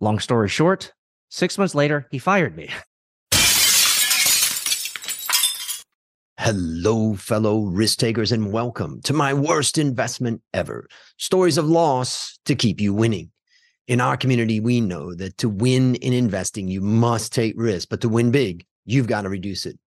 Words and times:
Long 0.00 0.20
story 0.20 0.48
short, 0.48 0.92
six 1.28 1.58
months 1.58 1.74
later, 1.74 2.06
he 2.12 2.20
fired 2.20 2.56
me. 2.56 2.70
Hello, 6.38 7.16
fellow 7.16 7.64
risk 7.64 7.98
takers, 7.98 8.30
and 8.30 8.52
welcome 8.52 9.00
to 9.02 9.12
my 9.12 9.34
worst 9.34 9.76
investment 9.76 10.40
ever 10.54 10.86
stories 11.16 11.58
of 11.58 11.66
loss 11.66 12.38
to 12.44 12.54
keep 12.54 12.80
you 12.80 12.94
winning. 12.94 13.32
In 13.88 14.00
our 14.00 14.16
community, 14.16 14.60
we 14.60 14.80
know 14.80 15.14
that 15.16 15.36
to 15.38 15.48
win 15.48 15.96
in 15.96 16.12
investing, 16.12 16.68
you 16.68 16.80
must 16.80 17.32
take 17.32 17.54
risk, 17.56 17.88
but 17.88 18.00
to 18.02 18.08
win 18.08 18.30
big, 18.30 18.64
you've 18.84 19.08
got 19.08 19.22
to 19.22 19.28
reduce 19.28 19.66
it. 19.66 19.80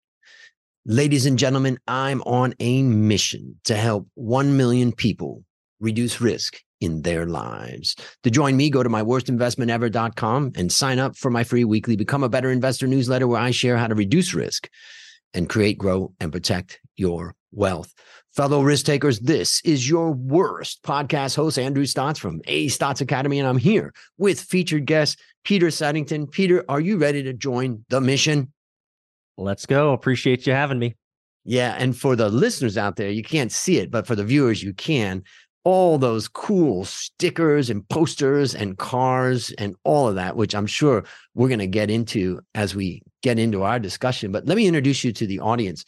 Ladies 0.85 1.25
and 1.25 1.39
gentlemen, 1.39 1.79
I'm 1.87 2.21
on 2.23 2.53
a 2.59 2.83
mission 2.83 3.61
to 3.63 3.77
help 3.77 4.09
1 4.15 4.57
million 4.57 4.91
people 4.91 5.45
reduce 5.79 6.19
risk 6.19 6.61
in 6.81 7.03
their 7.03 7.25
lives. 7.25 7.95
To 8.23 8.29
join 8.29 8.57
me, 8.57 8.69
go 8.69 8.83
to 8.83 8.89
myworstinvestmentever.com 8.89 10.51
and 10.55 10.71
sign 10.71 10.99
up 10.99 11.15
for 11.15 11.31
my 11.31 11.43
free 11.43 11.63
weekly 11.63 11.95
Become 11.95 12.23
a 12.23 12.29
Better 12.29 12.51
Investor 12.51 12.87
newsletter 12.87 13.27
where 13.27 13.39
I 13.39 13.51
share 13.51 13.77
how 13.77 13.87
to 13.87 13.95
reduce 13.95 14.33
risk 14.33 14.69
and 15.33 15.47
create, 15.47 15.77
grow, 15.77 16.13
and 16.19 16.31
protect 16.31 16.81
your 16.97 17.35
wealth. 17.51 17.93
Fellow 18.33 18.61
risk 18.61 18.85
takers, 18.85 19.19
this 19.19 19.61
is 19.65 19.89
your 19.89 20.11
worst 20.11 20.83
podcast 20.83 21.35
host, 21.35 21.59
Andrew 21.59 21.83
Stotz 21.83 22.17
from 22.17 22.41
A 22.47 22.67
Stotz 22.67 23.01
Academy, 23.01 23.39
and 23.39 23.47
I'm 23.47 23.57
here 23.57 23.93
with 24.17 24.39
featured 24.39 24.85
guest 24.85 25.19
Peter 25.43 25.69
Saddington. 25.69 26.27
Peter, 26.27 26.63
are 26.69 26.79
you 26.79 26.97
ready 26.97 27.23
to 27.23 27.33
join 27.33 27.83
the 27.89 27.99
mission? 27.99 28.53
Let's 29.37 29.65
go. 29.65 29.91
Appreciate 29.91 30.47
you 30.47 30.53
having 30.53 30.79
me. 30.79 30.95
Yeah. 31.43 31.75
And 31.77 31.97
for 31.97 32.15
the 32.15 32.29
listeners 32.29 32.77
out 32.77 32.95
there, 32.95 33.09
you 33.09 33.23
can't 33.23 33.51
see 33.51 33.77
it, 33.79 33.89
but 33.89 34.05
for 34.05 34.15
the 34.15 34.23
viewers, 34.23 34.61
you 34.61 34.73
can. 34.73 35.23
All 35.63 35.97
those 35.97 36.27
cool 36.27 36.85
stickers 36.85 37.69
and 37.69 37.87
posters 37.87 38.55
and 38.55 38.77
cars 38.77 39.51
and 39.57 39.75
all 39.83 40.07
of 40.07 40.15
that, 40.15 40.35
which 40.35 40.55
I'm 40.55 40.65
sure 40.65 41.03
we're 41.35 41.49
going 41.49 41.59
to 41.59 41.67
get 41.67 41.91
into 41.91 42.41
as 42.55 42.75
we 42.75 43.03
get 43.21 43.37
into 43.37 43.63
our 43.63 43.79
discussion. 43.79 44.31
But 44.31 44.47
let 44.47 44.57
me 44.57 44.67
introduce 44.67 45.03
you 45.03 45.11
to 45.13 45.27
the 45.27 45.39
audience. 45.39 45.85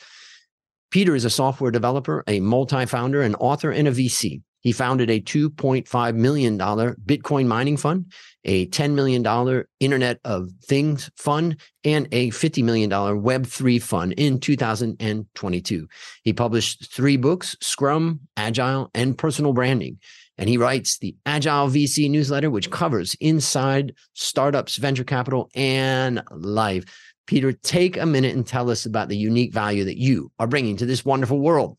Peter 0.92 1.16
is 1.16 1.26
a 1.26 1.30
software 1.30 1.72
developer, 1.72 2.24
a 2.28 2.40
multi 2.40 2.86
founder, 2.86 3.24
an 3.24 3.34
author, 3.36 3.72
and 3.72 3.88
a 3.88 3.92
VC. 3.92 4.42
He 4.64 4.72
founded 4.72 5.10
a 5.10 5.20
$2.5 5.20 6.16
million 6.16 6.58
Bitcoin 6.58 7.48
mining 7.48 7.78
fund, 7.78 8.12
a 8.46 8.66
$10 8.68 8.94
million 8.94 9.66
Internet 9.82 10.20
of 10.24 10.50
Things 10.64 11.12
fund, 11.18 11.58
and 11.84 12.08
a 12.14 12.30
$50 12.32 12.64
million 12.64 12.90
Web3 12.90 13.82
fund 13.82 14.14
in 14.14 14.40
2022. 14.40 15.88
He 16.24 16.34
published 16.34 16.94
three 16.94 17.18
books 17.18 17.58
Scrum, 17.60 18.22
Agile, 18.38 18.90
and 18.96 19.18
Personal 19.18 19.54
Branding. 19.54 20.00
And 20.38 20.50
he 20.50 20.58
writes 20.58 20.98
the 20.98 21.16
Agile 21.26 21.68
VC 21.68 22.10
newsletter, 22.10 22.50
which 22.50 22.72
covers 22.72 23.16
inside 23.20 23.94
startups, 24.14 24.78
venture 24.78 25.04
capital, 25.04 25.50
and 25.54 26.24
life. 26.32 26.86
Peter, 27.28 27.52
take 27.52 27.98
a 27.98 28.06
minute 28.06 28.36
and 28.36 28.48
tell 28.48 28.70
us 28.70 28.86
about 28.86 29.10
the 29.10 29.18
unique 29.18 29.54
value 29.54 29.86
that 29.86 29.98
you 29.98 30.32
are 30.40 30.48
bringing 30.48 30.78
to 30.78 30.86
this 30.86 31.06
wonderful 31.06 31.40
world. 31.40 31.78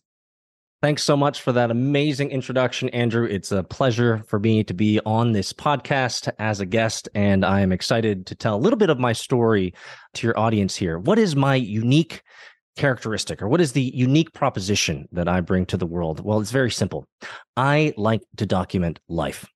Thanks 0.85 1.03
so 1.03 1.17
much 1.17 1.41
for 1.41 1.51
that 1.53 1.71
amazing 1.71 2.31
introduction, 2.31 2.91
Andrew. 2.91 3.25
It's 3.25 3.51
a 3.51 3.63
pleasure 3.63 4.23
for 4.29 4.39
me 4.39 4.63
to 4.65 4.75
be 4.75 5.01
on 5.07 5.33
this 5.33 5.51
podcast 5.51 6.31
as 6.39 6.61
a 6.61 6.67
guest, 6.67 7.09
and 7.15 7.43
I 7.43 7.61
am 7.61 7.73
excited 7.73 8.27
to 8.27 8.35
tell 8.35 8.55
a 8.55 8.61
little 8.61 8.77
bit 8.77 8.91
of 8.91 8.99
my 8.99 9.15
story 9.15 9.73
to 10.13 10.27
your 10.27 10.39
audience 10.39 10.77
here. 10.77 10.99
What 10.99 11.19
is 11.19 11.35
my 11.35 11.55
unique 11.55 12.23
characteristic, 12.77 13.41
or 13.41 13.49
what 13.49 13.63
is 13.63 13.73
the 13.73 13.93
unique 13.95 14.35
proposition 14.35 15.09
that 15.11 15.27
I 15.27 15.41
bring 15.41 15.65
to 15.67 15.79
the 15.79 15.87
world? 15.87 16.23
Well, 16.23 16.39
it's 16.39 16.51
very 16.51 16.71
simple. 16.71 17.07
I 17.57 17.95
like 17.97 18.21
to 18.37 18.45
document 18.45 19.01
life. 19.09 19.47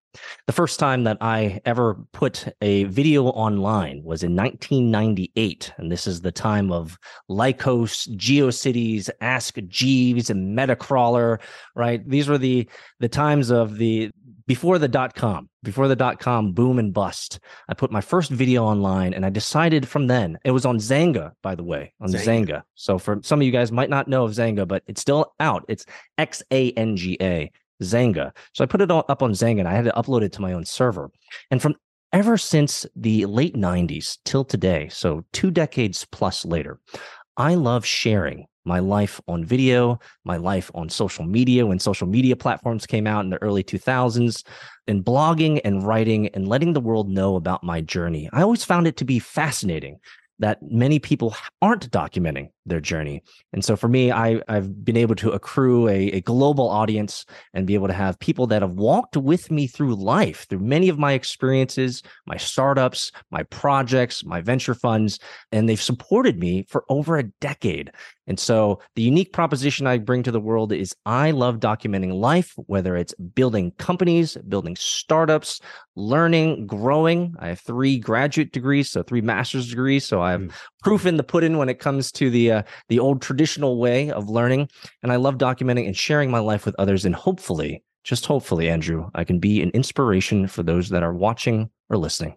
The 0.47 0.53
first 0.53 0.81
time 0.81 1.05
that 1.05 1.19
I 1.21 1.61
ever 1.65 1.97
put 2.13 2.47
a 2.63 2.85
video 2.85 3.27
online 3.27 4.03
was 4.03 4.23
in 4.23 4.35
1998. 4.35 5.73
And 5.77 5.93
this 5.93 6.07
is 6.07 6.21
the 6.21 6.33
time 6.33 6.73
of 6.73 6.99
Lycos, 7.31 8.09
GeoCities, 8.17 9.11
Ask 9.21 9.59
Jeeves, 9.67 10.31
and 10.31 10.57
Metacrawler, 10.57 11.41
right? 11.75 12.07
These 12.09 12.29
were 12.29 12.39
the 12.39 12.69
the 13.01 13.09
times 13.09 13.51
of 13.51 13.77
the 13.77 14.11
before 14.47 14.79
the 14.79 14.89
dot 14.89 15.15
com, 15.15 15.51
before 15.63 15.89
the 15.89 15.97
dot 15.97 16.19
com 16.19 16.53
boom 16.53 16.79
and 16.79 16.95
bust. 16.95 17.39
I 17.69 17.75
put 17.75 17.93
my 17.93 18.01
first 18.01 18.31
video 18.31 18.65
online 18.65 19.13
and 19.13 19.27
I 19.27 19.31
decided 19.31 19.87
from 19.87 20.07
then, 20.07 20.39
it 20.43 20.53
was 20.53 20.65
on 20.65 20.79
Xanga, 20.79 21.33
by 21.43 21.55
the 21.55 21.63
way, 21.63 21.93
on 22.01 22.09
Xanga. 22.09 22.25
Xanga. 22.25 22.63
So 22.75 22.99
for 22.99 23.21
some 23.23 23.41
of 23.41 23.47
you 23.47 23.53
guys 23.53 23.71
might 23.71 23.91
not 23.91 24.09
know 24.09 24.25
of 24.25 24.33
Xanga, 24.33 24.67
but 24.67 24.83
it's 24.87 25.03
still 25.03 25.35
out. 25.39 25.67
It's 25.69 25.85
X 26.17 26.43
A 26.51 26.73
N 26.73 26.97
G 26.97 27.19
A. 27.21 27.53
Xanga. 27.83 28.33
So 28.55 28.65
I 28.65 28.67
put 28.67 28.81
it 28.81 28.91
up 28.91 29.23
on 29.23 29.33
Xanga 29.33 29.61
and 29.61 29.69
I 29.69 29.75
had 29.75 29.85
to 29.85 29.93
upload 29.93 30.23
it 30.23 30.33
to 30.33 30.43
my 30.43 30.53
own 30.53 30.65
server. 30.65 31.11
And 31.51 31.61
from 31.61 31.77
ever 32.13 32.37
since 32.39 32.87
the 32.97 33.27
late 33.27 33.55
90s 33.55 34.19
till 34.25 34.45
today, 34.45 34.89
so 34.91 35.25
two 35.33 35.51
decades 35.51 36.07
plus 36.11 36.45
later, 36.45 36.81
I 37.37 37.55
love 37.55 37.85
sharing 37.85 38.47
my 38.65 38.81
life 38.81 39.21
on 39.29 39.45
video, 39.45 39.99
my 40.25 40.37
life 40.37 40.71
on 40.75 40.89
social 40.89 41.25
media 41.25 41.65
when 41.67 41.79
social 41.79 42.07
media 42.07 42.37
platforms 42.37 42.87
came 42.87 43.07
out 43.07 43.25
in 43.25 43.31
the 43.31 43.43
early 43.43 43.65
2000s, 43.65 44.45
and 44.87 45.05
blogging 45.05 45.61
and 45.65 45.87
writing 45.87 46.29
and 46.29 46.49
letting 46.49 46.73
the 46.73 46.81
world 46.81 47.09
know 47.09 47.37
about 47.37 47.65
my 47.65 47.81
journey. 47.81 48.29
I 48.33 48.43
always 48.43 48.65
found 48.65 48.87
it 48.87 48.97
to 48.99 49.05
be 49.05 49.19
fascinating 49.19 49.99
that 50.39 50.59
many 50.63 50.99
people 50.99 51.35
aren't 51.63 51.91
documenting 51.91 52.51
their 52.69 52.81
journey. 52.81 53.23
And 53.53 53.65
so 53.65 53.77
for 53.77 53.89
me, 53.89 54.13
I, 54.13 54.41
have 54.49 54.85
been 54.85 54.97
able 54.97 55.15
to 55.17 55.31
accrue 55.31 55.89
a, 55.89 56.09
a, 56.09 56.21
global 56.21 56.69
audience 56.69 57.25
and 57.55 57.67
be 57.67 57.75
able 57.75 57.89
to 57.89 57.95
have 57.95 58.19
people 58.19 58.47
that 58.49 58.63
have 58.63 58.73
walked 58.73 59.17
with 59.17 59.51
me 59.51 59.67
through 59.67 59.95
life, 59.95 60.47
through 60.49 60.61
many 60.61 60.89
of 60.89 60.99
my 60.99 61.13
experiences, 61.13 62.03
my 62.27 62.37
startups, 62.37 63.11
my 63.31 63.43
projects, 63.45 64.25
my 64.25 64.41
venture 64.41 64.75
funds, 64.75 65.19
and 65.53 65.69
they've 65.69 65.81
supported 65.81 66.39
me 66.39 66.65
for 66.69 66.85
over 66.89 67.17
a 67.17 67.25
decade. 67.41 67.91
And 68.29 68.39
so 68.39 68.81
the 68.95 69.03
unique 69.03 69.33
proposition 69.33 69.87
I 69.87 69.97
bring 69.97 70.23
to 70.25 70.31
the 70.31 70.41
world 70.41 70.71
is 70.71 70.95
I 71.07 71.31
love 71.31 71.61
documenting 71.61 72.13
life, 72.13 72.53
whether 72.67 72.95
it's 72.95 73.15
building 73.15 73.73
companies, 73.79 74.37
building 74.49 74.77
startups, 74.77 75.61
learning, 75.97 76.67
growing. 76.67 77.35
I 77.39 77.49
have 77.49 77.61
three 77.61 77.99
graduate 77.99 78.53
degrees, 78.53 78.91
so 78.91 79.03
three 79.03 79.23
master's 79.23 79.71
degrees. 79.71 80.05
So 80.05 80.21
I 80.21 80.33
have 80.33 80.43
mm. 80.43 80.53
Proof 80.83 81.07
in 81.07 81.17
the 81.17 81.25
pudding 81.25 81.59
when 81.59 81.69
it 81.69 81.79
comes 81.79 82.13
to 82.13 82.31
the 82.31 82.53
uh, 82.53 82.63
the 82.89 82.99
old 82.99 83.23
traditional 83.23 83.79
way 83.79 84.11
of 84.11 84.29
learning. 84.29 84.69
And 85.03 85.13
I 85.13 85.17
love 85.17 85.39
documenting 85.39 85.87
and 85.87 85.97
sharing 85.97 86.31
my 86.31 86.39
life 86.39 86.67
with 86.67 86.75
others. 86.79 87.05
And 87.05 87.15
hopefully, 87.15 87.83
just 88.05 88.27
hopefully, 88.27 88.69
Andrew, 88.69 89.11
I 89.15 89.25
can 89.25 89.39
be 89.39 89.63
an 89.63 89.71
inspiration 89.71 90.47
for 90.47 90.63
those 90.63 90.89
that 90.91 91.03
are 91.03 91.15
watching 91.15 91.71
or 91.91 91.97
listening. 91.97 92.37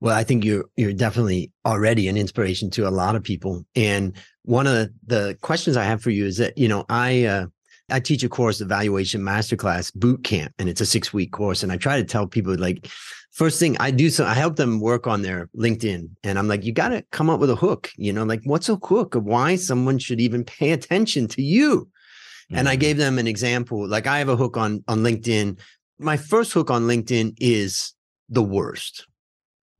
Well, 0.00 0.16
I 0.16 0.24
think 0.24 0.44
you're 0.44 0.64
you're 0.76 0.92
definitely 0.92 1.52
already 1.64 2.08
an 2.08 2.16
inspiration 2.16 2.70
to 2.70 2.88
a 2.88 2.90
lot 2.90 3.14
of 3.14 3.22
people. 3.22 3.64
And 3.76 4.14
one 4.42 4.66
of 4.66 4.90
the 5.06 5.38
questions 5.42 5.76
I 5.76 5.84
have 5.84 6.02
for 6.02 6.10
you 6.10 6.26
is 6.26 6.38
that 6.38 6.58
you 6.58 6.68
know 6.68 6.84
I 6.88 7.24
uh, 7.24 7.46
I 7.92 8.00
teach 8.00 8.24
a 8.24 8.28
course, 8.28 8.60
Evaluation 8.60 9.20
Masterclass 9.20 9.94
Boot 9.94 10.24
Camp, 10.24 10.52
and 10.58 10.68
it's 10.68 10.80
a 10.80 10.86
six 10.86 11.12
week 11.12 11.32
course. 11.32 11.62
And 11.62 11.70
I 11.70 11.76
try 11.76 11.96
to 11.96 12.04
tell 12.04 12.26
people 12.26 12.56
like, 12.56 12.88
first 13.30 13.60
thing 13.60 13.76
I 13.78 13.90
do, 13.90 14.10
so 14.10 14.24
I 14.24 14.34
help 14.34 14.56
them 14.56 14.80
work 14.80 15.06
on 15.06 15.22
their 15.22 15.48
LinkedIn, 15.56 16.08
and 16.24 16.38
I'm 16.38 16.48
like, 16.48 16.64
you 16.64 16.72
got 16.72 16.88
to 16.88 17.02
come 17.12 17.30
up 17.30 17.40
with 17.40 17.50
a 17.50 17.56
hook. 17.56 17.90
You 17.96 18.12
know, 18.12 18.24
like 18.24 18.40
what's 18.44 18.68
a 18.68 18.76
hook 18.76 19.14
of 19.14 19.24
why 19.24 19.56
someone 19.56 19.98
should 19.98 20.20
even 20.20 20.44
pay 20.44 20.72
attention 20.72 21.28
to 21.28 21.42
you? 21.42 21.80
Mm-hmm. 21.80 22.56
And 22.56 22.68
I 22.68 22.76
gave 22.76 22.96
them 22.96 23.18
an 23.18 23.26
example. 23.26 23.86
Like 23.86 24.06
I 24.06 24.18
have 24.18 24.28
a 24.28 24.36
hook 24.36 24.56
on 24.56 24.82
on 24.88 25.00
LinkedIn. 25.00 25.58
My 25.98 26.16
first 26.16 26.52
hook 26.52 26.70
on 26.70 26.82
LinkedIn 26.82 27.34
is 27.38 27.94
the 28.28 28.42
worst. 28.42 29.06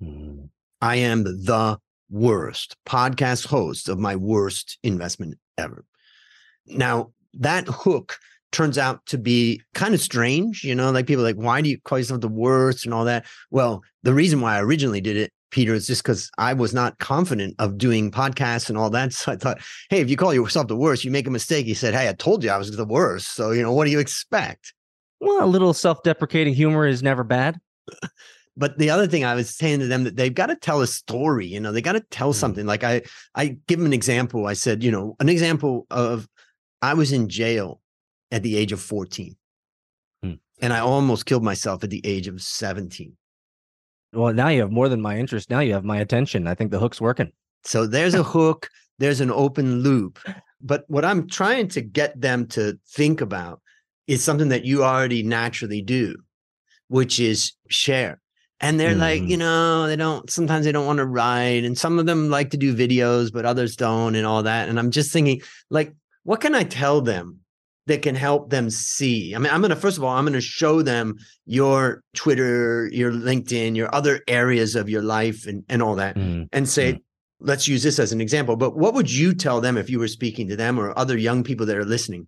Mm-hmm. 0.02 0.44
I 0.80 0.96
am 0.96 1.24
the 1.24 1.78
worst 2.10 2.76
podcast 2.86 3.46
host 3.46 3.88
of 3.88 3.98
my 3.98 4.16
worst 4.16 4.78
investment 4.82 5.38
ever. 5.56 5.84
Now, 6.66 7.12
that 7.34 7.66
hook 7.68 8.18
turns 8.52 8.78
out 8.78 9.04
to 9.06 9.18
be 9.18 9.60
kind 9.74 9.94
of 9.94 10.00
strange. 10.00 10.62
You 10.62 10.74
know, 10.74 10.90
like 10.90 11.06
people 11.06 11.24
like, 11.24 11.36
why 11.36 11.60
do 11.60 11.68
you 11.68 11.80
call 11.80 11.98
yourself 11.98 12.20
the 12.20 12.28
worst 12.28 12.84
and 12.84 12.94
all 12.94 13.04
that? 13.06 13.26
Well, 13.50 13.82
the 14.02 14.14
reason 14.14 14.40
why 14.40 14.56
I 14.56 14.62
originally 14.62 15.00
did 15.00 15.16
it, 15.16 15.32
Peter, 15.50 15.74
is 15.74 15.86
just 15.86 16.02
because 16.02 16.30
I 16.38 16.52
was 16.52 16.72
not 16.72 16.98
confident 16.98 17.56
of 17.58 17.78
doing 17.78 18.10
podcasts 18.10 18.68
and 18.68 18.78
all 18.78 18.90
that. 18.90 19.12
So 19.22 19.32
I 19.32 19.36
thought, 19.36 19.58
hey, 19.90 20.00
if 20.00 20.08
you 20.08 20.16
call 20.16 20.34
yourself 20.34 20.68
the 20.68 20.76
worst, 20.76 21.04
you 21.04 21.10
make 21.10 21.26
a 21.26 21.30
mistake. 21.30 21.66
He 21.66 21.74
said, 21.74 21.94
hey, 21.94 22.08
I 22.08 22.12
told 22.12 22.44
you 22.44 22.50
I 22.50 22.58
was 22.58 22.74
the 22.76 22.84
worst. 22.84 23.34
So, 23.34 23.50
you 23.50 23.62
know, 23.62 23.72
what 23.72 23.86
do 23.86 23.90
you 23.90 23.98
expect? 23.98 24.74
Well, 25.20 25.44
a 25.44 25.46
little 25.46 25.72
self 25.72 26.02
deprecating 26.02 26.54
humor 26.54 26.86
is 26.86 27.02
never 27.02 27.24
bad. 27.24 27.58
but 28.56 28.76
the 28.78 28.90
other 28.90 29.06
thing 29.06 29.24
I 29.24 29.34
was 29.34 29.54
saying 29.54 29.80
to 29.80 29.86
them 29.86 30.04
that 30.04 30.16
they've 30.16 30.34
got 30.34 30.46
to 30.46 30.56
tell 30.56 30.80
a 30.80 30.86
story, 30.86 31.46
you 31.46 31.60
know, 31.60 31.72
they 31.72 31.80
got 31.80 31.92
to 31.92 32.04
tell 32.10 32.32
mm. 32.32 32.36
something. 32.36 32.66
Like 32.66 32.84
I, 32.84 33.02
I 33.34 33.56
give 33.66 33.78
them 33.78 33.86
an 33.86 33.92
example. 33.92 34.46
I 34.46 34.52
said, 34.54 34.82
you 34.82 34.90
know, 34.90 35.16
an 35.20 35.28
example 35.28 35.86
of 35.90 36.28
I 36.82 36.94
was 36.94 37.12
in 37.12 37.28
jail 37.28 37.80
at 38.32 38.42
the 38.42 38.56
age 38.56 38.72
of 38.72 38.80
14. 38.80 39.36
Hmm. 40.22 40.32
And 40.60 40.72
I 40.72 40.80
almost 40.80 41.26
killed 41.26 41.44
myself 41.44 41.84
at 41.84 41.90
the 41.90 42.04
age 42.04 42.26
of 42.26 42.42
17. 42.42 43.16
Well, 44.12 44.34
now 44.34 44.48
you 44.48 44.60
have 44.60 44.72
more 44.72 44.88
than 44.88 45.00
my 45.00 45.16
interest. 45.16 45.48
Now 45.48 45.60
you 45.60 45.72
have 45.72 45.84
my 45.84 45.98
attention. 45.98 46.46
I 46.46 46.54
think 46.54 46.70
the 46.70 46.80
hook's 46.80 47.00
working. 47.00 47.32
So 47.64 47.86
there's 47.86 48.14
a 48.14 48.22
hook, 48.22 48.68
there's 48.98 49.20
an 49.20 49.30
open 49.30 49.80
loop. 49.80 50.18
But 50.60 50.84
what 50.88 51.04
I'm 51.04 51.28
trying 51.28 51.68
to 51.68 51.80
get 51.80 52.20
them 52.20 52.46
to 52.48 52.78
think 52.90 53.20
about 53.20 53.60
is 54.06 54.22
something 54.22 54.48
that 54.48 54.64
you 54.64 54.84
already 54.84 55.22
naturally 55.22 55.80
do, 55.80 56.16
which 56.88 57.20
is 57.20 57.52
share. 57.68 58.20
and 58.60 58.78
they're 58.78 58.90
mm-hmm. 58.90 59.00
like 59.00 59.22
you 59.22 59.36
know 59.36 59.86
they 59.88 59.96
don't 59.96 60.30
sometimes 60.30 60.64
they 60.64 60.72
don't 60.72 60.86
want 60.86 60.98
to 60.98 61.04
write 61.04 61.64
and 61.64 61.76
some 61.76 61.98
of 61.98 62.06
them 62.06 62.30
like 62.30 62.50
to 62.50 62.56
do 62.56 62.74
videos 62.74 63.32
but 63.32 63.44
others 63.44 63.74
don't 63.76 64.14
and 64.14 64.24
all 64.24 64.44
that 64.44 64.68
and 64.68 64.78
i'm 64.78 64.92
just 64.92 65.10
thinking 65.12 65.40
like 65.68 65.92
what 66.24 66.40
can 66.40 66.54
i 66.54 66.62
tell 66.62 67.00
them 67.00 67.38
that 67.86 68.02
can 68.02 68.14
help 68.14 68.50
them 68.50 68.70
see 68.70 69.34
i 69.34 69.38
mean 69.38 69.52
i'm 69.52 69.60
going 69.60 69.70
to 69.70 69.76
first 69.76 69.98
of 69.98 70.04
all 70.04 70.16
i'm 70.16 70.24
going 70.24 70.32
to 70.32 70.40
show 70.40 70.82
them 70.82 71.16
your 71.46 72.02
twitter 72.14 72.88
your 72.92 73.12
linkedin 73.12 73.76
your 73.76 73.92
other 73.94 74.20
areas 74.28 74.76
of 74.76 74.88
your 74.88 75.02
life 75.02 75.46
and, 75.46 75.64
and 75.68 75.82
all 75.82 75.94
that 75.96 76.16
mm-hmm. 76.16 76.44
and 76.52 76.68
say 76.68 76.92
mm-hmm. 76.92 77.46
let's 77.46 77.66
use 77.66 77.82
this 77.82 77.98
as 77.98 78.12
an 78.12 78.20
example 78.20 78.56
but 78.56 78.76
what 78.76 78.94
would 78.94 79.10
you 79.10 79.34
tell 79.34 79.60
them 79.60 79.76
if 79.76 79.90
you 79.90 79.98
were 79.98 80.08
speaking 80.08 80.48
to 80.48 80.56
them 80.56 80.78
or 80.78 80.96
other 80.98 81.16
young 81.16 81.42
people 81.42 81.66
that 81.66 81.76
are 81.76 81.84
listening 81.84 82.26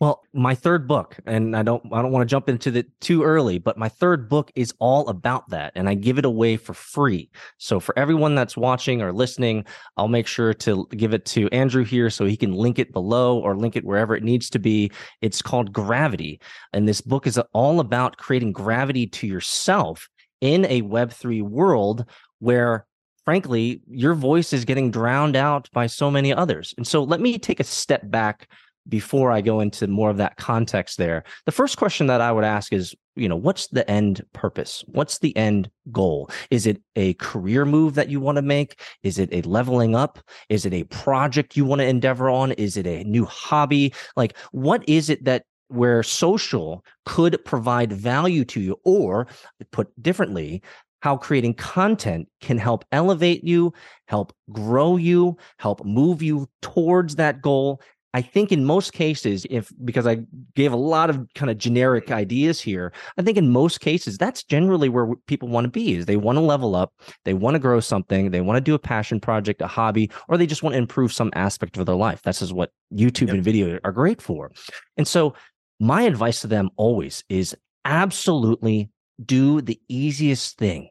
well, 0.00 0.22
my 0.32 0.54
third 0.54 0.86
book, 0.86 1.16
and 1.26 1.56
I 1.56 1.62
don't 1.64 1.82
I 1.92 2.00
don't 2.02 2.12
want 2.12 2.28
to 2.28 2.30
jump 2.30 2.48
into 2.48 2.72
it 2.76 2.86
too 3.00 3.24
early, 3.24 3.58
but 3.58 3.76
my 3.76 3.88
third 3.88 4.28
book 4.28 4.52
is 4.54 4.72
all 4.78 5.08
about 5.08 5.48
that, 5.50 5.72
and 5.74 5.88
I 5.88 5.94
give 5.94 6.18
it 6.18 6.24
away 6.24 6.56
for 6.56 6.72
free. 6.72 7.30
So 7.58 7.80
for 7.80 7.98
everyone 7.98 8.36
that's 8.36 8.56
watching 8.56 9.02
or 9.02 9.12
listening, 9.12 9.64
I'll 9.96 10.08
make 10.08 10.28
sure 10.28 10.54
to 10.54 10.86
give 10.90 11.14
it 11.14 11.24
to 11.26 11.48
Andrew 11.48 11.84
here 11.84 12.10
so 12.10 12.24
he 12.24 12.36
can 12.36 12.52
link 12.52 12.78
it 12.78 12.92
below 12.92 13.38
or 13.40 13.56
link 13.56 13.74
it 13.74 13.84
wherever 13.84 14.14
it 14.14 14.22
needs 14.22 14.48
to 14.50 14.60
be. 14.60 14.92
It's 15.20 15.42
called 15.42 15.72
Gravity, 15.72 16.40
and 16.72 16.86
this 16.86 17.00
book 17.00 17.26
is 17.26 17.38
all 17.52 17.80
about 17.80 18.18
creating 18.18 18.52
gravity 18.52 19.06
to 19.08 19.26
yourself 19.26 20.08
in 20.40 20.64
a 20.66 20.82
Web3 20.82 21.42
world 21.42 22.04
where 22.38 22.86
frankly, 23.24 23.82
your 23.86 24.14
voice 24.14 24.54
is 24.54 24.64
getting 24.64 24.90
drowned 24.90 25.36
out 25.36 25.68
by 25.74 25.86
so 25.86 26.10
many 26.10 26.32
others. 26.32 26.72
And 26.78 26.86
so 26.86 27.04
let 27.04 27.20
me 27.20 27.38
take 27.38 27.60
a 27.60 27.64
step 27.64 28.00
back 28.10 28.48
before 28.88 29.30
I 29.30 29.40
go 29.40 29.60
into 29.60 29.86
more 29.86 30.10
of 30.10 30.16
that 30.16 30.36
context 30.36 30.98
there, 30.98 31.24
the 31.46 31.52
first 31.52 31.76
question 31.76 32.06
that 32.06 32.20
I 32.20 32.32
would 32.32 32.44
ask 32.44 32.72
is, 32.72 32.94
you 33.16 33.28
know, 33.28 33.36
what's 33.36 33.66
the 33.68 33.88
end 33.90 34.24
purpose? 34.32 34.84
What's 34.86 35.18
the 35.18 35.36
end 35.36 35.70
goal? 35.90 36.30
Is 36.50 36.66
it 36.66 36.80
a 36.96 37.14
career 37.14 37.64
move 37.64 37.94
that 37.94 38.08
you 38.08 38.20
want 38.20 38.36
to 38.36 38.42
make? 38.42 38.80
Is 39.02 39.18
it 39.18 39.28
a 39.32 39.42
leveling 39.42 39.94
up? 39.94 40.18
Is 40.48 40.64
it 40.64 40.72
a 40.72 40.84
project 40.84 41.56
you 41.56 41.64
want 41.64 41.80
to 41.80 41.86
endeavor 41.86 42.30
on? 42.30 42.52
Is 42.52 42.76
it 42.76 42.86
a 42.86 43.04
new 43.04 43.24
hobby? 43.24 43.92
Like, 44.16 44.36
what 44.52 44.88
is 44.88 45.10
it 45.10 45.24
that 45.24 45.44
where 45.68 46.02
social 46.02 46.84
could 47.04 47.44
provide 47.44 47.92
value 47.92 48.44
to 48.46 48.60
you? 48.60 48.80
Or 48.84 49.26
put 49.72 49.90
differently, 50.02 50.62
how 51.00 51.16
creating 51.16 51.54
content 51.54 52.28
can 52.40 52.58
help 52.58 52.84
elevate 52.92 53.44
you, 53.44 53.72
help 54.06 54.32
grow 54.52 54.96
you, 54.96 55.36
help 55.58 55.84
move 55.84 56.22
you 56.22 56.48
towards 56.60 57.16
that 57.16 57.40
goal, 57.40 57.80
I 58.14 58.22
think 58.22 58.52
in 58.52 58.64
most 58.64 58.94
cases, 58.94 59.46
if 59.50 59.70
because 59.84 60.06
I 60.06 60.20
gave 60.54 60.72
a 60.72 60.76
lot 60.76 61.10
of 61.10 61.26
kind 61.34 61.50
of 61.50 61.58
generic 61.58 62.10
ideas 62.10 62.58
here, 62.60 62.92
I 63.18 63.22
think 63.22 63.36
in 63.36 63.50
most 63.50 63.80
cases 63.80 64.16
that's 64.16 64.42
generally 64.42 64.88
where 64.88 65.14
people 65.26 65.48
want 65.48 65.66
to 65.66 65.70
be 65.70 65.94
is 65.94 66.06
they 66.06 66.16
want 66.16 66.36
to 66.36 66.40
level 66.40 66.74
up, 66.74 66.94
they 67.24 67.34
want 67.34 67.54
to 67.54 67.58
grow 67.58 67.80
something, 67.80 68.30
they 68.30 68.40
want 68.40 68.56
to 68.56 68.62
do 68.62 68.74
a 68.74 68.78
passion 68.78 69.20
project, 69.20 69.60
a 69.60 69.66
hobby, 69.66 70.10
or 70.28 70.38
they 70.38 70.46
just 70.46 70.62
want 70.62 70.72
to 70.72 70.78
improve 70.78 71.12
some 71.12 71.30
aspect 71.34 71.76
of 71.76 71.84
their 71.84 71.94
life. 71.94 72.22
That's 72.22 72.38
just 72.38 72.54
what 72.54 72.70
YouTube 72.94 73.26
yep. 73.26 73.36
and 73.36 73.44
video 73.44 73.78
are 73.84 73.92
great 73.92 74.22
for. 74.22 74.52
And 74.96 75.06
so 75.06 75.34
my 75.78 76.02
advice 76.02 76.40
to 76.40 76.46
them 76.46 76.70
always 76.76 77.24
is 77.28 77.54
absolutely 77.84 78.90
do 79.24 79.60
the 79.60 79.78
easiest 79.88 80.56
thing. 80.56 80.88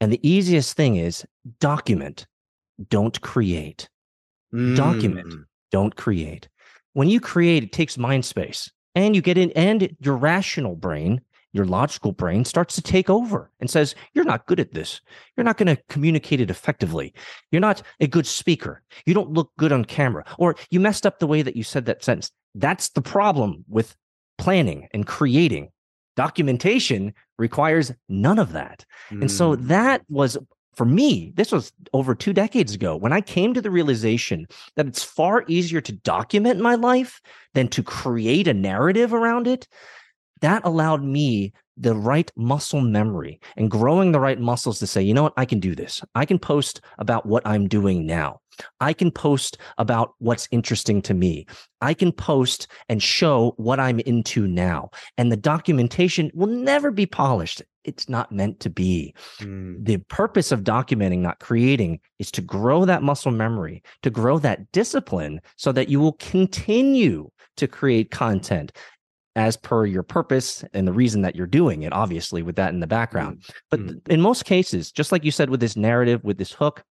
And 0.00 0.12
the 0.12 0.28
easiest 0.28 0.76
thing 0.76 0.96
is 0.96 1.24
document, 1.58 2.26
don't 2.90 3.18
create. 3.22 3.88
Mm. 4.52 4.76
Document 4.76 5.34
don't 5.70 5.96
create. 5.96 6.48
When 6.92 7.08
you 7.08 7.20
create, 7.20 7.62
it 7.62 7.72
takes 7.72 7.98
mind 7.98 8.24
space 8.24 8.70
and 8.94 9.14
you 9.14 9.22
get 9.22 9.38
in, 9.38 9.50
and 9.52 9.96
your 10.00 10.16
rational 10.16 10.74
brain, 10.74 11.20
your 11.52 11.64
logical 11.64 12.12
brain 12.12 12.44
starts 12.44 12.74
to 12.76 12.82
take 12.82 13.10
over 13.10 13.50
and 13.60 13.70
says, 13.70 13.94
You're 14.14 14.24
not 14.24 14.46
good 14.46 14.60
at 14.60 14.72
this. 14.72 15.00
You're 15.36 15.44
not 15.44 15.56
going 15.56 15.74
to 15.74 15.82
communicate 15.88 16.40
it 16.40 16.50
effectively. 16.50 17.12
You're 17.50 17.60
not 17.60 17.82
a 18.00 18.06
good 18.06 18.26
speaker. 18.26 18.82
You 19.06 19.14
don't 19.14 19.32
look 19.32 19.50
good 19.58 19.72
on 19.72 19.84
camera, 19.84 20.24
or 20.38 20.56
you 20.70 20.80
messed 20.80 21.06
up 21.06 21.18
the 21.18 21.26
way 21.26 21.42
that 21.42 21.56
you 21.56 21.62
said 21.62 21.86
that 21.86 22.04
sentence. 22.04 22.30
That's 22.54 22.90
the 22.90 23.02
problem 23.02 23.64
with 23.68 23.96
planning 24.38 24.88
and 24.92 25.06
creating. 25.06 25.70
Documentation 26.16 27.14
requires 27.38 27.92
none 28.08 28.38
of 28.38 28.52
that. 28.52 28.84
Mm. 29.10 29.22
And 29.22 29.30
so 29.30 29.56
mm. 29.56 29.66
that 29.68 30.02
was 30.08 30.36
for 30.74 30.84
me, 30.84 31.32
this 31.36 31.52
was 31.52 31.72
over 31.92 32.14
two 32.14 32.32
decades 32.32 32.74
ago 32.74 32.96
when 32.96 33.12
I 33.12 33.20
came 33.20 33.54
to 33.54 33.60
the 33.60 33.70
realization 33.70 34.46
that 34.76 34.86
it's 34.86 35.02
far 35.02 35.44
easier 35.48 35.80
to 35.80 35.92
document 35.92 36.60
my 36.60 36.74
life 36.74 37.20
than 37.54 37.68
to 37.68 37.82
create 37.82 38.46
a 38.46 38.54
narrative 38.54 39.12
around 39.12 39.46
it. 39.46 39.66
That 40.40 40.64
allowed 40.64 41.02
me 41.02 41.52
the 41.80 41.94
right 41.94 42.30
muscle 42.36 42.80
memory 42.80 43.40
and 43.56 43.70
growing 43.70 44.12
the 44.12 44.20
right 44.20 44.38
muscles 44.38 44.78
to 44.78 44.86
say, 44.86 45.02
you 45.02 45.14
know 45.14 45.24
what, 45.24 45.32
I 45.36 45.44
can 45.44 45.60
do 45.60 45.74
this. 45.74 46.02
I 46.14 46.24
can 46.24 46.38
post 46.38 46.80
about 46.98 47.26
what 47.26 47.46
I'm 47.46 47.68
doing 47.68 48.06
now. 48.06 48.40
I 48.80 48.92
can 48.92 49.10
post 49.10 49.56
about 49.78 50.14
what's 50.18 50.46
interesting 50.50 51.00
to 51.02 51.14
me. 51.14 51.46
I 51.80 51.94
can 51.94 52.12
post 52.12 52.68
and 52.90 53.02
show 53.02 53.54
what 53.56 53.80
I'm 53.80 54.00
into 54.00 54.46
now. 54.46 54.90
And 55.16 55.32
the 55.32 55.36
documentation 55.36 56.30
will 56.34 56.48
never 56.48 56.90
be 56.90 57.06
polished. 57.06 57.62
It's 57.84 58.10
not 58.10 58.30
meant 58.30 58.60
to 58.60 58.68
be. 58.68 59.14
Mm. 59.38 59.82
The 59.82 59.96
purpose 60.08 60.52
of 60.52 60.62
documenting, 60.62 61.20
not 61.20 61.40
creating, 61.40 62.00
is 62.18 62.30
to 62.32 62.42
grow 62.42 62.84
that 62.84 63.02
muscle 63.02 63.32
memory, 63.32 63.82
to 64.02 64.10
grow 64.10 64.38
that 64.40 64.70
discipline 64.72 65.40
so 65.56 65.72
that 65.72 65.88
you 65.88 65.98
will 65.98 66.12
continue 66.14 67.30
to 67.56 67.66
create 67.66 68.10
content 68.10 68.72
as 69.36 69.56
per 69.56 69.86
your 69.86 70.02
purpose 70.02 70.64
and 70.74 70.86
the 70.86 70.92
reason 70.92 71.22
that 71.22 71.36
you're 71.36 71.46
doing 71.46 71.82
it, 71.82 71.92
obviously, 71.92 72.42
with 72.42 72.56
that 72.56 72.72
in 72.72 72.80
the 72.80 72.86
background. 72.86 73.38
Mm-hmm. 73.38 73.52
But 73.70 73.80
mm. 73.80 74.08
in 74.08 74.20
most 74.20 74.44
cases, 74.44 74.90
just 74.90 75.12
like 75.12 75.24
you 75.24 75.30
said 75.30 75.50
with 75.50 75.60
this 75.60 75.76
narrative, 75.76 76.22
with 76.24 76.38
this 76.38 76.52
hook, 76.52 76.82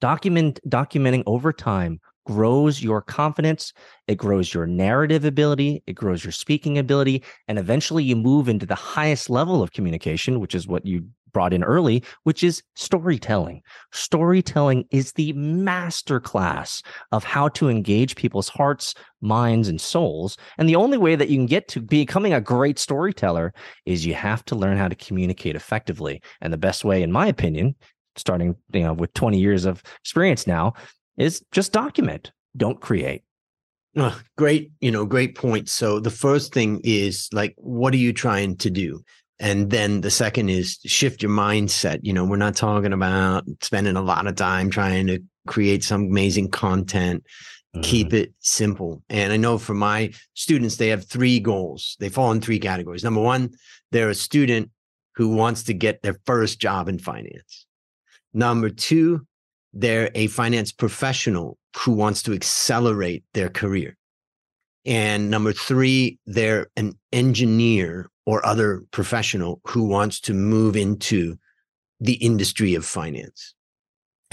document 0.00 0.60
documenting 0.68 1.22
over 1.26 1.52
time 1.52 2.00
grows 2.26 2.82
your 2.82 3.00
confidence, 3.00 3.72
it 4.08 4.16
grows 4.16 4.52
your 4.52 4.66
narrative 4.66 5.24
ability, 5.24 5.82
it 5.86 5.92
grows 5.92 6.24
your 6.24 6.32
speaking 6.32 6.76
ability, 6.76 7.22
and 7.46 7.58
eventually 7.58 8.02
you 8.02 8.16
move 8.16 8.48
into 8.48 8.66
the 8.66 8.74
highest 8.74 9.30
level 9.30 9.62
of 9.62 9.72
communication, 9.72 10.40
which 10.40 10.54
is 10.54 10.66
what 10.66 10.84
you 10.84 11.06
brought 11.36 11.52
in 11.52 11.62
early, 11.62 12.02
which 12.22 12.42
is 12.42 12.62
storytelling. 12.76 13.60
Storytelling 13.92 14.86
is 14.90 15.12
the 15.12 15.34
masterclass 15.34 16.82
of 17.12 17.24
how 17.24 17.46
to 17.48 17.68
engage 17.68 18.16
people's 18.16 18.48
hearts, 18.48 18.94
minds, 19.20 19.68
and 19.68 19.78
souls. 19.78 20.38
And 20.56 20.66
the 20.66 20.76
only 20.76 20.96
way 20.96 21.14
that 21.14 21.28
you 21.28 21.36
can 21.36 21.44
get 21.44 21.68
to 21.68 21.82
becoming 21.82 22.32
a 22.32 22.40
great 22.40 22.78
storyteller 22.78 23.52
is 23.84 24.06
you 24.06 24.14
have 24.14 24.46
to 24.46 24.54
learn 24.54 24.78
how 24.78 24.88
to 24.88 24.94
communicate 24.94 25.56
effectively. 25.56 26.22
And 26.40 26.54
the 26.54 26.56
best 26.56 26.86
way, 26.86 27.02
in 27.02 27.12
my 27.12 27.26
opinion, 27.26 27.74
starting 28.16 28.56
you 28.72 28.80
know 28.80 28.94
with 28.94 29.12
20 29.12 29.38
years 29.38 29.66
of 29.66 29.82
experience 30.00 30.46
now, 30.46 30.72
is 31.18 31.44
just 31.52 31.70
document, 31.70 32.32
don't 32.56 32.80
create. 32.80 33.24
Great, 34.38 34.72
you 34.80 34.90
know, 34.90 35.04
great 35.04 35.36
point. 35.36 35.68
So 35.68 36.00
the 36.00 36.10
first 36.10 36.54
thing 36.54 36.80
is 36.82 37.28
like, 37.34 37.54
what 37.58 37.92
are 37.92 37.98
you 37.98 38.14
trying 38.14 38.56
to 38.56 38.70
do? 38.70 39.02
And 39.38 39.70
then 39.70 40.00
the 40.00 40.10
second 40.10 40.48
is 40.48 40.78
shift 40.86 41.22
your 41.22 41.30
mindset. 41.30 42.00
You 42.02 42.12
know, 42.12 42.24
we're 42.24 42.36
not 42.36 42.56
talking 42.56 42.92
about 42.92 43.44
spending 43.62 43.96
a 43.96 44.02
lot 44.02 44.26
of 44.26 44.34
time 44.34 44.70
trying 44.70 45.06
to 45.08 45.20
create 45.46 45.84
some 45.84 46.06
amazing 46.06 46.50
content. 46.50 47.24
Mm-hmm. 47.74 47.82
Keep 47.82 48.12
it 48.14 48.32
simple. 48.40 49.02
And 49.10 49.32
I 49.32 49.36
know 49.36 49.58
for 49.58 49.74
my 49.74 50.12
students, 50.34 50.76
they 50.76 50.88
have 50.88 51.04
three 51.04 51.38
goals. 51.38 51.96
They 52.00 52.08
fall 52.08 52.32
in 52.32 52.40
three 52.40 52.58
categories. 52.58 53.04
Number 53.04 53.20
one, 53.20 53.50
they're 53.92 54.10
a 54.10 54.14
student 54.14 54.70
who 55.16 55.28
wants 55.28 55.64
to 55.64 55.74
get 55.74 56.02
their 56.02 56.16
first 56.24 56.58
job 56.58 56.88
in 56.88 56.98
finance. 56.98 57.66
Number 58.32 58.70
two, 58.70 59.26
they're 59.72 60.10
a 60.14 60.26
finance 60.28 60.72
professional 60.72 61.58
who 61.76 61.92
wants 61.92 62.22
to 62.22 62.32
accelerate 62.32 63.24
their 63.34 63.50
career. 63.50 63.96
And 64.86 65.30
number 65.30 65.52
three, 65.52 66.18
they're 66.26 66.68
an 66.76 66.98
engineer 67.12 68.08
or 68.26 68.44
other 68.44 68.82
professional 68.90 69.60
who 69.64 69.84
wants 69.84 70.20
to 70.20 70.34
move 70.34 70.76
into 70.76 71.38
the 72.00 72.14
industry 72.14 72.74
of 72.74 72.84
finance. 72.84 73.54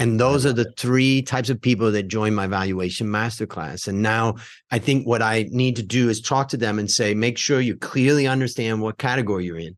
And 0.00 0.18
those 0.18 0.44
are 0.44 0.52
the 0.52 0.72
three 0.76 1.22
types 1.22 1.50
of 1.50 1.60
people 1.60 1.92
that 1.92 2.08
join 2.08 2.34
my 2.34 2.48
valuation 2.48 3.06
masterclass. 3.06 3.86
And 3.86 4.02
now 4.02 4.34
I 4.72 4.80
think 4.80 5.06
what 5.06 5.22
I 5.22 5.46
need 5.50 5.76
to 5.76 5.84
do 5.84 6.08
is 6.08 6.20
talk 6.20 6.48
to 6.48 6.56
them 6.56 6.80
and 6.80 6.90
say, 6.90 7.14
make 7.14 7.38
sure 7.38 7.60
you 7.60 7.76
clearly 7.76 8.26
understand 8.26 8.82
what 8.82 8.98
category 8.98 9.46
you're 9.46 9.56
in. 9.56 9.76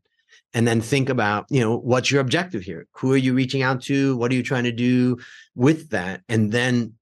And 0.53 0.67
then 0.67 0.81
think 0.81 1.09
about, 1.09 1.45
you 1.49 1.59
know, 1.59 1.77
what's 1.77 2.09
your 2.09 2.21
objective 2.21 2.63
here? 2.63 2.87
Who 2.93 3.13
are 3.13 3.17
you 3.17 3.35
reaching 3.35 3.61
out 3.61 3.83
to? 3.83 4.17
What 4.17 4.31
are 4.31 4.35
you 4.35 4.41
trying 4.41 4.63
to 4.63 4.71
do 4.71 5.19
with 5.53 5.89
that? 5.91 6.23
And 6.27 6.51
then 6.51 6.93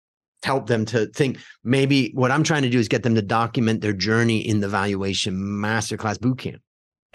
help 0.43 0.67
them 0.67 0.83
to 0.85 1.07
think 1.07 1.39
maybe 1.63 2.11
what 2.13 2.31
I'm 2.31 2.43
trying 2.43 2.63
to 2.63 2.69
do 2.69 2.79
is 2.79 2.89
get 2.89 3.03
them 3.03 3.15
to 3.15 3.21
document 3.21 3.79
their 3.79 3.93
journey 3.93 4.39
in 4.39 4.59
the 4.59 4.67
valuation 4.67 5.35
masterclass 5.35 6.17
bootcamp. 6.17 6.59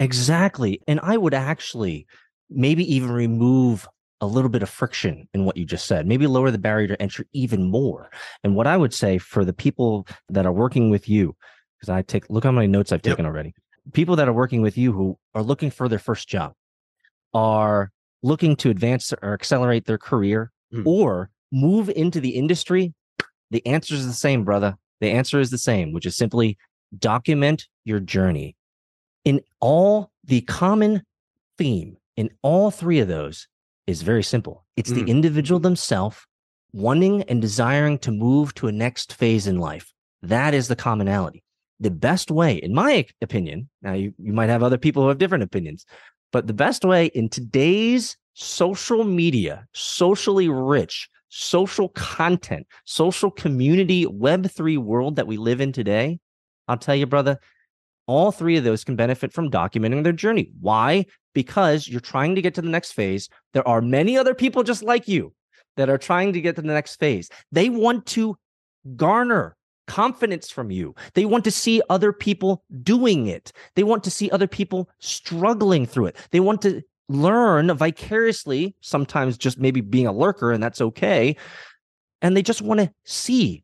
Exactly. 0.01 0.81
And 0.87 0.99
I 1.01 1.17
would 1.17 1.33
actually 1.33 2.07
maybe 2.49 2.83
even 2.93 3.11
remove 3.11 3.87
a 4.19 4.27
little 4.27 4.49
bit 4.49 4.61
of 4.61 4.69
friction 4.69 5.27
in 5.33 5.45
what 5.45 5.57
you 5.57 5.65
just 5.65 5.85
said, 5.85 6.05
maybe 6.05 6.27
lower 6.27 6.51
the 6.51 6.57
barrier 6.57 6.87
to 6.87 7.01
entry 7.01 7.25
even 7.33 7.63
more. 7.63 8.11
And 8.43 8.55
what 8.55 8.67
I 8.67 8.77
would 8.77 8.93
say 8.93 9.17
for 9.17 9.43
the 9.43 9.53
people 9.53 10.07
that 10.29 10.45
are 10.45 10.51
working 10.51 10.89
with 10.89 11.09
you, 11.09 11.35
because 11.79 11.89
I 11.89 12.01
take 12.03 12.29
look 12.29 12.43
how 12.43 12.51
many 12.51 12.67
notes 12.67 12.91
I've 12.91 13.01
taken 13.01 13.25
yep. 13.25 13.31
already. 13.33 13.53
People 13.93 14.15
that 14.17 14.27
are 14.27 14.33
working 14.33 14.61
with 14.61 14.77
you 14.77 14.91
who 14.91 15.17
are 15.33 15.41
looking 15.41 15.71
for 15.71 15.89
their 15.89 15.97
first 15.99 16.27
job 16.27 16.53
are 17.33 17.91
looking 18.21 18.55
to 18.57 18.69
advance 18.69 19.11
or 19.21 19.33
accelerate 19.33 19.85
their 19.85 19.97
career 19.97 20.51
Mm. 20.73 20.85
or 20.85 21.29
move 21.51 21.89
into 21.89 22.21
the 22.21 22.29
industry, 22.29 22.93
the 23.49 23.65
answer 23.67 23.93
is 23.93 24.07
the 24.07 24.13
same, 24.13 24.43
brother. 24.45 24.77
The 25.01 25.11
answer 25.11 25.39
is 25.39 25.49
the 25.49 25.57
same, 25.57 25.91
which 25.91 26.05
is 26.05 26.15
simply 26.15 26.57
document 26.97 27.67
your 27.83 27.99
journey. 27.99 28.55
All, 29.61 30.11
the 30.23 30.41
common 30.41 31.03
theme 31.57 31.97
in 32.17 32.29
all 32.41 32.71
three 32.71 32.99
of 32.99 33.07
those 33.07 33.47
is 33.87 34.01
very 34.01 34.23
simple 34.23 34.65
it's 34.75 34.91
the 34.91 35.03
Mm. 35.03 35.07
individual 35.07 35.59
themselves 35.59 36.17
wanting 36.73 37.23
and 37.23 37.41
desiring 37.41 37.97
to 37.99 38.11
move 38.11 38.53
to 38.55 38.67
a 38.67 38.71
next 38.71 39.13
phase 39.13 39.47
in 39.47 39.59
life. 39.59 39.91
That 40.21 40.53
is 40.53 40.67
the 40.67 40.75
commonality. 40.75 41.43
The 41.79 41.91
best 41.91 42.31
way, 42.31 42.55
in 42.55 42.73
my 42.73 43.05
opinion, 43.21 43.69
now 43.81 43.93
you, 43.93 44.13
you 44.17 44.31
might 44.33 44.49
have 44.49 44.63
other 44.63 44.77
people 44.77 45.01
who 45.03 45.09
have 45.09 45.17
different 45.17 45.43
opinions, 45.43 45.85
but 46.31 46.47
the 46.47 46.53
best 46.53 46.85
way 46.85 47.07
in 47.07 47.27
today's 47.27 48.15
social 48.33 49.03
media, 49.03 49.67
socially 49.73 50.47
rich, 50.47 51.09
social 51.29 51.89
content, 51.89 52.67
social 52.85 53.31
community, 53.31 54.05
Web3 54.05 54.77
world 54.77 55.15
that 55.17 55.27
we 55.27 55.37
live 55.37 55.59
in 55.59 55.73
today, 55.73 56.19
I'll 56.67 56.77
tell 56.77 56.95
you, 56.95 57.05
brother, 57.05 57.37
all 58.11 58.31
three 58.33 58.57
of 58.57 58.65
those 58.65 58.83
can 58.83 58.97
benefit 58.97 59.31
from 59.31 59.49
documenting 59.49 60.03
their 60.03 60.11
journey. 60.11 60.51
Why? 60.59 61.05
Because 61.33 61.87
you're 61.87 62.01
trying 62.01 62.35
to 62.35 62.41
get 62.41 62.53
to 62.55 62.61
the 62.61 62.67
next 62.67 62.91
phase. 62.91 63.29
There 63.53 63.65
are 63.65 63.81
many 63.81 64.17
other 64.17 64.35
people 64.35 64.63
just 64.63 64.83
like 64.83 65.07
you 65.07 65.33
that 65.77 65.89
are 65.89 65.97
trying 65.97 66.33
to 66.33 66.41
get 66.41 66.57
to 66.57 66.61
the 66.61 66.67
next 66.67 66.97
phase. 66.97 67.29
They 67.53 67.69
want 67.69 68.05
to 68.07 68.37
garner 68.97 69.55
confidence 69.87 70.49
from 70.49 70.71
you. 70.71 70.93
They 71.13 71.23
want 71.23 71.45
to 71.45 71.51
see 71.51 71.81
other 71.89 72.11
people 72.11 72.65
doing 72.83 73.27
it. 73.27 73.53
They 73.75 73.83
want 73.83 74.03
to 74.03 74.11
see 74.11 74.29
other 74.29 74.47
people 74.47 74.89
struggling 74.99 75.85
through 75.85 76.07
it. 76.07 76.17
They 76.31 76.41
want 76.41 76.61
to 76.63 76.81
learn 77.07 77.73
vicariously, 77.75 78.75
sometimes 78.81 79.37
just 79.37 79.57
maybe 79.57 79.79
being 79.79 80.07
a 80.07 80.11
lurker, 80.11 80.51
and 80.51 80.61
that's 80.61 80.81
okay. 80.81 81.37
And 82.21 82.35
they 82.35 82.41
just 82.41 82.61
want 82.61 82.81
to 82.81 82.91
see 83.05 83.63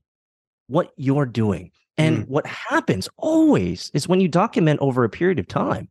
what 0.67 0.91
you're 0.95 1.25
doing. 1.25 1.71
And 1.97 2.25
mm. 2.25 2.27
what 2.27 2.45
happens 2.45 3.09
always 3.17 3.91
is 3.93 4.07
when 4.07 4.21
you 4.21 4.27
document 4.27 4.79
over 4.81 5.03
a 5.03 5.09
period 5.09 5.39
of 5.39 5.47
time, 5.47 5.89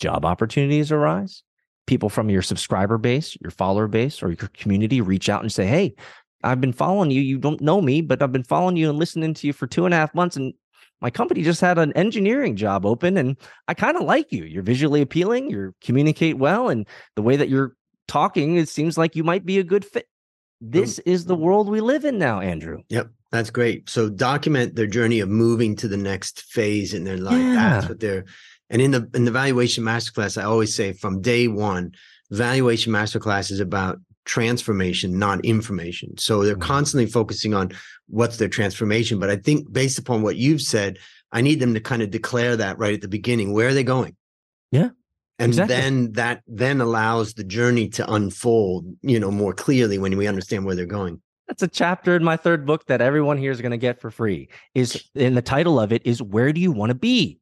job 0.00 0.24
opportunities 0.24 0.92
arise. 0.92 1.42
People 1.86 2.08
from 2.08 2.30
your 2.30 2.40
subscriber 2.40 2.96
base, 2.96 3.36
your 3.42 3.50
follower 3.50 3.88
base, 3.88 4.22
or 4.22 4.28
your 4.28 4.48
community 4.54 5.00
reach 5.00 5.28
out 5.28 5.42
and 5.42 5.52
say, 5.52 5.66
Hey, 5.66 5.94
I've 6.42 6.60
been 6.60 6.72
following 6.72 7.10
you. 7.10 7.20
You 7.20 7.38
don't 7.38 7.60
know 7.60 7.80
me, 7.80 8.00
but 8.00 8.22
I've 8.22 8.32
been 8.32 8.44
following 8.44 8.76
you 8.76 8.88
and 8.88 8.98
listening 8.98 9.34
to 9.34 9.46
you 9.46 9.52
for 9.52 9.66
two 9.66 9.84
and 9.84 9.92
a 9.92 9.96
half 9.96 10.14
months. 10.14 10.36
And 10.36 10.54
my 11.00 11.10
company 11.10 11.42
just 11.42 11.60
had 11.60 11.78
an 11.78 11.92
engineering 11.94 12.56
job 12.56 12.86
open 12.86 13.16
and 13.16 13.36
I 13.68 13.74
kind 13.74 13.96
of 13.96 14.04
like 14.04 14.32
you. 14.32 14.44
You're 14.44 14.62
visually 14.62 15.02
appealing, 15.02 15.50
you 15.50 15.74
communicate 15.82 16.38
well, 16.38 16.68
and 16.68 16.86
the 17.16 17.22
way 17.22 17.36
that 17.36 17.48
you're 17.48 17.74
talking, 18.08 18.56
it 18.56 18.68
seems 18.68 18.96
like 18.96 19.16
you 19.16 19.24
might 19.24 19.44
be 19.44 19.58
a 19.58 19.64
good 19.64 19.84
fit. 19.84 20.06
This 20.60 20.98
is 21.00 21.26
the 21.26 21.34
mm-hmm. 21.34 21.42
world 21.42 21.68
we 21.68 21.80
live 21.80 22.04
in 22.04 22.18
now, 22.18 22.40
Andrew. 22.40 22.82
Yep, 22.88 23.10
that's 23.34 23.50
great. 23.50 23.90
So 23.90 24.08
document 24.08 24.76
their 24.76 24.86
journey 24.86 25.18
of 25.18 25.28
moving 25.28 25.74
to 25.76 25.88
the 25.88 25.96
next 25.96 26.42
phase 26.42 26.94
in 26.94 27.02
their 27.02 27.16
life. 27.18 27.42
Yeah. 27.42 27.54
That's 27.54 27.88
what 27.88 27.98
they're 27.98 28.24
and 28.70 28.80
in 28.80 28.92
the 28.92 29.10
in 29.12 29.24
the 29.24 29.32
valuation 29.32 29.82
masterclass, 29.82 30.40
I 30.40 30.44
always 30.44 30.72
say 30.74 30.92
from 30.92 31.20
day 31.20 31.48
one, 31.48 31.92
valuation 32.30 32.92
masterclass 32.92 33.50
is 33.50 33.58
about 33.58 33.98
transformation, 34.24 35.18
not 35.18 35.44
information. 35.44 36.16
So 36.16 36.44
they're 36.44 36.54
Mhm. 36.56 36.60
constantly 36.74 37.10
focusing 37.10 37.54
on 37.54 37.72
what's 38.06 38.36
their 38.36 38.48
transformation. 38.48 39.18
But 39.18 39.30
I 39.30 39.36
think 39.36 39.70
based 39.72 39.98
upon 39.98 40.22
what 40.22 40.36
you've 40.36 40.62
said, 40.62 40.98
I 41.32 41.40
need 41.40 41.58
them 41.58 41.74
to 41.74 41.80
kind 41.80 42.02
of 42.02 42.10
declare 42.10 42.56
that 42.56 42.78
right 42.78 42.94
at 42.94 43.00
the 43.00 43.08
beginning. 43.18 43.52
Where 43.52 43.68
are 43.68 43.74
they 43.74 43.82
going? 43.82 44.14
Yeah, 44.70 44.90
And 45.40 45.50
exactly. 45.50 45.74
then 45.76 46.12
that 46.12 46.42
then 46.46 46.80
allows 46.80 47.34
the 47.34 47.44
journey 47.44 47.88
to 47.96 48.02
unfold, 48.12 48.86
you 49.02 49.18
know, 49.18 49.32
more 49.32 49.52
clearly 49.52 49.98
when 49.98 50.16
we 50.16 50.28
understand 50.28 50.64
where 50.64 50.76
they're 50.76 50.86
going. 51.00 51.20
That's 51.54 51.62
a 51.62 51.68
chapter 51.68 52.16
in 52.16 52.24
my 52.24 52.36
third 52.36 52.66
book 52.66 52.86
that 52.86 53.00
everyone 53.00 53.38
here 53.38 53.52
is 53.52 53.60
going 53.60 53.70
to 53.70 53.76
get 53.76 54.00
for 54.00 54.10
free. 54.10 54.48
Is 54.74 55.04
in 55.14 55.36
the 55.36 55.42
title 55.42 55.78
of 55.78 55.92
it 55.92 56.04
is 56.04 56.20
where 56.20 56.52
do 56.52 56.60
you 56.60 56.72
want 56.72 56.90
to 56.90 56.96
be? 56.96 57.38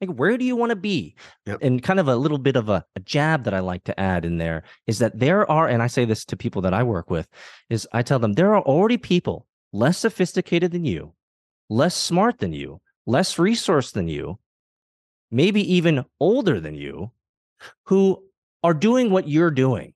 Like 0.00 0.10
where 0.10 0.36
do 0.36 0.44
you 0.44 0.56
want 0.56 0.70
to 0.70 0.76
be? 0.76 1.14
Yep. 1.46 1.58
And 1.62 1.80
kind 1.80 2.00
of 2.00 2.08
a 2.08 2.16
little 2.16 2.38
bit 2.38 2.56
of 2.56 2.68
a, 2.68 2.84
a 2.96 3.00
jab 3.00 3.44
that 3.44 3.54
I 3.54 3.60
like 3.60 3.84
to 3.84 4.00
add 4.00 4.24
in 4.24 4.38
there 4.38 4.64
is 4.88 4.98
that 4.98 5.16
there 5.16 5.48
are, 5.48 5.68
and 5.68 5.80
I 5.80 5.86
say 5.86 6.04
this 6.04 6.24
to 6.24 6.36
people 6.36 6.60
that 6.62 6.74
I 6.74 6.82
work 6.82 7.08
with, 7.08 7.28
is 7.70 7.86
I 7.92 8.02
tell 8.02 8.18
them 8.18 8.32
there 8.32 8.52
are 8.52 8.62
already 8.62 8.96
people 8.96 9.46
less 9.72 9.96
sophisticated 9.96 10.72
than 10.72 10.84
you, 10.84 11.12
less 11.70 11.94
smart 11.94 12.40
than 12.40 12.52
you, 12.52 12.80
less 13.06 13.36
resourced 13.36 13.92
than 13.92 14.08
you, 14.08 14.40
maybe 15.30 15.72
even 15.72 16.04
older 16.18 16.58
than 16.58 16.74
you, 16.74 17.12
who 17.84 18.24
are 18.64 18.74
doing 18.74 19.12
what 19.12 19.28
you're 19.28 19.52
doing 19.52 19.94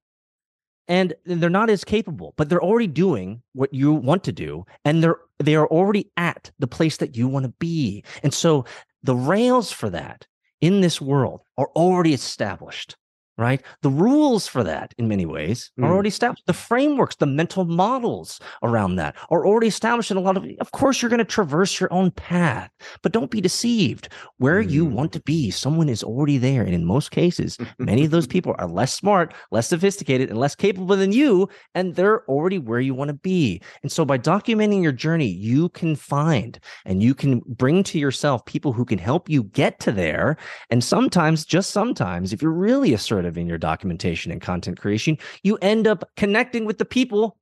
and 0.88 1.14
they're 1.24 1.50
not 1.50 1.70
as 1.70 1.84
capable 1.84 2.34
but 2.36 2.48
they're 2.48 2.62
already 2.62 2.86
doing 2.86 3.42
what 3.52 3.72
you 3.72 3.92
want 3.92 4.24
to 4.24 4.32
do 4.32 4.64
and 4.84 5.02
they're 5.02 5.18
they 5.38 5.54
are 5.54 5.66
already 5.66 6.10
at 6.16 6.50
the 6.58 6.66
place 6.66 6.96
that 6.98 7.16
you 7.16 7.28
want 7.28 7.44
to 7.44 7.52
be. 7.58 8.04
And 8.22 8.32
so 8.32 8.64
the 9.02 9.16
rails 9.16 9.70
for 9.70 9.90
that 9.90 10.26
in 10.60 10.80
this 10.80 11.00
world 11.00 11.42
are 11.58 11.68
already 11.76 12.14
established 12.14 12.96
right 13.38 13.62
the 13.82 13.90
rules 13.90 14.46
for 14.46 14.62
that 14.64 14.94
in 14.98 15.08
many 15.08 15.26
ways 15.26 15.70
are 15.82 15.88
Mm. 15.88 15.92
already 15.92 16.08
established 16.08 16.46
the 16.46 16.52
frameworks 16.52 17.16
the 17.16 17.26
mental 17.26 17.64
models 17.64 18.40
around 18.62 18.96
that 18.96 19.14
are 19.30 19.46
already 19.46 19.66
established 19.66 20.10
in 20.10 20.16
a 20.16 20.20
lot 20.20 20.36
of 20.36 20.44
of 20.60 20.70
course 20.72 21.02
you're 21.02 21.08
going 21.10 21.18
to 21.18 21.24
traverse 21.24 21.78
your 21.80 21.92
own 21.92 22.10
path 22.12 22.70
but 23.02 23.12
don't 23.12 23.30
be 23.30 23.40
deceived 23.40 24.08
where 24.38 24.60
you 24.60 24.86
Mm. 24.86 24.92
want 24.92 25.12
to 25.12 25.20
be 25.20 25.50
someone 25.50 25.88
is 25.88 26.02
already 26.02 26.38
there 26.38 26.62
and 26.62 26.74
in 26.74 26.84
most 26.84 27.10
cases 27.10 27.58
many 27.78 28.04
of 28.04 28.10
those 28.10 28.26
people 28.36 28.54
are 28.58 28.68
less 28.68 28.94
smart, 28.94 29.34
less 29.50 29.68
sophisticated, 29.68 30.30
and 30.30 30.38
less 30.38 30.54
capable 30.54 30.94
than 30.96 31.12
you, 31.12 31.48
and 31.74 31.94
they're 31.94 32.24
already 32.28 32.58
where 32.58 32.80
you 32.80 32.94
want 32.94 33.08
to 33.08 33.14
be. 33.14 33.60
And 33.82 33.90
so, 33.90 34.04
by 34.04 34.18
documenting 34.18 34.82
your 34.82 34.92
journey, 34.92 35.26
you 35.28 35.68
can 35.70 35.96
find 35.96 36.58
and 36.84 37.02
you 37.02 37.14
can 37.14 37.40
bring 37.46 37.82
to 37.84 37.98
yourself 37.98 38.44
people 38.46 38.72
who 38.72 38.84
can 38.84 38.98
help 38.98 39.28
you 39.28 39.44
get 39.44 39.80
to 39.80 39.92
there. 39.92 40.36
And 40.70 40.82
sometimes, 40.84 41.44
just 41.44 41.70
sometimes, 41.70 42.32
if 42.32 42.40
you're 42.42 42.52
really 42.52 42.92
assertive 42.94 43.25
in 43.36 43.46
your 43.46 43.58
documentation 43.58 44.30
and 44.32 44.40
content 44.40 44.78
creation, 44.80 45.18
you 45.42 45.56
end 45.62 45.86
up 45.86 46.08
connecting 46.16 46.64
with 46.64 46.78
the 46.78 46.84
people 46.84 47.36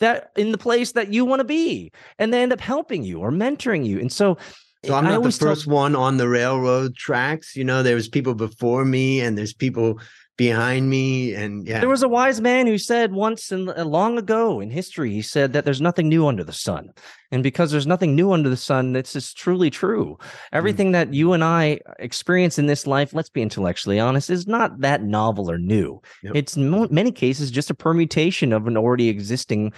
that 0.00 0.30
in 0.36 0.52
the 0.52 0.58
place 0.58 0.92
that 0.92 1.12
you 1.12 1.24
want 1.24 1.40
to 1.40 1.44
be, 1.44 1.90
and 2.18 2.32
they 2.32 2.42
end 2.42 2.52
up 2.52 2.60
helping 2.60 3.02
you 3.02 3.18
or 3.20 3.30
mentoring 3.32 3.84
you. 3.84 3.98
And 3.98 4.12
so, 4.12 4.38
So 4.84 4.94
eh, 4.94 4.96
I'm 4.96 5.04
not 5.04 5.10
the 5.10 5.16
always 5.16 5.38
tell- 5.38 5.48
first 5.48 5.66
one 5.66 5.96
on 5.96 6.18
the 6.18 6.28
railroad 6.28 6.94
tracks. 6.94 7.56
You 7.56 7.64
know, 7.64 7.82
there 7.82 7.96
was 7.96 8.08
people 8.08 8.34
before 8.34 8.84
me 8.84 9.20
and 9.20 9.36
there's 9.36 9.52
people 9.52 10.00
behind 10.38 10.88
me. 10.88 11.34
And 11.34 11.66
yeah. 11.66 11.80
There 11.80 11.88
was 11.88 12.02
a 12.02 12.08
wise 12.08 12.40
man 12.40 12.66
who 12.66 12.78
said 12.78 13.12
once 13.12 13.52
and 13.52 13.68
uh, 13.68 13.84
long 13.84 14.16
ago 14.16 14.60
in 14.60 14.70
history, 14.70 15.12
he 15.12 15.20
said 15.20 15.52
that 15.52 15.66
there's 15.66 15.82
nothing 15.82 16.08
new 16.08 16.26
under 16.26 16.44
the 16.44 16.52
sun. 16.52 16.90
And 17.30 17.42
because 17.42 17.70
there's 17.70 17.86
nothing 17.86 18.16
new 18.16 18.32
under 18.32 18.48
the 18.48 18.56
sun, 18.56 18.94
this 18.94 19.14
is 19.14 19.34
truly 19.34 19.68
true. 19.68 20.16
Hmm. 20.20 20.26
Everything 20.52 20.92
that 20.92 21.12
you 21.12 21.34
and 21.34 21.44
I 21.44 21.80
experience 21.98 22.58
in 22.58 22.66
this 22.66 22.86
life, 22.86 23.12
let's 23.12 23.28
be 23.28 23.42
intellectually 23.42 24.00
honest, 24.00 24.30
is 24.30 24.46
not 24.46 24.80
that 24.80 25.02
novel 25.02 25.50
or 25.50 25.58
new. 25.58 26.00
Yep. 26.22 26.36
It's 26.36 26.56
in 26.56 26.88
many 26.90 27.12
cases 27.12 27.50
just 27.50 27.68
a 27.68 27.74
permutation 27.74 28.52
of 28.52 28.66
an 28.66 28.78
already 28.78 29.08
existing 29.08 29.74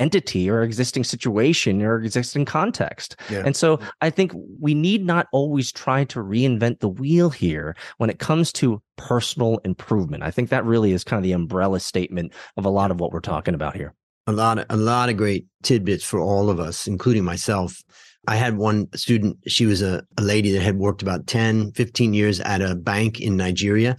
entity 0.00 0.48
or 0.48 0.62
existing 0.62 1.04
situation 1.04 1.82
or 1.82 2.00
existing 2.02 2.44
context. 2.44 3.16
Yeah. 3.30 3.42
And 3.44 3.56
so 3.56 3.80
I 4.00 4.10
think 4.10 4.32
we 4.60 4.74
need 4.74 5.04
not 5.04 5.26
always 5.32 5.72
try 5.72 6.04
to 6.04 6.20
reinvent 6.20 6.80
the 6.80 6.88
wheel 6.88 7.30
here 7.30 7.76
when 7.96 8.10
it 8.10 8.18
comes 8.18 8.52
to 8.54 8.80
personal 8.96 9.58
improvement. 9.64 10.22
I 10.22 10.30
think 10.30 10.50
that 10.50 10.64
really 10.64 10.92
is 10.92 11.04
kind 11.04 11.18
of 11.18 11.24
the 11.24 11.32
umbrella 11.32 11.80
statement 11.80 12.32
of 12.56 12.64
a 12.64 12.70
lot 12.70 12.90
of 12.90 13.00
what 13.00 13.12
we're 13.12 13.20
talking 13.20 13.54
about 13.54 13.76
here. 13.76 13.94
a 14.28 14.32
lot 14.32 14.58
of 14.58 14.66
a 14.68 14.76
lot 14.76 15.08
of 15.08 15.16
great 15.16 15.46
tidbits 15.62 16.04
for 16.04 16.20
all 16.20 16.50
of 16.50 16.60
us 16.60 16.86
including 16.86 17.24
myself 17.24 17.82
i 18.26 18.36
had 18.36 18.58
one 18.58 18.86
student 18.94 19.36
she 19.46 19.64
was 19.64 19.80
a, 19.80 20.02
a 20.18 20.22
lady 20.22 20.52
that 20.52 20.60
had 20.62 20.76
worked 20.76 21.00
about 21.02 21.26
10 21.26 21.72
15 21.72 22.12
years 22.12 22.38
at 22.40 22.60
a 22.60 22.74
bank 22.74 23.20
in 23.20 23.36
nigeria 23.38 23.96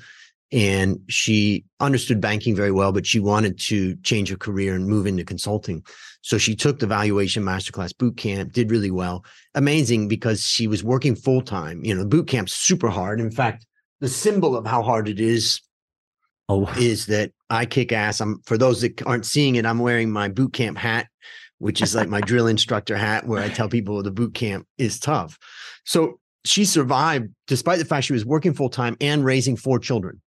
and 0.51 0.99
she 1.07 1.63
understood 1.79 2.19
banking 2.19 2.55
very 2.55 2.71
well 2.71 2.91
but 2.91 3.05
she 3.05 3.19
wanted 3.19 3.59
to 3.59 3.95
change 3.97 4.29
her 4.29 4.37
career 4.37 4.73
and 4.73 4.87
move 4.87 5.05
into 5.05 5.23
consulting 5.23 5.83
so 6.21 6.37
she 6.37 6.55
took 6.55 6.79
the 6.79 6.87
valuation 6.87 7.43
masterclass 7.43 7.95
boot 7.97 8.17
camp 8.17 8.51
did 8.51 8.71
really 8.71 8.91
well 8.91 9.23
amazing 9.55 10.07
because 10.07 10.45
she 10.45 10.67
was 10.67 10.83
working 10.83 11.15
full 11.15 11.41
time 11.41 11.83
you 11.83 11.93
know 11.93 12.05
boot 12.05 12.27
camp's 12.27 12.53
super 12.53 12.89
hard 12.89 13.19
in 13.19 13.29
fact 13.29 13.65
the 13.99 14.09
symbol 14.09 14.55
of 14.55 14.65
how 14.65 14.81
hard 14.81 15.07
it 15.07 15.19
is 15.19 15.61
Oh, 16.51 16.67
is 16.79 17.05
that 17.05 17.31
I 17.51 17.67
kick 17.67 17.91
ass. 17.91 18.19
I'm 18.19 18.41
for 18.41 18.57
those 18.57 18.81
that 18.81 19.05
aren't 19.05 19.27
seeing 19.27 19.55
it, 19.55 19.67
I'm 19.67 19.77
wearing 19.77 20.11
my 20.11 20.29
boot 20.29 20.51
camp 20.51 20.79
hat, 20.79 21.07
which 21.59 21.79
is 21.79 21.93
like 21.93 22.09
my 22.09 22.21
drill 22.21 22.47
instructor 22.47 22.97
hat, 22.97 23.27
where 23.27 23.41
I 23.41 23.49
tell 23.49 23.69
people 23.69 24.01
the 24.01 24.09
boot 24.09 24.33
camp 24.33 24.65
is 24.79 24.99
tough. 24.99 25.37
So 25.85 26.19
she 26.43 26.65
survived 26.65 27.29
despite 27.45 27.77
the 27.77 27.85
fact 27.85 28.05
she 28.05 28.13
was 28.13 28.25
working 28.25 28.55
full 28.55 28.69
time 28.69 28.97
and 28.99 29.23
raising 29.23 29.57
four 29.57 29.77
children. 29.77 30.21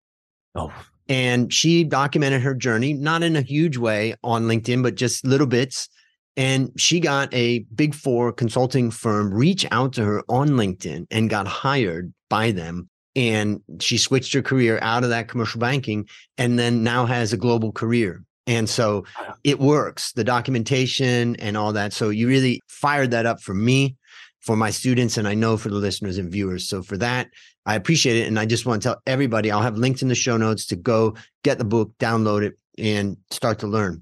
Oh, 0.55 0.71
And 1.07 1.51
she 1.53 1.83
documented 1.83 2.41
her 2.41 2.53
journey, 2.53 2.93
not 2.93 3.23
in 3.23 3.35
a 3.35 3.41
huge 3.41 3.77
way 3.77 4.15
on 4.23 4.43
LinkedIn, 4.43 4.83
but 4.83 4.95
just 4.95 5.25
little 5.25 5.47
bits. 5.47 5.89
And 6.37 6.71
she 6.77 6.99
got 6.99 7.33
a 7.33 7.59
big 7.75 7.93
four 7.93 8.31
consulting 8.31 8.89
firm 8.89 9.33
reach 9.33 9.65
out 9.71 9.93
to 9.93 10.05
her 10.05 10.23
on 10.29 10.49
LinkedIn 10.49 11.07
and 11.11 11.29
got 11.29 11.47
hired 11.47 12.13
by 12.29 12.51
them 12.51 12.89
and 13.15 13.61
she 13.79 13.97
switched 13.97 14.33
her 14.33 14.41
career 14.41 14.79
out 14.81 15.03
of 15.03 15.09
that 15.09 15.27
commercial 15.27 15.59
banking 15.59 16.07
and 16.37 16.57
then 16.57 16.83
now 16.83 17.05
has 17.05 17.33
a 17.33 17.37
global 17.37 17.71
career. 17.71 18.23
And 18.47 18.69
so 18.69 19.05
it 19.43 19.59
works, 19.59 20.13
the 20.13 20.23
documentation 20.23 21.35
and 21.37 21.55
all 21.55 21.73
that. 21.73 21.93
So 21.93 22.09
you 22.09 22.27
really 22.27 22.61
fired 22.67 23.11
that 23.11 23.25
up 23.25 23.41
for 23.41 23.53
me, 23.53 23.95
for 24.41 24.55
my 24.55 24.69
students, 24.69 25.17
and 25.17 25.27
I 25.27 25.33
know 25.33 25.55
for 25.55 25.69
the 25.69 25.75
listeners 25.75 26.17
and 26.17 26.31
viewers. 26.31 26.67
So 26.67 26.81
for 26.81 26.97
that, 26.97 27.29
I 27.65 27.75
appreciate 27.75 28.17
it. 28.17 28.27
And 28.27 28.39
I 28.39 28.45
just 28.45 28.65
want 28.65 28.81
to 28.81 28.89
tell 28.89 29.01
everybody 29.05 29.51
I'll 29.51 29.61
have 29.61 29.77
links 29.77 30.01
in 30.01 30.07
the 30.07 30.15
show 30.15 30.37
notes 30.37 30.65
to 30.67 30.75
go 30.75 31.15
get 31.43 31.57
the 31.57 31.63
book, 31.63 31.93
download 31.99 32.43
it, 32.43 32.57
and 32.77 33.17
start 33.29 33.59
to 33.59 33.67
learn. 33.67 34.01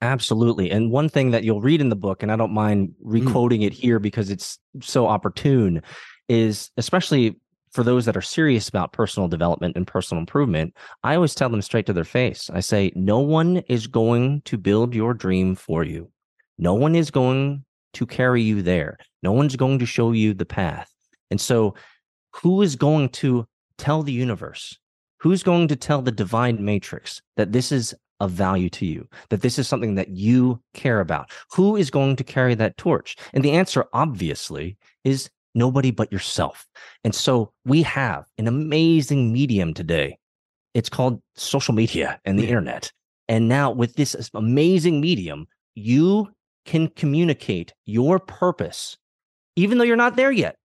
Absolutely. 0.00 0.70
And 0.70 0.90
one 0.90 1.08
thing 1.08 1.30
that 1.30 1.44
you'll 1.44 1.60
read 1.60 1.80
in 1.80 1.90
the 1.90 1.96
book, 1.96 2.22
and 2.22 2.32
I 2.32 2.36
don't 2.36 2.52
mind 2.52 2.88
mm. 2.88 2.94
requoting 3.00 3.60
mm. 3.60 3.66
it 3.66 3.72
here 3.72 3.98
because 3.98 4.30
it's 4.30 4.58
so 4.80 5.06
opportune, 5.06 5.82
is 6.28 6.70
especially 6.76 7.36
for 7.72 7.84
those 7.84 8.04
that 8.04 8.16
are 8.16 8.22
serious 8.22 8.68
about 8.68 8.92
personal 8.92 9.28
development 9.28 9.76
and 9.76 9.86
personal 9.86 10.20
improvement, 10.20 10.74
I 11.04 11.14
always 11.14 11.34
tell 11.34 11.48
them 11.48 11.62
straight 11.62 11.86
to 11.86 11.92
their 11.92 12.04
face. 12.04 12.50
I 12.52 12.60
say, 12.60 12.92
no 12.94 13.18
one 13.18 13.58
is 13.68 13.86
going 13.86 14.42
to 14.42 14.58
build 14.58 14.94
your 14.94 15.14
dream 15.14 15.54
for 15.54 15.84
you. 15.84 16.10
No 16.58 16.74
one 16.74 16.94
is 16.94 17.10
going 17.10 17.64
to 17.94 18.06
carry 18.06 18.42
you 18.42 18.62
there. 18.62 18.98
No 19.22 19.32
one's 19.32 19.56
going 19.56 19.78
to 19.78 19.86
show 19.86 20.12
you 20.12 20.34
the 20.34 20.44
path. 20.44 20.92
And 21.30 21.40
so, 21.40 21.74
who 22.34 22.62
is 22.62 22.76
going 22.76 23.10
to 23.10 23.46
tell 23.78 24.02
the 24.02 24.12
universe? 24.12 24.78
Who's 25.18 25.42
going 25.42 25.68
to 25.68 25.76
tell 25.76 26.02
the 26.02 26.10
divine 26.10 26.64
matrix 26.64 27.22
that 27.36 27.52
this 27.52 27.70
is 27.70 27.94
of 28.20 28.30
value 28.30 28.70
to 28.70 28.86
you, 28.86 29.08
that 29.30 29.42
this 29.42 29.58
is 29.58 29.68
something 29.68 29.94
that 29.96 30.08
you 30.08 30.60
care 30.74 31.00
about? 31.00 31.30
Who 31.52 31.76
is 31.76 31.90
going 31.90 32.16
to 32.16 32.24
carry 32.24 32.54
that 32.54 32.76
torch? 32.76 33.16
And 33.32 33.44
the 33.44 33.52
answer, 33.52 33.84
obviously, 33.92 34.76
is 35.04 35.30
nobody 35.54 35.90
but 35.90 36.12
yourself. 36.12 36.66
And 37.04 37.14
so 37.14 37.52
we 37.64 37.82
have 37.82 38.24
an 38.38 38.48
amazing 38.48 39.32
medium 39.32 39.74
today. 39.74 40.18
It's 40.74 40.88
called 40.88 41.20
social 41.34 41.74
media 41.74 42.20
and 42.24 42.38
the 42.38 42.46
internet. 42.46 42.90
And 43.28 43.48
now 43.48 43.70
with 43.70 43.94
this 43.94 44.30
amazing 44.34 45.00
medium, 45.00 45.46
you 45.74 46.28
can 46.64 46.88
communicate 46.88 47.72
your 47.84 48.18
purpose, 48.18 48.96
even 49.56 49.78
though 49.78 49.84
you're 49.84 49.96
not 49.96 50.16
there 50.16 50.32
yet. 50.32 50.56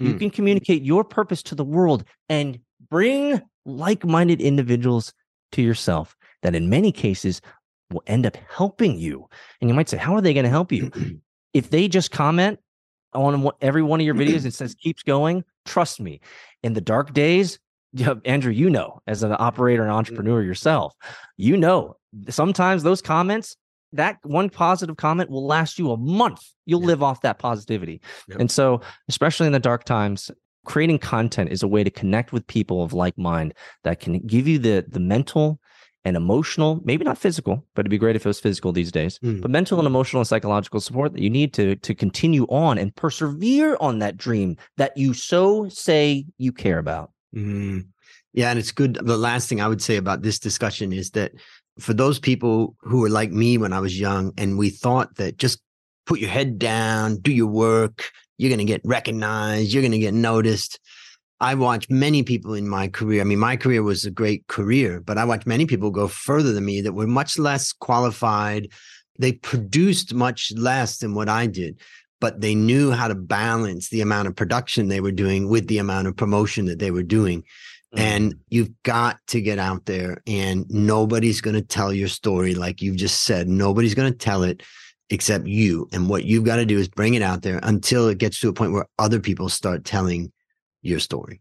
Mm. 0.00 0.08
You 0.08 0.14
can 0.14 0.30
communicate 0.30 0.82
your 0.82 1.04
purpose 1.04 1.42
to 1.44 1.54
the 1.54 1.64
world 1.64 2.04
and 2.28 2.58
bring 2.90 3.40
like 3.64 4.04
minded 4.04 4.40
individuals 4.40 5.12
to 5.52 5.62
yourself 5.62 6.16
that 6.42 6.54
in 6.54 6.68
many 6.68 6.92
cases 6.92 7.40
will 7.90 8.02
end 8.06 8.26
up 8.26 8.36
helping 8.50 8.98
you. 8.98 9.28
And 9.60 9.70
you 9.70 9.74
might 9.74 9.88
say, 9.88 9.96
How 9.96 10.14
are 10.14 10.20
they 10.20 10.34
going 10.34 10.44
to 10.44 10.50
help 10.50 10.72
you? 10.72 10.90
if 11.54 11.70
they 11.70 11.88
just 11.88 12.10
comment 12.10 12.58
on 13.14 13.48
every 13.60 13.82
one 13.82 14.00
of 14.00 14.06
your 14.06 14.14
videos 14.14 14.42
and 14.44 14.52
says 14.52 14.74
keeps 14.74 15.02
going, 15.02 15.44
trust 15.64 16.00
me, 16.00 16.20
in 16.62 16.74
the 16.74 16.80
dark 16.80 17.12
days, 17.14 17.58
Andrew, 18.24 18.52
you 18.52 18.68
know, 18.68 19.00
as 19.06 19.22
an 19.22 19.34
operator 19.38 19.82
and 19.82 19.92
entrepreneur 19.92 20.42
yourself, 20.42 20.94
you 21.36 21.56
know, 21.56 21.96
sometimes 22.28 22.82
those 22.82 23.00
comments, 23.00 23.56
that 23.94 24.18
one 24.22 24.50
positive 24.50 24.96
comment 24.96 25.30
will 25.30 25.46
last 25.46 25.78
you 25.78 25.90
a 25.90 25.96
month. 25.96 26.42
You'll 26.66 26.80
yeah. 26.82 26.88
live 26.88 27.02
off 27.02 27.22
that 27.22 27.38
positivity. 27.38 28.00
Yep. 28.28 28.40
And 28.40 28.50
so, 28.50 28.80
especially 29.08 29.46
in 29.46 29.52
the 29.52 29.58
dark 29.58 29.84
times, 29.84 30.30
creating 30.64 30.98
content 30.98 31.50
is 31.50 31.62
a 31.62 31.68
way 31.68 31.84
to 31.84 31.90
connect 31.90 32.32
with 32.32 32.46
people 32.46 32.82
of 32.82 32.92
like 32.92 33.16
mind 33.18 33.54
that 33.84 34.00
can 34.00 34.18
give 34.20 34.48
you 34.48 34.58
the 34.58 34.84
the 34.88 35.00
mental 35.00 35.60
and 36.06 36.16
emotional, 36.16 36.82
maybe 36.84 37.02
not 37.04 37.16
physical, 37.16 37.64
but 37.74 37.80
it'd 37.80 37.90
be 37.90 37.96
great 37.98 38.14
if 38.14 38.26
it 38.26 38.28
was 38.28 38.40
physical 38.40 38.72
these 38.72 38.92
days, 38.92 39.18
mm. 39.20 39.40
but 39.40 39.50
mental 39.50 39.78
and 39.78 39.86
emotional 39.86 40.20
and 40.20 40.28
psychological 40.28 40.78
support 40.78 41.14
that 41.14 41.22
you 41.22 41.30
need 41.30 41.54
to 41.54 41.76
to 41.76 41.94
continue 41.94 42.44
on 42.44 42.78
and 42.78 42.94
persevere 42.94 43.76
on 43.80 44.00
that 44.00 44.16
dream 44.16 44.56
that 44.76 44.96
you 44.96 45.14
so 45.14 45.68
say 45.68 46.26
you 46.36 46.52
care 46.52 46.78
about. 46.78 47.10
Mm. 47.34 47.86
Yeah, 48.32 48.50
and 48.50 48.58
it's 48.58 48.72
good. 48.72 48.98
The 49.00 49.16
last 49.16 49.48
thing 49.48 49.60
I 49.60 49.68
would 49.68 49.80
say 49.80 49.96
about 49.96 50.22
this 50.22 50.38
discussion 50.38 50.92
is 50.92 51.10
that 51.12 51.32
for 51.78 51.94
those 51.94 52.18
people 52.18 52.76
who 52.80 53.00
were 53.00 53.10
like 53.10 53.30
me 53.30 53.58
when 53.58 53.72
I 53.72 53.80
was 53.80 53.98
young 53.98 54.32
and 54.38 54.58
we 54.58 54.70
thought 54.70 55.16
that 55.16 55.38
just 55.38 55.60
put 56.06 56.20
your 56.20 56.30
head 56.30 56.58
down, 56.58 57.16
do 57.16 57.32
your 57.32 57.46
work, 57.46 58.10
you're 58.38 58.50
going 58.50 58.58
to 58.58 58.64
get 58.64 58.80
recognized, 58.84 59.72
you're 59.72 59.82
going 59.82 59.92
to 59.92 59.98
get 59.98 60.14
noticed 60.14 60.78
I 61.40 61.54
watched 61.54 61.90
many 61.90 62.22
people 62.22 62.54
in 62.54 62.68
my 62.68 62.88
career. 62.88 63.20
I 63.20 63.24
mean, 63.24 63.38
my 63.38 63.56
career 63.56 63.82
was 63.82 64.04
a 64.04 64.10
great 64.10 64.46
career, 64.46 65.00
but 65.00 65.18
I 65.18 65.24
watched 65.24 65.46
many 65.46 65.66
people 65.66 65.90
go 65.90 66.08
further 66.08 66.52
than 66.52 66.64
me 66.64 66.80
that 66.80 66.94
were 66.94 67.06
much 67.06 67.38
less 67.38 67.72
qualified. 67.72 68.68
They 69.18 69.32
produced 69.32 70.14
much 70.14 70.52
less 70.56 70.98
than 70.98 71.14
what 71.14 71.28
I 71.28 71.46
did, 71.46 71.80
but 72.20 72.40
they 72.40 72.54
knew 72.54 72.92
how 72.92 73.08
to 73.08 73.14
balance 73.14 73.88
the 73.90 74.00
amount 74.00 74.28
of 74.28 74.36
production 74.36 74.88
they 74.88 75.00
were 75.00 75.12
doing 75.12 75.48
with 75.48 75.66
the 75.66 75.78
amount 75.78 76.06
of 76.06 76.16
promotion 76.16 76.66
that 76.66 76.78
they 76.78 76.90
were 76.90 77.02
doing. 77.02 77.44
Mm-hmm. 77.94 78.00
And 78.00 78.34
you've 78.48 78.70
got 78.82 79.18
to 79.28 79.40
get 79.40 79.58
out 79.58 79.86
there, 79.86 80.20
and 80.26 80.66
nobody's 80.68 81.40
going 81.40 81.54
to 81.54 81.62
tell 81.62 81.92
your 81.92 82.08
story 82.08 82.54
like 82.54 82.82
you've 82.82 82.96
just 82.96 83.22
said. 83.22 83.48
Nobody's 83.48 83.94
going 83.94 84.12
to 84.12 84.18
tell 84.18 84.42
it 84.42 84.62
except 85.10 85.46
you. 85.46 85.88
And 85.92 86.08
what 86.08 86.24
you've 86.24 86.44
got 86.44 86.56
to 86.56 86.66
do 86.66 86.78
is 86.78 86.88
bring 86.88 87.14
it 87.14 87.22
out 87.22 87.42
there 87.42 87.60
until 87.62 88.08
it 88.08 88.18
gets 88.18 88.40
to 88.40 88.48
a 88.48 88.52
point 88.52 88.72
where 88.72 88.86
other 88.98 89.20
people 89.20 89.48
start 89.48 89.84
telling 89.84 90.32
your 90.82 90.98
story. 90.98 91.40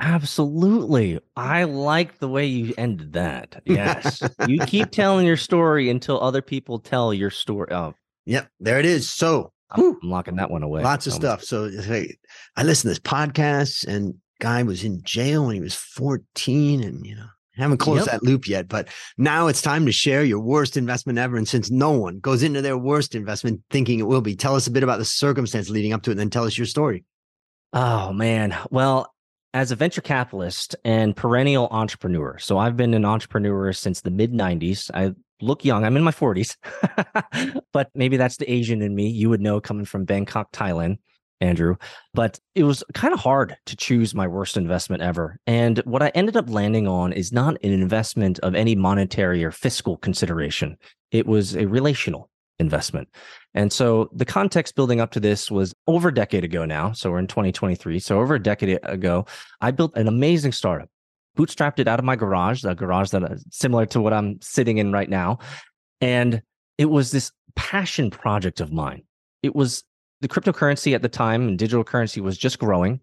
Absolutely. 0.00 1.20
I 1.36 1.64
like 1.64 2.18
the 2.18 2.28
way 2.28 2.46
you 2.46 2.74
ended 2.76 3.12
that. 3.12 3.62
Yes. 3.64 4.22
you 4.48 4.58
keep 4.60 4.90
telling 4.92 5.26
your 5.26 5.36
story 5.36 5.88
until 5.88 6.20
other 6.20 6.42
people 6.42 6.78
tell 6.78 7.14
your 7.14 7.30
story. 7.30 7.68
Oh. 7.70 7.94
Yep. 8.26 8.48
There 8.58 8.80
it 8.80 8.86
is. 8.86 9.08
So 9.08 9.52
I'm, 9.70 9.84
I'm 9.84 9.98
locking 10.02 10.36
that 10.36 10.50
one 10.50 10.62
away. 10.62 10.82
Lots 10.82 11.06
of 11.06 11.12
stuff. 11.12 11.42
So 11.42 11.70
hey, 11.70 12.16
I 12.56 12.64
listen 12.64 12.88
to 12.88 12.88
this 12.88 12.98
podcast 12.98 13.86
and 13.86 14.14
guy 14.44 14.62
was 14.62 14.84
in 14.84 15.02
jail 15.02 15.46
when 15.46 15.54
he 15.54 15.60
was 15.60 15.74
14 15.74 16.82
and 16.82 17.06
you 17.06 17.16
know 17.16 17.26
haven't 17.56 17.78
closed 17.78 18.06
yep. 18.06 18.20
that 18.20 18.22
loop 18.24 18.48
yet, 18.48 18.68
but 18.68 18.88
now 19.16 19.46
it's 19.46 19.62
time 19.62 19.86
to 19.86 19.92
share 19.92 20.24
your 20.24 20.40
worst 20.40 20.76
investment 20.76 21.18
ever. 21.18 21.36
And 21.36 21.46
since 21.46 21.70
no 21.70 21.92
one 21.92 22.18
goes 22.18 22.42
into 22.42 22.60
their 22.60 22.76
worst 22.76 23.14
investment 23.14 23.62
thinking 23.70 24.00
it 24.00 24.08
will 24.08 24.20
be, 24.20 24.34
tell 24.34 24.56
us 24.56 24.66
a 24.66 24.72
bit 24.72 24.82
about 24.82 24.98
the 24.98 25.04
circumstance 25.04 25.70
leading 25.70 25.92
up 25.92 26.02
to 26.02 26.10
it 26.10 26.14
and 26.14 26.20
then 26.20 26.30
tell 26.30 26.44
us 26.44 26.58
your 26.58 26.66
story. 26.66 27.04
Oh, 27.72 28.12
man. 28.12 28.56
Well, 28.70 29.14
as 29.52 29.70
a 29.70 29.76
venture 29.76 30.00
capitalist 30.00 30.74
and 30.84 31.14
perennial 31.14 31.68
entrepreneur, 31.70 32.38
so 32.38 32.58
I've 32.58 32.76
been 32.76 32.92
an 32.92 33.04
entrepreneur 33.04 33.72
since 33.72 34.00
the 34.00 34.10
mid 34.10 34.32
90s. 34.32 34.90
I 34.92 35.14
look 35.40 35.64
young. 35.64 35.84
I'm 35.84 35.96
in 35.96 36.02
my 36.02 36.10
40s, 36.10 36.56
but 37.72 37.88
maybe 37.94 38.16
that's 38.16 38.36
the 38.36 38.50
Asian 38.50 38.82
in 38.82 38.96
me. 38.96 39.08
You 39.08 39.30
would 39.30 39.40
know 39.40 39.60
coming 39.60 39.84
from 39.84 40.04
Bangkok, 40.04 40.50
Thailand, 40.50 40.98
Andrew. 41.44 41.76
But 42.12 42.40
it 42.54 42.64
was 42.64 42.82
kind 42.94 43.14
of 43.14 43.20
hard 43.20 43.56
to 43.66 43.76
choose 43.76 44.14
my 44.14 44.26
worst 44.26 44.56
investment 44.56 45.02
ever. 45.02 45.38
And 45.46 45.78
what 45.84 46.02
I 46.02 46.08
ended 46.14 46.36
up 46.36 46.50
landing 46.50 46.88
on 46.88 47.12
is 47.12 47.32
not 47.32 47.56
an 47.62 47.72
investment 47.72 48.38
of 48.40 48.54
any 48.54 48.74
monetary 48.74 49.44
or 49.44 49.50
fiscal 49.50 49.96
consideration, 49.98 50.76
it 51.10 51.26
was 51.26 51.54
a 51.54 51.66
relational 51.66 52.30
investment. 52.58 53.08
And 53.54 53.72
so 53.72 54.08
the 54.12 54.24
context 54.24 54.76
building 54.76 55.00
up 55.00 55.10
to 55.12 55.20
this 55.20 55.50
was 55.50 55.74
over 55.86 56.08
a 56.08 56.14
decade 56.14 56.44
ago 56.44 56.64
now. 56.64 56.92
So 56.92 57.10
we're 57.10 57.18
in 57.18 57.26
2023. 57.26 57.98
So 57.98 58.20
over 58.20 58.34
a 58.34 58.42
decade 58.42 58.78
ago, 58.82 59.26
I 59.60 59.70
built 59.70 59.96
an 59.96 60.08
amazing 60.08 60.52
startup, 60.52 60.88
bootstrapped 61.36 61.78
it 61.78 61.88
out 61.88 61.98
of 61.98 62.04
my 62.04 62.16
garage, 62.16 62.64
a 62.64 62.74
garage 62.74 63.10
that 63.10 63.22
is 63.32 63.44
similar 63.50 63.86
to 63.86 64.00
what 64.00 64.12
I'm 64.12 64.40
sitting 64.40 64.78
in 64.78 64.92
right 64.92 65.10
now. 65.10 65.38
And 66.00 66.42
it 66.78 66.86
was 66.86 67.10
this 67.10 67.32
passion 67.56 68.10
project 68.10 68.60
of 68.60 68.72
mine. 68.72 69.02
It 69.42 69.54
was 69.54 69.84
the 70.24 70.28
cryptocurrency 70.28 70.94
at 70.94 71.02
the 71.02 71.08
time 71.08 71.46
and 71.48 71.58
digital 71.58 71.84
currency 71.84 72.18
was 72.18 72.38
just 72.38 72.58
growing. 72.58 72.98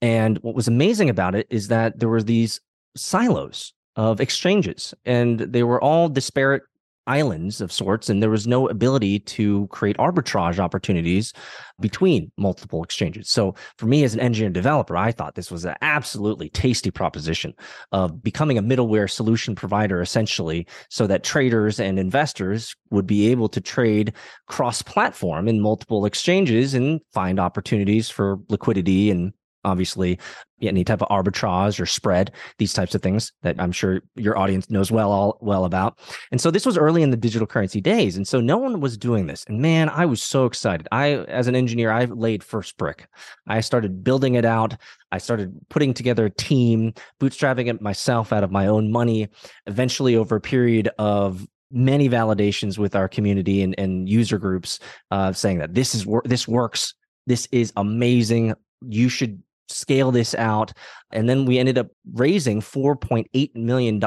And 0.00 0.38
what 0.38 0.54
was 0.54 0.66
amazing 0.66 1.10
about 1.10 1.34
it 1.34 1.46
is 1.50 1.68
that 1.68 1.98
there 1.98 2.08
were 2.08 2.22
these 2.22 2.58
silos 2.96 3.74
of 3.96 4.18
exchanges 4.18 4.94
and 5.04 5.40
they 5.40 5.62
were 5.62 5.78
all 5.78 6.08
disparate 6.08 6.62
islands 7.08 7.60
of 7.60 7.72
sorts, 7.72 8.08
and 8.08 8.22
there 8.22 8.30
was 8.30 8.46
no 8.46 8.68
ability 8.68 9.20
to 9.20 9.66
create 9.68 9.96
arbitrage 9.96 10.58
opportunities 10.58 11.32
between 11.80 12.30
multiple 12.36 12.84
exchanges. 12.84 13.28
So, 13.28 13.54
for 13.78 13.86
me 13.86 14.04
as 14.04 14.14
an 14.14 14.20
engineer 14.20 14.50
developer, 14.50 14.96
I 14.96 15.10
thought 15.10 15.34
this 15.34 15.50
was 15.50 15.64
an 15.64 15.76
absolutely 15.82 16.50
tasty 16.50 16.90
proposition 16.90 17.54
of 17.92 18.22
becoming 18.22 18.58
a 18.58 18.62
middleware 18.62 19.10
solution 19.10 19.54
provider, 19.54 20.00
essentially, 20.00 20.66
so 20.90 21.06
that 21.06 21.24
traders 21.24 21.80
and 21.80 21.98
investors 21.98 22.76
would 22.90 23.06
be 23.06 23.30
able 23.30 23.48
to 23.48 23.60
trade 23.60 24.12
cross 24.46 24.82
platform 24.82 25.48
in 25.48 25.60
multiple 25.60 26.04
exchanges 26.04 26.74
and 26.74 27.00
find 27.12 27.40
opportunities 27.40 28.10
for 28.10 28.38
liquidity 28.48 29.10
and 29.10 29.32
obviously 29.64 30.18
any 30.62 30.84
type 30.84 31.00
of 31.00 31.08
arbitrage 31.08 31.80
or 31.80 31.86
spread 31.86 32.32
these 32.58 32.72
types 32.72 32.94
of 32.94 33.02
things 33.02 33.32
that 33.42 33.54
i'm 33.60 33.72
sure 33.72 34.00
your 34.16 34.36
audience 34.36 34.68
knows 34.70 34.90
well 34.90 35.12
all 35.12 35.38
well 35.40 35.64
about. 35.64 35.98
And 36.30 36.40
so 36.40 36.50
this 36.50 36.66
was 36.66 36.76
early 36.76 37.02
in 37.02 37.10
the 37.10 37.16
digital 37.16 37.46
currency 37.46 37.80
days 37.80 38.16
and 38.16 38.26
so 38.26 38.40
no 38.40 38.58
one 38.58 38.80
was 38.80 38.96
doing 38.96 39.26
this. 39.26 39.44
And 39.48 39.60
man 39.60 39.88
i 39.88 40.06
was 40.06 40.22
so 40.22 40.46
excited. 40.46 40.88
I 40.92 41.16
as 41.28 41.46
an 41.46 41.54
engineer 41.54 41.90
i 41.90 42.04
laid 42.04 42.42
first 42.42 42.76
brick. 42.76 43.08
I 43.46 43.60
started 43.60 44.02
building 44.02 44.34
it 44.34 44.44
out. 44.44 44.76
I 45.12 45.18
started 45.18 45.54
putting 45.70 45.94
together 45.94 46.26
a 46.26 46.30
team 46.30 46.92
bootstrapping 47.20 47.68
it 47.68 47.80
myself 47.80 48.32
out 48.32 48.44
of 48.44 48.50
my 48.50 48.66
own 48.66 48.90
money 48.90 49.28
eventually 49.66 50.16
over 50.16 50.36
a 50.36 50.40
period 50.40 50.88
of 50.98 51.46
many 51.70 52.08
validations 52.08 52.78
with 52.78 52.96
our 52.96 53.08
community 53.08 53.62
and, 53.62 53.74
and 53.78 54.08
user 54.08 54.38
groups 54.38 54.78
uh, 55.10 55.32
saying 55.32 55.58
that 55.58 55.74
this 55.74 55.94
is 55.94 56.06
this 56.24 56.48
works. 56.48 56.94
This 57.26 57.46
is 57.52 57.72
amazing. 57.76 58.54
You 58.80 59.08
should 59.08 59.42
scale 59.68 60.10
this 60.10 60.34
out. 60.34 60.72
And 61.12 61.28
then 61.28 61.44
we 61.44 61.58
ended 61.58 61.78
up 61.78 61.88
raising 62.12 62.60
$4.8 62.60 63.54
million 63.54 64.00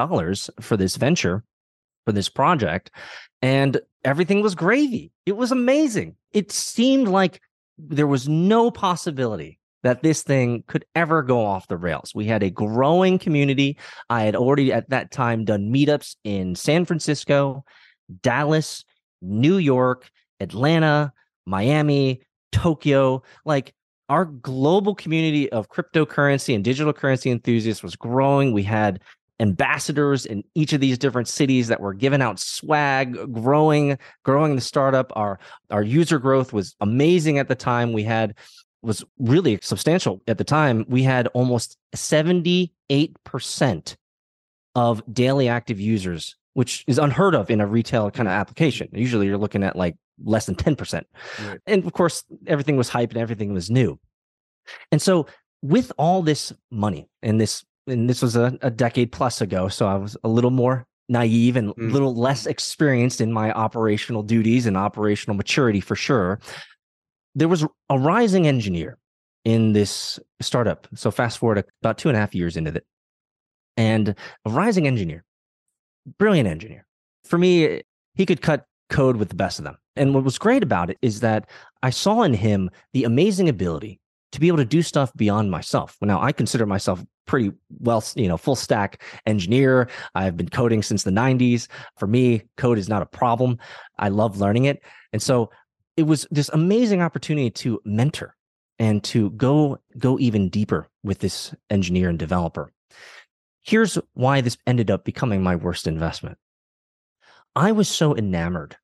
for 0.60 0.76
this 0.76 0.96
venture, 0.96 1.44
for 2.04 2.12
this 2.12 2.28
project. 2.28 2.90
And 3.40 3.80
everything 4.04 4.42
was 4.42 4.54
gravy. 4.54 5.12
It 5.26 5.36
was 5.36 5.52
amazing. 5.52 6.16
It 6.32 6.52
seemed 6.52 7.08
like 7.08 7.40
there 7.78 8.06
was 8.06 8.28
no 8.28 8.70
possibility 8.70 9.58
that 9.82 10.02
this 10.02 10.22
thing 10.22 10.62
could 10.68 10.84
ever 10.94 11.22
go 11.22 11.44
off 11.44 11.66
the 11.66 11.76
rails. 11.76 12.14
We 12.14 12.26
had 12.26 12.42
a 12.42 12.50
growing 12.50 13.18
community. 13.18 13.78
I 14.08 14.22
had 14.22 14.36
already 14.36 14.72
at 14.72 14.90
that 14.90 15.10
time 15.10 15.44
done 15.44 15.72
meetups 15.72 16.16
in 16.22 16.54
San 16.54 16.84
Francisco, 16.84 17.64
Dallas, 18.22 18.84
New 19.20 19.56
York, 19.56 20.08
Atlanta, 20.38 21.12
Miami, 21.46 22.22
Tokyo. 22.52 23.22
Like 23.44 23.74
our 24.08 24.24
global 24.24 24.94
community 24.94 25.50
of 25.52 25.68
cryptocurrency 25.68 26.54
and 26.54 26.64
digital 26.64 26.92
currency 26.92 27.30
enthusiasts 27.30 27.82
was 27.82 27.96
growing. 27.96 28.52
We 28.52 28.62
had 28.62 29.00
ambassadors 29.40 30.26
in 30.26 30.44
each 30.54 30.72
of 30.72 30.80
these 30.80 30.98
different 30.98 31.26
cities 31.26 31.68
that 31.68 31.80
were 31.80 31.94
giving 31.94 32.22
out 32.22 32.38
swag 32.38 33.16
growing 33.32 33.98
growing 34.24 34.54
the 34.54 34.60
startup. 34.60 35.12
Our 35.16 35.38
our 35.70 35.82
user 35.82 36.18
growth 36.18 36.52
was 36.52 36.76
amazing 36.80 37.38
at 37.38 37.48
the 37.48 37.54
time. 37.54 37.92
We 37.92 38.04
had 38.04 38.34
was 38.82 39.04
really 39.18 39.58
substantial 39.62 40.20
at 40.26 40.38
the 40.38 40.44
time. 40.44 40.84
We 40.88 41.02
had 41.02 41.28
almost 41.28 41.76
78% 41.94 43.96
of 44.74 45.02
daily 45.12 45.48
active 45.48 45.78
users 45.78 46.36
which 46.54 46.84
is 46.86 46.98
unheard 46.98 47.34
of 47.34 47.50
in 47.50 47.60
a 47.60 47.66
retail 47.66 48.10
kind 48.10 48.28
of 48.28 48.32
application. 48.32 48.88
Usually 48.92 49.26
you're 49.26 49.38
looking 49.38 49.62
at 49.62 49.76
like 49.76 49.96
less 50.24 50.46
than 50.46 50.54
10% 50.54 51.02
right. 51.46 51.58
and 51.66 51.84
of 51.84 51.92
course 51.92 52.24
everything 52.46 52.76
was 52.76 52.88
hype 52.88 53.10
and 53.10 53.18
everything 53.18 53.52
was 53.52 53.70
new 53.70 53.98
and 54.90 55.02
so 55.02 55.26
with 55.62 55.92
all 55.98 56.22
this 56.22 56.52
money 56.70 57.08
and 57.22 57.40
this 57.40 57.64
and 57.86 58.08
this 58.08 58.22
was 58.22 58.36
a, 58.36 58.56
a 58.62 58.70
decade 58.70 59.12
plus 59.12 59.40
ago, 59.40 59.68
so 59.68 59.86
I 59.86 59.96
was 59.96 60.16
a 60.22 60.28
little 60.28 60.50
more 60.50 60.86
naive 61.08 61.56
and 61.56 61.70
a 61.70 61.74
mm. 61.74 61.92
little 61.92 62.14
less 62.14 62.46
experienced 62.46 63.20
in 63.20 63.32
my 63.32 63.52
operational 63.52 64.22
duties 64.22 64.66
and 64.66 64.76
operational 64.76 65.36
maturity 65.36 65.80
for 65.80 65.96
sure. 65.96 66.38
There 67.34 67.48
was 67.48 67.64
a 67.88 67.98
rising 67.98 68.46
engineer 68.46 68.98
in 69.44 69.72
this 69.72 70.20
startup. 70.40 70.86
So 70.94 71.10
fast 71.10 71.38
forward 71.38 71.64
about 71.82 71.98
two 71.98 72.08
and 72.08 72.16
a 72.16 72.20
half 72.20 72.34
years 72.34 72.56
into 72.56 72.74
it, 72.74 72.86
and 73.76 74.14
a 74.44 74.50
rising 74.50 74.86
engineer, 74.86 75.24
brilliant 76.18 76.48
engineer. 76.48 76.86
For 77.24 77.38
me, 77.38 77.82
he 78.14 78.26
could 78.26 78.42
cut 78.42 78.66
code 78.92 79.16
with 79.16 79.30
the 79.30 79.34
best 79.34 79.58
of 79.58 79.64
them. 79.64 79.76
And 79.96 80.14
what 80.14 80.22
was 80.22 80.38
great 80.38 80.62
about 80.62 80.90
it 80.90 80.98
is 81.02 81.20
that 81.20 81.48
I 81.82 81.90
saw 81.90 82.22
in 82.22 82.34
him 82.34 82.70
the 82.92 83.04
amazing 83.04 83.48
ability 83.48 83.98
to 84.32 84.40
be 84.40 84.48
able 84.48 84.58
to 84.58 84.64
do 84.64 84.82
stuff 84.82 85.12
beyond 85.14 85.50
myself. 85.50 85.96
Now, 86.00 86.20
I 86.20 86.32
consider 86.32 86.66
myself 86.66 87.04
pretty 87.26 87.52
well, 87.80 88.02
you 88.14 88.28
know, 88.28 88.36
full 88.36 88.56
stack 88.56 89.02
engineer. 89.26 89.88
I've 90.14 90.36
been 90.36 90.48
coding 90.48 90.82
since 90.82 91.02
the 91.02 91.10
90s. 91.10 91.68
For 91.98 92.06
me, 92.06 92.42
code 92.56 92.78
is 92.78 92.88
not 92.88 93.02
a 93.02 93.06
problem. 93.06 93.58
I 93.98 94.08
love 94.08 94.40
learning 94.40 94.66
it. 94.66 94.82
And 95.12 95.22
so 95.22 95.50
it 95.96 96.04
was 96.04 96.26
this 96.30 96.50
amazing 96.50 97.02
opportunity 97.02 97.50
to 97.50 97.80
mentor 97.84 98.36
and 98.78 99.04
to 99.04 99.30
go 99.30 99.78
go 99.98 100.18
even 100.18 100.48
deeper 100.48 100.88
with 101.04 101.18
this 101.18 101.54
engineer 101.70 102.08
and 102.08 102.18
developer. 102.18 102.72
Here's 103.62 103.98
why 104.14 104.40
this 104.40 104.56
ended 104.66 104.90
up 104.90 105.04
becoming 105.04 105.42
my 105.42 105.56
worst 105.56 105.86
investment. 105.86 106.38
I 107.54 107.72
was 107.72 107.88
so 107.88 108.16
enamored 108.16 108.76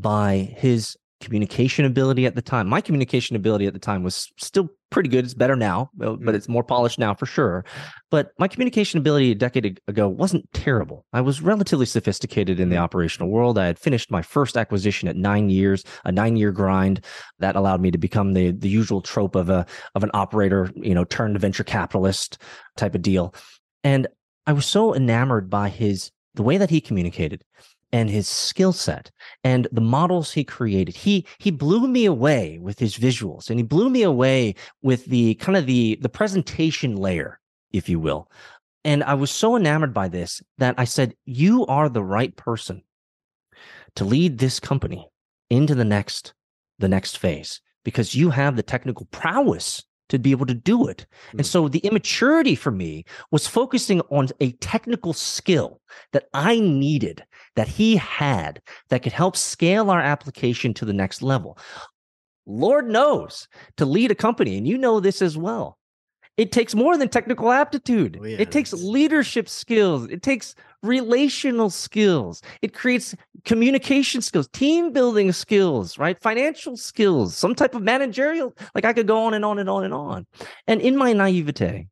by 0.00 0.54
his 0.56 0.96
communication 1.20 1.84
ability 1.84 2.26
at 2.26 2.34
the 2.34 2.42
time. 2.42 2.68
My 2.68 2.80
communication 2.80 3.36
ability 3.36 3.66
at 3.66 3.72
the 3.72 3.78
time 3.78 4.02
was 4.02 4.30
still 4.38 4.68
pretty 4.90 5.08
good. 5.08 5.24
It's 5.24 5.34
better 5.34 5.56
now, 5.56 5.90
but 5.94 6.20
mm. 6.20 6.34
it's 6.34 6.48
more 6.48 6.62
polished 6.62 6.98
now 6.98 7.14
for 7.14 7.26
sure. 7.26 7.64
But 8.10 8.30
my 8.38 8.48
communication 8.48 8.98
ability 8.98 9.32
a 9.32 9.34
decade 9.34 9.80
ago 9.88 10.08
wasn't 10.08 10.50
terrible. 10.52 11.06
I 11.12 11.22
was 11.22 11.40
relatively 11.40 11.86
sophisticated 11.86 12.60
in 12.60 12.68
the 12.68 12.76
mm. 12.76 12.82
operational 12.82 13.30
world. 13.30 13.58
I 13.58 13.66
had 13.66 13.78
finished 13.78 14.10
my 14.10 14.22
first 14.22 14.56
acquisition 14.56 15.08
at 15.08 15.16
nine 15.16 15.48
years, 15.48 15.84
a 16.04 16.12
nine 16.12 16.36
year 16.36 16.52
grind 16.52 17.04
that 17.38 17.56
allowed 17.56 17.80
me 17.80 17.90
to 17.90 17.98
become 17.98 18.34
the 18.34 18.52
the 18.52 18.68
usual 18.68 19.00
trope 19.00 19.34
of 19.34 19.48
a 19.48 19.66
of 19.94 20.04
an 20.04 20.10
operator, 20.12 20.70
you 20.76 20.94
know, 20.94 21.04
turned 21.04 21.38
venture 21.40 21.64
capitalist 21.64 22.38
type 22.76 22.94
of 22.94 23.02
deal. 23.02 23.34
And 23.82 24.06
I 24.46 24.52
was 24.52 24.66
so 24.66 24.94
enamored 24.94 25.48
by 25.48 25.70
his 25.70 26.10
the 26.34 26.42
way 26.42 26.58
that 26.58 26.70
he 26.70 26.80
communicated 26.80 27.42
and 27.96 28.10
his 28.10 28.28
skill 28.28 28.74
set 28.74 29.10
and 29.42 29.66
the 29.72 29.80
models 29.80 30.30
he 30.30 30.44
created 30.44 30.94
he 30.94 31.26
he 31.38 31.50
blew 31.50 31.88
me 31.88 32.04
away 32.04 32.58
with 32.60 32.78
his 32.78 32.98
visuals 32.98 33.48
and 33.48 33.58
he 33.58 33.62
blew 33.62 33.88
me 33.88 34.02
away 34.02 34.54
with 34.82 35.06
the 35.06 35.34
kind 35.36 35.56
of 35.56 35.64
the 35.64 35.98
the 36.02 36.08
presentation 36.10 36.94
layer 36.94 37.40
if 37.72 37.88
you 37.88 37.98
will 37.98 38.30
and 38.84 39.02
i 39.04 39.14
was 39.14 39.30
so 39.30 39.56
enamored 39.56 39.94
by 39.94 40.08
this 40.08 40.42
that 40.58 40.74
i 40.76 40.84
said 40.84 41.14
you 41.24 41.64
are 41.66 41.88
the 41.88 42.02
right 42.02 42.36
person 42.36 42.82
to 43.94 44.04
lead 44.04 44.36
this 44.36 44.60
company 44.60 45.08
into 45.48 45.74
the 45.74 45.84
next 45.84 46.34
the 46.78 46.88
next 46.88 47.16
phase 47.16 47.62
because 47.82 48.14
you 48.14 48.28
have 48.28 48.56
the 48.56 48.62
technical 48.62 49.06
prowess 49.06 49.82
to 50.08 50.18
be 50.18 50.30
able 50.30 50.46
to 50.46 50.54
do 50.54 50.86
it. 50.86 51.06
Mm. 51.32 51.38
And 51.38 51.46
so 51.46 51.68
the 51.68 51.80
immaturity 51.80 52.54
for 52.54 52.70
me 52.70 53.04
was 53.30 53.46
focusing 53.46 54.00
on 54.10 54.28
a 54.40 54.52
technical 54.52 55.12
skill 55.12 55.80
that 56.12 56.28
I 56.32 56.60
needed, 56.60 57.24
that 57.56 57.68
he 57.68 57.96
had, 57.96 58.62
that 58.88 59.02
could 59.02 59.12
help 59.12 59.36
scale 59.36 59.90
our 59.90 60.00
application 60.00 60.72
to 60.74 60.84
the 60.84 60.92
next 60.92 61.22
level. 61.22 61.58
Lord 62.46 62.88
knows 62.88 63.48
to 63.76 63.84
lead 63.84 64.10
a 64.10 64.14
company, 64.14 64.56
and 64.56 64.68
you 64.68 64.78
know 64.78 65.00
this 65.00 65.20
as 65.20 65.36
well. 65.36 65.78
It 66.36 66.52
takes 66.52 66.74
more 66.74 66.98
than 66.98 67.08
technical 67.08 67.50
aptitude. 67.50 68.18
Oh, 68.20 68.24
yeah, 68.26 68.36
it 68.38 68.52
takes 68.52 68.72
leadership 68.72 69.48
skills. 69.48 70.06
It 70.10 70.22
takes 70.22 70.54
relational 70.82 71.70
skills. 71.70 72.42
It 72.60 72.74
creates 72.74 73.14
communication 73.44 74.20
skills, 74.20 74.46
team 74.48 74.92
building 74.92 75.32
skills, 75.32 75.98
right? 75.98 76.20
Financial 76.20 76.76
skills, 76.76 77.34
some 77.34 77.54
type 77.54 77.74
of 77.74 77.82
managerial. 77.82 78.54
Like 78.74 78.84
I 78.84 78.92
could 78.92 79.06
go 79.06 79.24
on 79.24 79.32
and 79.32 79.44
on 79.44 79.58
and 79.58 79.70
on 79.70 79.84
and 79.84 79.94
on. 79.94 80.26
And 80.66 80.82
in 80.82 80.96
my 80.96 81.14
naivete 81.14 81.88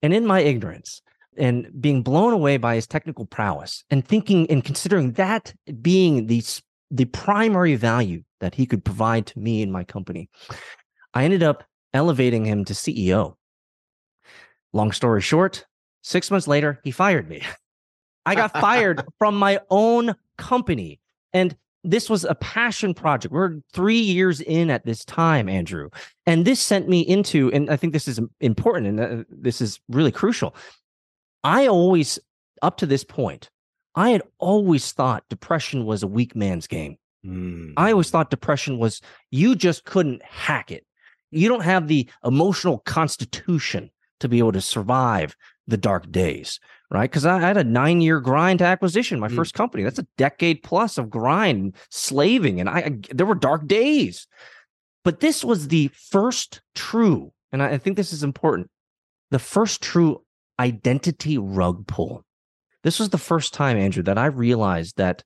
and 0.00 0.14
in 0.14 0.26
my 0.26 0.40
ignorance 0.40 1.02
and 1.36 1.68
being 1.80 2.02
blown 2.02 2.32
away 2.32 2.56
by 2.56 2.74
his 2.74 2.86
technical 2.86 3.26
prowess 3.26 3.84
and 3.90 4.06
thinking 4.06 4.50
and 4.50 4.64
considering 4.64 5.12
that 5.12 5.54
being 5.80 6.26
the, 6.26 6.42
the 6.90 7.06
primary 7.06 7.74
value 7.74 8.22
that 8.40 8.54
he 8.54 8.66
could 8.66 8.84
provide 8.84 9.26
to 9.26 9.38
me 9.38 9.62
and 9.62 9.72
my 9.72 9.84
company, 9.84 10.28
I 11.14 11.24
ended 11.24 11.42
up 11.42 11.64
elevating 11.94 12.44
him 12.44 12.64
to 12.66 12.74
CEO 12.74 13.36
Long 14.72 14.92
story 14.92 15.20
short, 15.20 15.66
six 16.02 16.30
months 16.30 16.48
later, 16.48 16.80
he 16.82 16.90
fired 16.90 17.28
me. 17.28 17.42
I 18.26 18.34
got 18.34 18.52
fired 18.52 19.04
from 19.18 19.36
my 19.36 19.60
own 19.70 20.14
company. 20.38 21.00
And 21.32 21.56
this 21.84 22.08
was 22.08 22.24
a 22.24 22.36
passion 22.36 22.94
project. 22.94 23.32
We're 23.32 23.58
three 23.72 23.98
years 23.98 24.40
in 24.40 24.70
at 24.70 24.86
this 24.86 25.04
time, 25.04 25.48
Andrew. 25.48 25.90
And 26.26 26.44
this 26.44 26.60
sent 26.60 26.88
me 26.88 27.00
into, 27.00 27.50
and 27.52 27.68
I 27.68 27.76
think 27.76 27.92
this 27.92 28.06
is 28.06 28.20
important 28.40 28.86
and 28.86 29.00
uh, 29.00 29.24
this 29.28 29.60
is 29.60 29.80
really 29.88 30.12
crucial. 30.12 30.54
I 31.44 31.66
always, 31.66 32.18
up 32.60 32.76
to 32.78 32.86
this 32.86 33.04
point, 33.04 33.50
I 33.94 34.10
had 34.10 34.22
always 34.38 34.92
thought 34.92 35.28
depression 35.28 35.84
was 35.84 36.02
a 36.02 36.08
weak 36.08 36.34
man's 36.34 36.66
game. 36.66 36.96
Mm. 37.24 37.74
I 37.76 37.92
always 37.92 38.10
thought 38.10 38.30
depression 38.30 38.78
was 38.78 39.00
you 39.30 39.54
just 39.54 39.84
couldn't 39.84 40.22
hack 40.22 40.70
it. 40.70 40.86
You 41.30 41.48
don't 41.48 41.62
have 41.62 41.88
the 41.88 42.08
emotional 42.24 42.78
constitution 42.78 43.90
to 44.20 44.28
be 44.28 44.38
able 44.38 44.52
to 44.52 44.60
survive 44.60 45.36
the 45.66 45.76
dark 45.76 46.10
days, 46.10 46.60
right? 46.90 47.10
Because 47.10 47.26
I 47.26 47.38
had 47.40 47.56
a 47.56 47.64
nine 47.64 48.00
year 48.00 48.20
grind 48.20 48.58
to 48.58 48.64
acquisition, 48.64 49.20
my 49.20 49.28
mm. 49.28 49.36
first 49.36 49.54
company. 49.54 49.82
That's 49.82 49.98
a 49.98 50.06
decade 50.18 50.62
plus 50.62 50.98
of 50.98 51.10
grind, 51.10 51.74
slaving, 51.90 52.60
and 52.60 52.68
I, 52.68 52.78
I 52.78 52.98
there 53.10 53.26
were 53.26 53.34
dark 53.34 53.66
days. 53.66 54.26
But 55.04 55.20
this 55.20 55.44
was 55.44 55.68
the 55.68 55.88
first 55.88 56.60
true, 56.74 57.32
and 57.50 57.62
I, 57.62 57.70
I 57.70 57.78
think 57.78 57.96
this 57.96 58.12
is 58.12 58.22
important, 58.22 58.70
the 59.30 59.38
first 59.38 59.82
true 59.82 60.22
identity 60.62 61.38
rug 61.38 61.86
pull. 61.86 62.24
This 62.84 62.98
was 62.98 63.10
the 63.10 63.18
first 63.18 63.52
time, 63.52 63.76
Andrew, 63.76 64.02
that 64.04 64.18
I 64.18 64.26
realized 64.26 64.96
that 64.96 65.22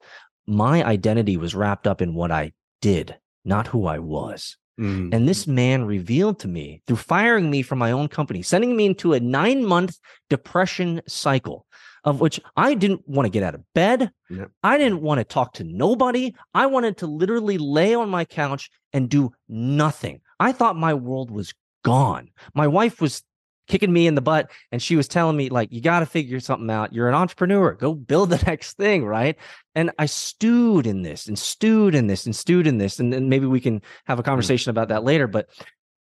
my 0.46 0.85
identity 0.85 1.37
was 1.37 1.55
wrapped 1.55 1.87
up 1.87 2.01
in 2.01 2.14
what 2.14 2.31
I 2.31 2.53
did, 2.81 3.16
not 3.44 3.66
who 3.66 3.87
I 3.87 3.99
was. 3.99 4.57
Mm. 4.81 5.12
And 5.14 5.29
this 5.29 5.46
man 5.46 5.85
revealed 5.85 6.38
to 6.40 6.49
me 6.49 6.83
through 6.87 6.96
firing 6.96 7.51
me 7.51 7.62
from 7.62 7.79
my 7.79 7.92
own 7.92 8.09
company, 8.09 8.42
sending 8.42 8.77
me 8.77 8.87
into 8.87 9.14
a 9.14 9.20
nine 9.20 9.64
month 9.64 9.99
depression 10.29 11.01
cycle 11.07 11.66
of 12.07 12.20
which 12.20 12.40
I 12.57 12.75
didn't 12.75 13.07
want 13.07 13.27
to 13.27 13.31
get 13.31 13.42
out 13.42 13.57
of 13.57 13.64
bed. 13.75 14.12
Yep. 14.31 14.51
I 14.62 14.79
didn't 14.79 15.03
want 15.03 15.18
to 15.18 15.25
talk 15.25 15.55
to 15.55 15.64
nobody. 15.64 16.35
I 16.55 16.66
wanted 16.66 16.99
to 16.99 17.09
literally 17.09 17.59
lay 17.59 17.94
on 17.94 18.09
my 18.09 18.25
couch 18.25 18.70
and 18.92 19.11
do 19.11 19.33
nothing. 19.49 20.20
I 20.38 20.53
thought 20.53 20.77
my 20.77 20.94
world 20.94 21.33
was 21.33 21.53
gone. 21.85 22.31
My 22.55 22.68
wife 22.68 23.01
was 23.01 23.25
kicking 23.66 23.92
me 23.92 24.07
in 24.07 24.14
the 24.14 24.20
butt 24.20 24.50
and 24.72 24.83
she 24.83 24.96
was 24.96 25.09
telling 25.09 25.37
me 25.37 25.48
like 25.48 25.72
you 25.72 25.81
got 25.81 26.00
to 26.00 26.07
figure 26.07 26.40
something 26.40 26.70
out 26.70 26.92
you're 26.92 27.09
an 27.09 27.14
entrepreneur 27.14 27.72
go 27.72 27.94
build 27.94 28.31
the 28.31 28.42
next 28.46 28.76
thing 28.76 29.05
right 29.05 29.37
and 29.74 29.90
i 29.98 30.07
stewed 30.07 30.87
in 30.87 31.02
this 31.02 31.26
and 31.26 31.38
stewed 31.38 31.94
in 31.94 32.07
this 32.07 32.26
and 32.26 32.35
stewed 32.35 32.66
in 32.66 32.79
this 32.79 32.98
and, 33.00 33.12
then 33.12 33.29
maybe 33.29 33.46
we 33.46 33.61
can 33.61 33.81
have 34.05 34.18
a 34.18 34.22
mm. 34.22 34.26
conversation 34.26 34.70
about 34.70 34.88
that 34.88 35.05
later 35.05 35.26
but 35.26 35.48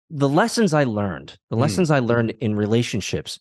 the 0.10 0.30
lessons 0.30 0.74
I 0.74 0.84
learned, 0.84 1.38
the 1.50 1.56
Mm. 1.56 1.62
lessons 1.62 1.92
I 1.92 2.00
learned 2.00 2.32
in 2.40 2.56
relationships 2.56 3.40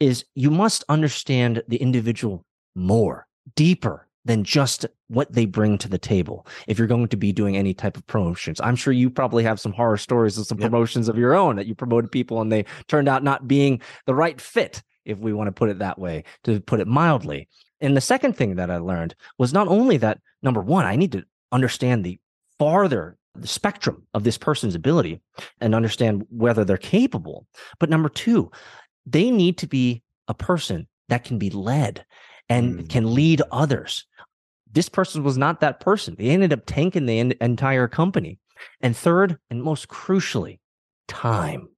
is 0.00 0.24
you 0.34 0.50
must 0.50 0.84
understand 0.88 1.62
the 1.68 1.76
individual 1.76 2.44
more, 2.74 3.26
deeper 3.54 4.05
than 4.26 4.44
just 4.44 4.84
what 5.08 5.32
they 5.32 5.46
bring 5.46 5.78
to 5.78 5.88
the 5.88 5.98
table. 5.98 6.46
If 6.66 6.78
you're 6.78 6.86
going 6.88 7.08
to 7.08 7.16
be 7.16 7.32
doing 7.32 7.56
any 7.56 7.72
type 7.72 7.96
of 7.96 8.06
promotions, 8.06 8.60
I'm 8.60 8.76
sure 8.76 8.92
you 8.92 9.08
probably 9.08 9.44
have 9.44 9.60
some 9.60 9.72
horror 9.72 9.96
stories 9.96 10.36
of 10.36 10.46
some 10.46 10.58
Yep. 10.58 10.70
promotions 10.70 11.08
of 11.08 11.16
your 11.16 11.34
own 11.34 11.56
that 11.56 11.66
you 11.66 11.74
promoted 11.74 12.10
people 12.10 12.40
and 12.40 12.50
they 12.52 12.64
turned 12.88 13.08
out 13.08 13.22
not 13.22 13.46
being 13.48 13.80
the 14.06 14.14
right 14.14 14.40
fit, 14.40 14.82
if 15.04 15.18
we 15.18 15.32
want 15.32 15.46
to 15.48 15.52
put 15.52 15.70
it 15.70 15.78
that 15.78 15.98
way, 15.98 16.24
to 16.44 16.60
put 16.60 16.80
it 16.80 16.88
mildly. 16.88 17.48
And 17.80 17.96
the 17.96 18.00
second 18.00 18.36
thing 18.36 18.56
that 18.56 18.70
I 18.70 18.78
learned 18.78 19.14
was 19.38 19.52
not 19.52 19.68
only 19.68 19.96
that, 19.98 20.18
number 20.42 20.60
one, 20.60 20.84
I 20.86 20.96
need 20.96 21.12
to 21.12 21.24
understand 21.52 22.04
the 22.04 22.18
farther 22.58 23.16
the 23.38 23.46
spectrum 23.46 24.02
of 24.14 24.24
this 24.24 24.38
person's 24.38 24.74
ability 24.74 25.20
and 25.60 25.74
understand 25.74 26.24
whether 26.30 26.64
they're 26.64 26.78
capable. 26.78 27.46
But 27.78 27.90
number 27.90 28.08
two, 28.08 28.50
they 29.04 29.30
need 29.30 29.58
to 29.58 29.66
be 29.66 30.02
a 30.26 30.32
person 30.34 30.88
that 31.10 31.22
can 31.24 31.38
be 31.38 31.50
led 31.50 32.04
and 32.48 32.80
Mm. 32.80 32.88
can 32.88 33.14
lead 33.14 33.42
others. 33.52 34.06
This 34.76 34.90
person 34.90 35.24
was 35.24 35.38
not 35.38 35.60
that 35.60 35.80
person. 35.80 36.16
They 36.18 36.28
ended 36.28 36.52
up 36.52 36.64
tanking 36.66 37.06
the 37.06 37.18
en- 37.18 37.32
entire 37.40 37.88
company. 37.88 38.38
And 38.82 38.94
third, 38.94 39.38
and 39.48 39.62
most 39.62 39.88
crucially, 39.88 40.58
time. 41.08 41.70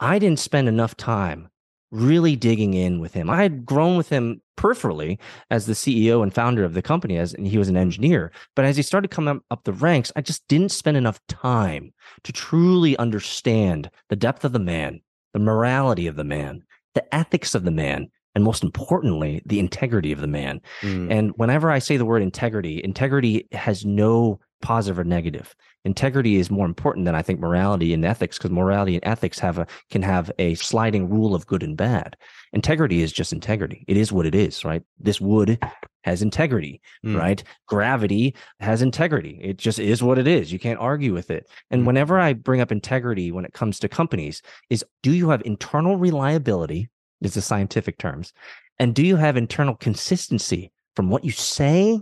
I 0.00 0.18
didn't 0.18 0.40
spend 0.40 0.66
enough 0.66 0.96
time 0.96 1.50
really 1.92 2.34
digging 2.34 2.74
in 2.74 2.98
with 2.98 3.14
him. 3.14 3.30
I 3.30 3.42
had 3.42 3.64
grown 3.64 3.96
with 3.96 4.08
him 4.08 4.42
peripherally 4.58 5.20
as 5.52 5.66
the 5.66 5.74
CEO 5.74 6.24
and 6.24 6.34
founder 6.34 6.64
of 6.64 6.74
the 6.74 6.82
company, 6.82 7.16
as 7.16 7.32
and 7.32 7.46
he 7.46 7.58
was 7.58 7.68
an 7.68 7.76
engineer. 7.76 8.32
But 8.56 8.64
as 8.64 8.76
he 8.76 8.82
started 8.82 9.12
coming 9.12 9.36
up, 9.36 9.42
up 9.52 9.62
the 9.62 9.72
ranks, 9.72 10.10
I 10.16 10.20
just 10.20 10.48
didn't 10.48 10.72
spend 10.72 10.96
enough 10.96 11.20
time 11.28 11.92
to 12.24 12.32
truly 12.32 12.96
understand 12.98 13.88
the 14.08 14.16
depth 14.16 14.44
of 14.44 14.52
the 14.52 14.58
man, 14.58 15.00
the 15.32 15.38
morality 15.38 16.08
of 16.08 16.16
the 16.16 16.24
man, 16.24 16.64
the 16.96 17.14
ethics 17.14 17.54
of 17.54 17.62
the 17.62 17.70
man, 17.70 18.10
and 18.36 18.44
most 18.44 18.62
importantly, 18.62 19.40
the 19.46 19.58
integrity 19.58 20.12
of 20.12 20.20
the 20.20 20.26
man. 20.26 20.60
Mm. 20.82 21.10
And 21.10 21.32
whenever 21.36 21.70
I 21.70 21.78
say 21.78 21.96
the 21.96 22.04
word 22.04 22.20
integrity, 22.22 22.82
integrity 22.84 23.48
has 23.52 23.86
no 23.86 24.38
positive 24.60 24.98
or 24.98 25.04
negative. 25.04 25.56
Integrity 25.86 26.36
is 26.36 26.50
more 26.50 26.66
important 26.66 27.06
than 27.06 27.14
I 27.14 27.22
think 27.22 27.40
morality 27.40 27.94
and 27.94 28.04
ethics 28.04 28.36
because 28.36 28.50
morality 28.50 28.96
and 28.96 29.04
ethics 29.06 29.38
have 29.38 29.56
a 29.58 29.66
can 29.90 30.02
have 30.02 30.30
a 30.38 30.54
sliding 30.56 31.08
rule 31.08 31.34
of 31.34 31.46
good 31.46 31.62
and 31.62 31.78
bad. 31.78 32.14
Integrity 32.52 33.00
is 33.00 33.10
just 33.10 33.32
integrity. 33.32 33.86
It 33.88 33.96
is 33.96 34.12
what 34.12 34.26
it 34.26 34.34
is, 34.34 34.66
right? 34.66 34.82
This 34.98 35.18
wood 35.18 35.58
has 36.04 36.20
integrity, 36.20 36.82
Mm. 37.06 37.18
right? 37.18 37.42
Gravity 37.68 38.34
has 38.60 38.82
integrity. 38.82 39.40
It 39.42 39.56
just 39.56 39.78
is 39.78 40.02
what 40.02 40.18
it 40.18 40.26
is. 40.26 40.52
You 40.52 40.58
can't 40.58 40.78
argue 40.78 41.14
with 41.14 41.30
it. 41.30 41.48
And 41.70 41.82
Mm. 41.82 41.86
whenever 41.86 42.18
I 42.18 42.34
bring 42.34 42.60
up 42.60 42.70
integrity 42.70 43.32
when 43.32 43.46
it 43.46 43.54
comes 43.54 43.78
to 43.78 43.88
companies 43.88 44.42
is 44.68 44.84
do 45.02 45.12
you 45.12 45.30
have 45.30 45.40
internal 45.46 45.96
reliability? 45.96 46.88
Is 47.20 47.34
the 47.34 47.42
scientific 47.42 47.98
terms. 47.98 48.32
And 48.78 48.94
do 48.94 49.04
you 49.04 49.16
have 49.16 49.36
internal 49.36 49.74
consistency 49.74 50.72
from 50.94 51.08
what 51.08 51.24
you 51.24 51.30
say 51.30 51.98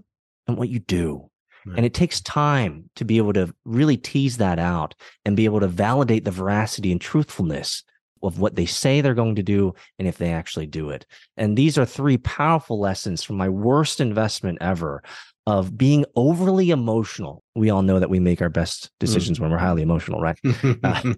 and 0.47 0.57
what 0.57 0.69
you 0.69 0.81
do? 0.81 1.31
Right. 1.67 1.77
And 1.77 1.87
it 1.87 1.95
takes 1.95 2.21
time 2.21 2.91
to 2.97 3.05
be 3.05 3.17
able 3.17 3.33
to 3.35 3.55
really 3.65 3.97
tease 3.97 4.37
that 4.39 4.59
out 4.59 4.95
and 5.25 5.37
be 5.37 5.45
able 5.45 5.61
to 5.61 5.69
validate 5.69 6.25
the 6.25 6.31
veracity 6.31 6.93
and 6.93 7.01
truthfulness 7.01 7.85
of 8.23 8.39
what 8.39 8.55
they 8.55 8.67
say 8.67 9.01
they're 9.01 9.15
going 9.15 9.37
to 9.37 9.43
do 9.43 9.75
and 9.99 10.09
if 10.09 10.19
they 10.19 10.33
actually 10.33 10.67
do 10.67 10.91
it. 10.91 11.07
And 11.37 11.57
these 11.57 11.79
are 11.79 11.87
three 11.87 12.19
powerful 12.19 12.81
lessons 12.81 13.23
from 13.23 13.37
my 13.37 13.49
worst 13.49 14.01
investment 14.01 14.59
ever 14.61 15.03
of 15.47 15.77
being 15.77 16.05
overly 16.17 16.71
emotional. 16.71 17.43
We 17.55 17.71
all 17.71 17.83
know 17.83 17.99
that 17.99 18.11
we 18.11 18.19
make 18.19 18.41
our 18.41 18.49
best 18.49 18.91
decisions 18.99 19.37
mm-hmm. 19.37 19.45
when 19.45 19.53
we're 19.53 19.59
highly 19.59 19.83
emotional, 19.83 20.21
right? 20.21 20.39
Uh, 20.83 21.13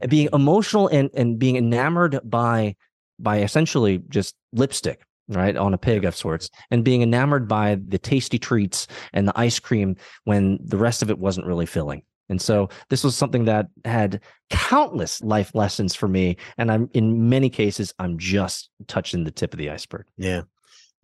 being 0.08 0.28
emotional 0.32 0.88
and 0.88 1.10
and 1.14 1.38
being 1.38 1.56
enamored 1.56 2.20
by 2.24 2.74
by 3.18 3.40
essentially 3.40 4.02
just 4.08 4.34
lipstick 4.52 5.02
right 5.28 5.56
on 5.56 5.72
a 5.72 5.78
pig 5.78 6.04
of 6.04 6.16
sorts 6.16 6.50
and 6.70 6.84
being 6.84 7.02
enamored 7.02 7.46
by 7.46 7.76
the 7.86 7.98
tasty 7.98 8.38
treats 8.38 8.86
and 9.12 9.28
the 9.28 9.38
ice 9.38 9.58
cream 9.58 9.96
when 10.24 10.58
the 10.62 10.76
rest 10.76 11.02
of 11.02 11.10
it 11.10 11.18
wasn't 11.18 11.46
really 11.46 11.64
filling 11.64 12.02
and 12.28 12.42
so 12.42 12.68
this 12.90 13.04
was 13.04 13.16
something 13.16 13.44
that 13.44 13.68
had 13.84 14.20
countless 14.50 15.22
life 15.22 15.54
lessons 15.54 15.94
for 15.94 16.08
me 16.08 16.36
and 16.58 16.72
i'm 16.72 16.90
in 16.92 17.28
many 17.28 17.48
cases 17.48 17.94
i'm 18.00 18.18
just 18.18 18.68
touching 18.88 19.22
the 19.22 19.30
tip 19.30 19.54
of 19.54 19.58
the 19.58 19.70
iceberg 19.70 20.04
Yeah. 20.16 20.42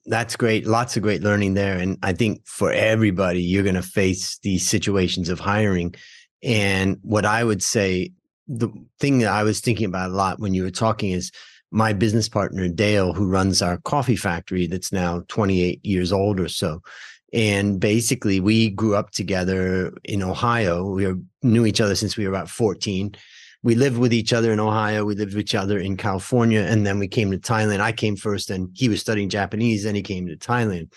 That's 0.09 0.37
great. 0.37 0.67
Lots 0.67 0.97
of 0.97 1.03
great 1.03 1.23
learning 1.23 1.53
there. 1.55 1.77
And 1.77 1.99
I 2.03 2.15
think 2.15 2.47
for 2.47 2.73
everybody, 2.73 3.43
you're 3.43 3.63
going 3.63 3.75
to 3.75 3.83
face 3.83 4.39
these 4.39 4.67
situations 4.67 5.29
of 5.29 5.39
hiring. 5.39 5.95
And 6.43 6.99
what 7.03 7.27
I 7.27 7.45
would 7.45 7.63
say, 7.63 8.13
the 8.47 8.71
thing 8.99 9.19
that 9.19 9.31
I 9.31 9.43
was 9.43 9.61
thinking 9.61 9.85
about 9.85 10.11
a 10.11 10.15
lot 10.15 10.41
when 10.41 10.55
you 10.55 10.63
were 10.63 10.71
talking 10.71 11.11
is 11.11 11.31
my 11.71 11.93
business 11.93 12.27
partner, 12.27 12.67
Dale, 12.69 13.13
who 13.13 13.29
runs 13.29 13.61
our 13.61 13.77
coffee 13.79 14.17
factory 14.17 14.67
that's 14.67 14.93
now 14.93 15.25
28 15.29 15.85
years 15.85 16.11
old 16.11 16.41
or 16.41 16.49
so. 16.49 16.83
And 17.35 17.79
basically, 17.79 18.41
we 18.41 18.71
grew 18.71 18.97
up 18.97 19.11
together 19.11 19.93
in 20.05 20.23
Ohio. 20.23 20.85
We 20.85 21.13
knew 21.43 21.67
each 21.67 21.83
other 21.83 21.95
since 21.95 22.17
we 22.17 22.27
were 22.27 22.33
about 22.33 22.49
14 22.49 23.15
we 23.63 23.75
lived 23.75 23.99
with 23.99 24.13
each 24.13 24.33
other 24.33 24.53
in 24.53 24.61
Ohio. 24.61 25.05
We 25.05 25.15
lived 25.15 25.35
with 25.35 25.41
each 25.41 25.55
other 25.55 25.79
in 25.79 25.97
California. 25.97 26.61
And 26.61 26.87
then 26.87 26.99
we 26.99 27.09
came 27.09 27.31
to 27.31 27.39
Thailand. 27.39 27.81
I 27.81 27.93
came 27.93 28.17
first 28.17 28.51
and 28.51 28.71
he 28.75 28.89
was 28.89 29.01
studying 29.01 29.29
Japanese. 29.29 29.85
Then 29.85 29.95
he 29.95 30.03
came 30.03 30.27
to 30.27 30.37
Thailand. 30.37 30.93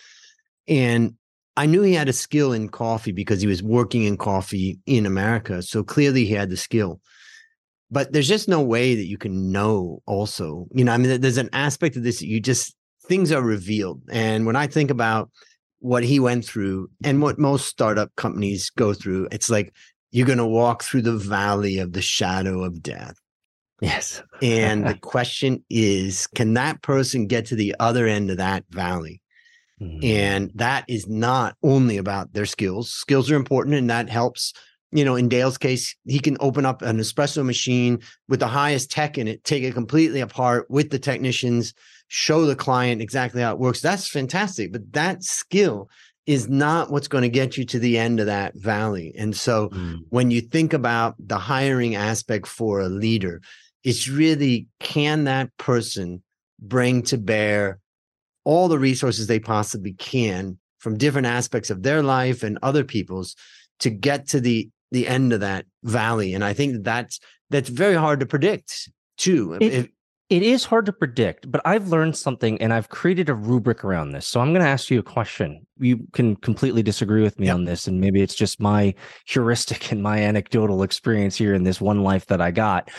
And 0.68 1.16
I 1.58 1.66
knew 1.66 1.82
he 1.82 1.94
had 1.94 2.08
a 2.08 2.14
skill 2.14 2.54
in 2.54 2.70
coffee 2.70 3.12
because 3.12 3.42
he 3.42 3.48
was 3.48 3.64
working 3.64 4.04
in 4.04 4.16
coffee 4.16 4.80
in 4.86 5.06
America. 5.06 5.62
So 5.64 5.84
clearly 5.84 6.26
he 6.26 6.34
had 6.34 6.50
the 6.50 6.58
skill. 6.58 7.02
But 7.90 8.14
there's 8.14 8.28
just 8.28 8.48
no 8.48 8.62
way 8.62 8.96
that 8.96 9.08
you 9.08 9.18
can 9.18 9.52
know 9.52 10.02
also. 10.06 10.68
You 10.72 10.86
know, 10.86 10.94
I 10.94 10.98
mean, 10.98 11.20
there's 11.20 11.38
an 11.38 11.50
aspect 11.52 11.98
of 11.98 12.04
this 12.04 12.20
that 12.20 12.28
you 12.28 12.40
just, 12.40 12.76
things 13.06 13.32
are 13.32 13.42
revealed. 13.42 14.02
And 14.10 14.46
when 14.46 14.56
I 14.56 14.68
think 14.68 14.92
about 14.92 15.30
what 15.80 16.04
he 16.04 16.20
went 16.20 16.46
through 16.46 16.90
and 17.04 17.22
what 17.22 17.40
most 17.40 17.66
startup 17.66 18.16
companies 18.16 18.70
go 18.70 18.94
through, 18.94 19.28
it's 19.32 19.50
like, 19.50 19.74
you're 20.12 20.28
going 20.28 20.38
to 20.38 20.46
walk 20.46 20.84
through 20.84 21.02
the 21.02 21.16
valley 21.16 21.80
of 21.80 21.94
the 21.94 22.02
shadow 22.02 22.64
of 22.64 22.84
death. 22.84 23.16
yes 23.82 24.22
And 24.42 24.86
the 24.86 24.96
question 25.02 25.64
is 25.70 26.28
can 26.28 26.54
that 26.56 26.82
person 26.82 27.28
get 27.28 27.46
to 27.48 27.56
the 27.56 27.76
other 27.80 28.08
end 28.08 28.30
of 28.30 28.38
that 28.38 28.66
valley? 28.70 29.22
Mhm. 29.82 30.04
And 30.04 30.52
that 30.56 30.86
is 30.88 31.08
not 31.08 31.56
only 31.64 31.98
about 31.98 32.34
their 32.34 32.46
skills. 32.46 32.92
Skills 32.92 33.32
are 33.32 33.36
important 33.36 33.76
and 33.76 33.90
that 33.90 34.10
helps. 34.10 34.54
You 34.94 35.06
know, 35.06 35.16
in 35.16 35.30
Dale's 35.30 35.58
case, 35.58 35.96
he 36.06 36.20
can 36.20 36.36
open 36.42 36.66
up 36.66 36.82
an 36.82 36.98
espresso 36.98 37.46
machine 37.46 38.00
with 38.28 38.42
the 38.42 38.48
highest 38.48 38.92
tech 38.92 39.18
in 39.18 39.26
it, 39.26 39.42
take 39.46 39.64
it 39.64 39.74
completely 39.74 40.20
apart 40.20 40.70
with 40.70 40.90
the 40.90 41.00
technicians, 41.00 41.74
show 42.10 42.46
the 42.46 42.58
client 42.58 43.02
exactly 43.02 43.42
how 43.42 43.54
it 43.54 43.60
works. 43.60 43.80
That's 43.80 44.10
fantastic. 44.10 44.74
But 44.74 44.92
that 44.92 45.24
skill 45.24 45.90
is 46.26 46.48
not 46.48 46.92
what's 46.92 47.08
going 47.08 47.24
to 47.24 47.30
get 47.30 47.58
you 47.58 47.66
to 47.66 47.80
the 47.80 47.98
end 47.98 48.20
of 48.20 48.28
that 48.28 48.54
valley. 48.56 49.14
And 49.18 49.36
so 49.36 49.70
Mm. 49.70 50.00
when 50.10 50.32
you 50.32 50.42
think 50.42 50.74
about 50.74 51.16
the 51.20 51.38
hiring 51.38 51.96
aspect 51.96 52.48
for 52.48 52.80
a 52.80 52.90
leader, 52.90 53.42
it's 53.84 54.08
really 54.08 54.68
can 54.80 55.24
that 55.24 55.50
person 55.58 56.22
bring 56.60 57.02
to 57.04 57.18
bear 57.18 57.80
all 58.44 58.68
the 58.68 58.78
resources 58.80 59.28
they 59.28 59.40
possibly 59.40 59.94
can 59.94 60.58
from 60.80 60.98
different 60.98 61.28
aspects 61.28 61.70
of 61.70 61.84
their 61.84 62.04
life 62.04 62.44
and 62.44 62.58
other 62.62 62.84
people's 62.84 63.36
to 63.80 63.90
get 63.90 64.28
to 64.28 64.40
the 64.40 64.70
the 64.92 65.08
end 65.08 65.32
of 65.32 65.40
that 65.40 65.66
valley 65.84 66.34
and 66.34 66.44
i 66.44 66.52
think 66.54 66.74
that 66.74 66.84
that's 66.84 67.20
that's 67.50 67.70
very 67.70 67.96
hard 67.96 68.20
to 68.20 68.26
predict 68.26 68.90
too 69.18 69.54
It- 69.62 69.74
If- 69.74 69.88
It 70.32 70.44
is 70.44 70.64
hard 70.64 70.86
to 70.86 70.94
predict, 70.94 71.52
but 71.52 71.60
I've 71.66 71.90
learned 71.90 72.16
something 72.16 72.58
and 72.62 72.74
I've 72.74 72.88
created 72.88 73.28
a 73.28 73.34
rubric 73.34 73.84
around 73.84 74.12
this. 74.12 74.26
So 74.26 74.40
I'm 74.40 74.54
going 74.54 74.64
to 74.64 74.70
ask 74.70 74.90
you 74.90 74.98
a 74.98 75.04
question. 75.04 75.68
You 75.78 76.08
can 76.14 76.38
completely 76.38 76.82
disagree 76.82 77.22
with 77.22 77.38
me 77.38 77.48
Yep. 77.48 77.56
on 77.56 77.66
this, 77.66 77.86
and 77.86 78.00
maybe 78.00 78.22
it's 78.22 78.34
just 78.34 78.58
my 78.62 78.96
heuristic 79.28 79.92
and 79.92 80.02
my 80.02 80.20
anecdotal 80.20 80.84
experience 80.84 81.36
here 81.36 81.54
in 81.54 81.64
this 81.64 81.82
one 81.82 82.04
life 82.04 82.28
that 82.28 82.40
I 82.40 82.52
got. 82.52 82.90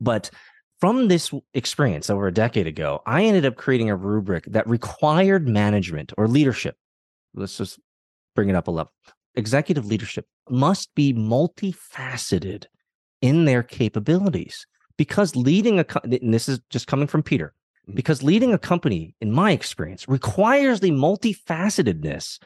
But 0.00 0.30
from 0.80 1.06
this 1.06 1.32
experience 1.54 2.10
over 2.10 2.26
a 2.26 2.34
decade 2.34 2.66
ago, 2.66 3.02
I 3.06 3.22
ended 3.22 3.46
up 3.46 3.54
creating 3.54 3.88
a 3.88 3.94
rubric 3.94 4.46
that 4.46 4.68
required 4.68 5.46
management 5.46 6.12
or 6.18 6.26
leadership. 6.26 6.74
Let's 7.34 7.56
just 7.56 7.78
bring 8.34 8.48
it 8.48 8.56
up 8.56 8.66
a 8.66 8.72
level. 8.72 8.90
Executive 9.36 9.86
leadership 9.86 10.26
must 10.48 10.92
be 10.96 11.14
multifaceted 11.14 12.64
in 13.22 13.44
their 13.44 13.62
capabilities 13.62 14.66
because 15.00 15.34
leading 15.34 15.78
a 15.78 15.84
co- 15.84 16.00
and 16.04 16.34
this 16.34 16.46
is 16.46 16.60
just 16.68 16.86
coming 16.86 17.06
from 17.06 17.22
Peter 17.22 17.54
Mhm. 17.88 17.94
because 17.94 18.22
leading 18.22 18.52
a 18.52 18.58
company 18.58 19.14
in 19.22 19.32
my 19.32 19.50
experience 19.52 20.06
requires 20.06 20.80
the 20.80 20.90
multifacetedness 20.90 22.38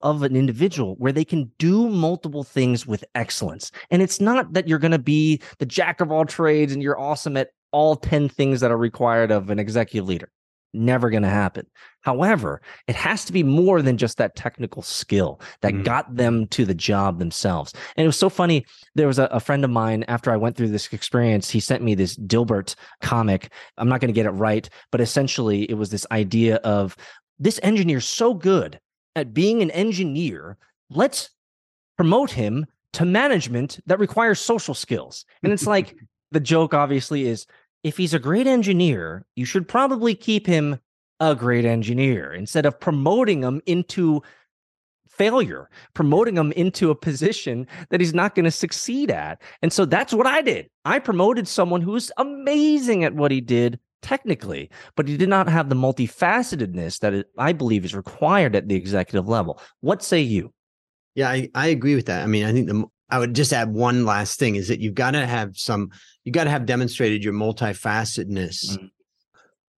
of 0.00 0.22
an 0.22 0.34
individual 0.34 0.94
where 0.96 1.12
they 1.12 1.24
can 1.24 1.52
do 1.58 1.90
multiple 1.90 2.44
things 2.44 2.86
with 2.86 3.04
excellence 3.14 3.70
and 3.90 4.00
it's 4.00 4.22
not 4.22 4.54
that 4.54 4.66
you're 4.66 4.78
going 4.78 4.90
to 4.90 4.98
be 5.16 5.38
the 5.58 5.66
jack 5.66 6.00
of 6.00 6.10
all 6.10 6.24
trades 6.24 6.72
and 6.72 6.82
you're 6.82 6.98
awesome 6.98 7.36
at 7.36 7.50
all 7.72 7.94
10 7.94 8.26
things 8.28 8.60
that 8.60 8.70
are 8.70 8.78
required 8.78 9.30
of 9.30 9.50
an 9.50 9.58
executive 9.58 10.08
leader 10.08 10.30
Never 10.74 11.10
going 11.10 11.22
to 11.22 11.28
happen. 11.28 11.66
However, 12.00 12.62
it 12.86 12.96
has 12.96 13.24
to 13.26 13.32
be 13.32 13.42
more 13.42 13.82
than 13.82 13.98
just 13.98 14.16
that 14.16 14.34
technical 14.34 14.82
skill 14.82 15.40
that 15.60 15.72
mm-hmm. 15.72 15.82
got 15.82 16.16
them 16.16 16.46
to 16.48 16.64
the 16.64 16.74
job 16.74 17.18
themselves. 17.18 17.74
And 17.96 18.04
it 18.04 18.08
was 18.08 18.18
so 18.18 18.30
funny. 18.30 18.64
There 18.94 19.06
was 19.06 19.18
a, 19.18 19.24
a, 19.26 19.38
friend 19.38 19.64
of 19.64 19.70
mine 19.70 20.04
after 20.08 20.30
I 20.30 20.36
went 20.36 20.56
through 20.56 20.68
this 20.68 20.92
experience, 20.92 21.50
he 21.50 21.60
sent 21.60 21.82
me 21.82 21.94
this 21.94 22.16
Dilbert 22.16 22.74
comic. 23.02 23.52
I'm 23.76 23.88
not 23.88 24.00
going 24.00 24.08
to 24.08 24.14
get 24.14 24.26
it 24.26 24.30
right, 24.30 24.68
but 24.90 25.00
essentially 25.00 25.70
it 25.70 25.74
was 25.74 25.90
this 25.90 26.06
idea 26.10 26.56
of 26.56 26.96
this 27.38 27.60
engineer's 27.62 28.06
so 28.06 28.32
good 28.34 28.80
at 29.14 29.34
being 29.34 29.62
an 29.62 29.70
engineer. 29.72 30.56
Let's 30.90 31.30
promote 31.96 32.30
him 32.30 32.66
to 32.94 33.04
management 33.04 33.80
that 33.86 33.98
requires 33.98 34.40
social 34.40 34.74
skills. 34.74 35.24
And 35.42 35.52
it's 35.52 35.66
like 35.66 35.94
the 36.32 36.40
joke 36.40 36.74
obviously 36.74 37.26
is 37.26 37.46
if 37.82 37.96
he's 37.96 38.14
a 38.14 38.18
great 38.18 38.46
engineer, 38.46 39.24
you 39.36 39.44
should 39.44 39.68
probably 39.68 40.14
keep 40.14 40.46
him 40.46 40.78
a 41.20 41.34
great 41.34 41.64
engineer 41.64 42.32
instead 42.32 42.66
of 42.66 42.78
promoting 42.78 43.42
him 43.42 43.60
into 43.66 44.22
failure, 45.08 45.68
promoting 45.94 46.36
him 46.36 46.52
into 46.52 46.90
a 46.90 46.94
position 46.94 47.66
that 47.90 48.00
he's 48.00 48.14
not 48.14 48.34
going 48.34 48.44
to 48.44 48.50
succeed 48.50 49.10
at. 49.10 49.40
And 49.60 49.72
so 49.72 49.84
that's 49.84 50.12
what 50.12 50.26
I 50.26 50.42
did. 50.42 50.68
I 50.84 50.98
promoted 50.98 51.46
someone 51.46 51.82
who's 51.82 52.10
amazing 52.16 53.04
at 53.04 53.14
what 53.14 53.30
he 53.30 53.40
did 53.40 53.78
technically, 54.00 54.70
but 54.96 55.06
he 55.06 55.16
did 55.16 55.28
not 55.28 55.48
have 55.48 55.68
the 55.68 55.76
multifacetedness 55.76 57.00
that 57.00 57.26
I 57.38 57.52
believe 57.52 57.84
is 57.84 57.94
required 57.94 58.56
at 58.56 58.68
the 58.68 58.74
executive 58.74 59.28
level. 59.28 59.60
What 59.80 60.02
say 60.02 60.20
you? 60.20 60.52
Yeah, 61.14 61.28
I, 61.28 61.50
I 61.54 61.68
agree 61.68 61.94
with 61.94 62.06
that. 62.06 62.22
I 62.22 62.26
mean, 62.26 62.44
I 62.44 62.52
think 62.52 62.68
the 62.68 62.84
I 63.12 63.18
would 63.18 63.34
just 63.34 63.52
add 63.52 63.74
one 63.74 64.06
last 64.06 64.38
thing 64.38 64.56
is 64.56 64.68
that 64.68 64.80
you've 64.80 64.94
got 64.94 65.10
to 65.10 65.26
have 65.26 65.58
some, 65.58 65.90
you've 66.24 66.32
got 66.32 66.44
to 66.44 66.50
have 66.50 66.64
demonstrated 66.64 67.22
your 67.22 67.34
multifacetedness 67.34 68.78
mm. 68.78 68.90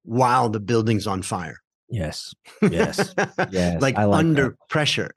while 0.05 0.49
the 0.49 0.61
building's 0.61 1.09
on 1.09 1.21
fire. 1.23 1.61
Yes. 1.91 2.33
Yes. 2.63 3.13
yes. 3.51 3.83
like, 3.83 3.97
like, 3.97 3.99
under 3.99 4.51
that. 4.51 4.69
pressure. 4.69 5.11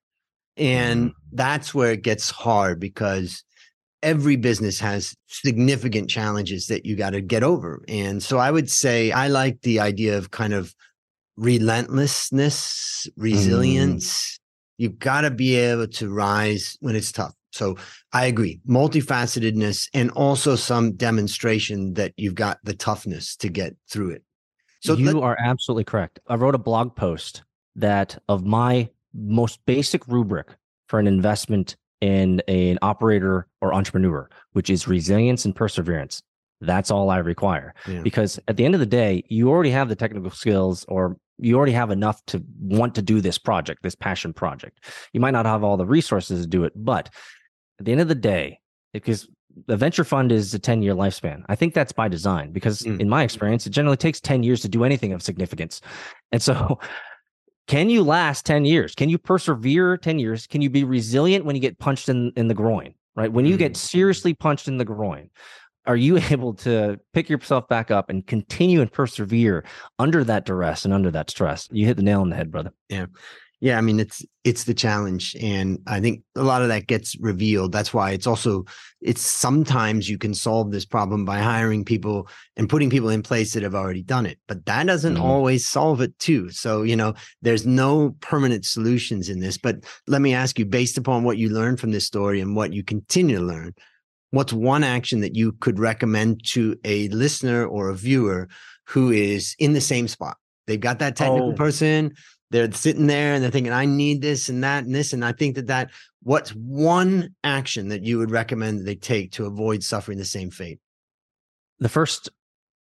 And 0.58 1.12
mm. 1.12 1.13
that's 1.32 1.75
where 1.75 1.91
it 1.91 2.01
gets 2.01 2.32
hard 2.32 2.80
because 2.80 3.43
every 4.01 4.36
business 4.36 4.80
has 4.80 5.15
significant 5.27 6.10
challenges 6.10 6.65
that 6.67 6.88
you 6.88 6.95
got 6.95 7.12
to 7.12 7.21
get 7.21 7.43
over. 7.43 7.84
And 7.88 8.23
so 8.23 8.39
I 8.39 8.49
would 8.49 8.71
say 8.71 9.12
I 9.12 9.27
like 9.27 9.62
the 9.62 9.80
idea 9.80 10.17
of 10.17 10.32
kind 10.32 10.53
of 10.53 10.73
relentlessness, 11.36 13.08
mm. 13.10 13.12
resilience. 13.15 14.08
Mm. 14.08 14.39
You've 14.80 14.97
got 14.97 15.21
to 15.21 15.30
be 15.30 15.56
able 15.56 15.88
to 15.88 16.10
rise 16.10 16.77
when 16.80 16.95
it's 16.95 17.12
tough. 17.12 17.34
So 17.51 17.77
I 18.13 18.25
agree, 18.25 18.60
multifacetedness 18.67 19.89
and 19.93 20.12
also 20.12 20.55
some 20.55 20.93
demonstration 20.93 21.93
that 21.93 22.13
you've 22.17 22.36
got 22.36 22.60
the 22.63 22.73
toughness 22.73 23.36
to 23.38 23.49
get 23.49 23.75
through 23.89 24.12
it. 24.12 24.23
So 24.81 24.93
you 24.93 25.12
let- 25.12 25.23
are 25.23 25.38
absolutely 25.39 25.86
correct. 25.86 26.19
I 26.27 26.36
wrote 26.36 26.55
a 26.55 26.60
blog 26.60 26.95
post 26.95 27.43
that 27.75 28.21
of 28.27 28.45
my 28.45 28.89
most 29.13 29.60
basic 29.65 30.07
rubric 30.07 30.55
for 30.88 30.99
an 30.99 31.07
investment 31.07 31.75
in 32.01 32.41
an 32.47 32.77
operator 32.81 33.47
or 33.62 33.73
entrepreneur, 33.73 34.29
which 34.53 34.69
is 34.69 34.88
resilience 34.88 35.45
and 35.45 35.55
perseverance. 35.55 36.21
That's 36.62 36.91
all 36.91 37.10
I 37.10 37.17
require. 37.17 37.73
Yeah. 37.88 38.01
Because 38.01 38.39
at 38.47 38.57
the 38.57 38.65
end 38.65 38.73
of 38.73 38.79
the 38.79 38.86
day, 38.86 39.23
you 39.29 39.49
already 39.49 39.71
have 39.71 39.89
the 39.89 39.95
technical 39.95 40.31
skills 40.31 40.86
or 40.88 41.17
you 41.39 41.55
already 41.55 41.71
have 41.73 41.91
enough 41.91 42.23
to 42.27 42.43
want 42.60 42.95
to 42.95 43.01
do 43.01 43.21
this 43.21 43.38
project, 43.38 43.83
this 43.83 43.95
passion 43.95 44.33
project. 44.33 44.83
You 45.13 45.19
might 45.19 45.31
not 45.31 45.45
have 45.45 45.63
all 45.63 45.77
the 45.77 45.86
resources 45.86 46.41
to 46.41 46.47
do 46.47 46.63
it, 46.63 46.73
but 46.75 47.10
at 47.79 47.85
the 47.85 47.91
end 47.91 48.01
of 48.01 48.07
the 48.07 48.15
day, 48.15 48.59
because 48.93 49.27
the 49.65 49.77
venture 49.77 50.03
fund 50.03 50.31
is 50.31 50.53
a 50.53 50.59
10 50.59 50.81
year 50.81 50.93
lifespan. 50.93 51.43
I 51.49 51.55
think 51.55 51.73
that's 51.73 51.91
by 51.91 52.07
design 52.07 52.51
because 52.51 52.81
mm. 52.81 52.99
in 52.99 53.09
my 53.09 53.23
experience, 53.23 53.65
it 53.65 53.71
generally 53.71 53.97
takes 53.97 54.19
10 54.21 54.43
years 54.43 54.61
to 54.61 54.69
do 54.69 54.83
anything 54.83 55.13
of 55.13 55.23
significance. 55.23 55.81
And 56.31 56.41
so, 56.41 56.79
can 57.67 57.89
you 57.89 58.03
last 58.03 58.45
10 58.45 58.65
years? 58.65 58.95
Can 58.95 59.09
you 59.09 59.17
persevere 59.17 59.97
10 59.97 60.19
years? 60.19 60.47
Can 60.47 60.61
you 60.61 60.69
be 60.69 60.83
resilient 60.83 61.45
when 61.45 61.55
you 61.55 61.61
get 61.61 61.79
punched 61.79 62.07
in, 62.07 62.31
in 62.35 62.47
the 62.47 62.53
groin, 62.53 62.93
right? 63.15 63.31
When 63.31 63.45
you 63.45 63.55
mm. 63.55 63.59
get 63.59 63.75
seriously 63.75 64.33
punched 64.33 64.67
in 64.67 64.77
the 64.77 64.85
groin, 64.85 65.29
are 65.85 65.95
you 65.95 66.17
able 66.29 66.53
to 66.55 66.99
pick 67.13 67.29
yourself 67.29 67.67
back 67.67 67.89
up 67.89 68.09
and 68.09 68.25
continue 68.27 68.81
and 68.81 68.91
persevere 68.91 69.65
under 69.97 70.23
that 70.23 70.45
duress 70.45 70.85
and 70.85 70.93
under 70.93 71.11
that 71.11 71.29
stress? 71.29 71.67
You 71.71 71.85
hit 71.85 71.97
the 71.97 72.03
nail 72.03 72.21
on 72.21 72.29
the 72.29 72.35
head, 72.35 72.51
brother. 72.51 72.71
Yeah. 72.89 73.07
Yeah, 73.59 73.79
I 73.79 73.81
mean 73.81 73.99
it's 73.99 74.23
it's 74.43 74.65
the 74.65 74.73
challenge 74.75 75.35
and 75.41 75.79
I 75.87 75.99
think 75.99 76.21
a 76.35 76.43
lot 76.43 76.61
of 76.61 76.67
that 76.67 76.85
gets 76.85 77.19
revealed. 77.19 77.71
That's 77.71 77.91
why 77.91 78.11
it's 78.11 78.27
also 78.27 78.65
it's 79.01 79.21
sometimes 79.21 80.07
you 80.07 80.19
can 80.19 80.35
solve 80.35 80.71
this 80.71 80.85
problem 80.85 81.25
by 81.25 81.39
hiring 81.39 81.83
people 81.83 82.27
and 82.55 82.69
putting 82.69 82.91
people 82.91 83.09
in 83.09 83.23
place 83.23 83.53
that 83.53 83.63
have 83.63 83.73
already 83.73 84.03
done 84.03 84.27
it, 84.27 84.37
but 84.47 84.65
that 84.67 84.85
doesn't 84.85 85.15
mm-hmm. 85.15 85.23
always 85.23 85.67
solve 85.67 86.01
it 86.01 86.17
too. 86.19 86.51
So, 86.51 86.83
you 86.83 86.95
know, 86.95 87.15
there's 87.41 87.65
no 87.65 88.15
permanent 88.21 88.63
solutions 88.63 89.27
in 89.27 89.39
this, 89.39 89.57
but 89.57 89.77
let 90.05 90.21
me 90.21 90.35
ask 90.35 90.59
you 90.59 90.65
based 90.65 90.99
upon 90.99 91.23
what 91.23 91.39
you 91.39 91.49
learned 91.49 91.79
from 91.79 91.91
this 91.91 92.05
story 92.05 92.39
and 92.39 92.55
what 92.55 92.73
you 92.73 92.83
continue 92.83 93.37
to 93.37 93.43
learn, 93.43 93.73
what's 94.29 94.53
one 94.53 94.83
action 94.83 95.21
that 95.21 95.35
you 95.35 95.53
could 95.53 95.79
recommend 95.79 96.45
to 96.49 96.77
a 96.85 97.07
listener 97.09 97.65
or 97.65 97.89
a 97.89 97.95
viewer 97.95 98.49
who 98.85 99.09
is 99.09 99.55
in 99.57 99.73
the 99.73 99.81
same 99.81 100.07
spot? 100.07 100.37
They've 100.67 100.79
got 100.79 100.99
that 100.99 101.15
technical 101.15 101.51
oh. 101.51 101.53
person 101.53 102.13
they're 102.51 102.71
sitting 102.71 103.07
there 103.07 103.33
and 103.33 103.43
they're 103.43 103.51
thinking, 103.51 103.73
I 103.73 103.86
need 103.86 104.21
this 104.21 104.49
and 104.49 104.63
that 104.63 104.86
and 104.86 104.95
this. 104.95 105.13
And 105.13 105.23
I 105.23 105.31
think 105.31 105.55
that 105.55 105.67
that 105.67 105.91
what's 106.23 106.51
one 106.51 107.36
action 107.43 107.89
that 107.89 108.03
you 108.03 108.17
would 108.17 108.31
recommend 108.31 108.79
that 108.79 108.83
they 108.83 108.95
take 108.95 109.31
to 109.33 109.45
avoid 109.45 109.83
suffering 109.83 110.17
the 110.17 110.25
same 110.25 110.49
fate? 110.49 110.79
The 111.79 111.89
first, 111.89 112.29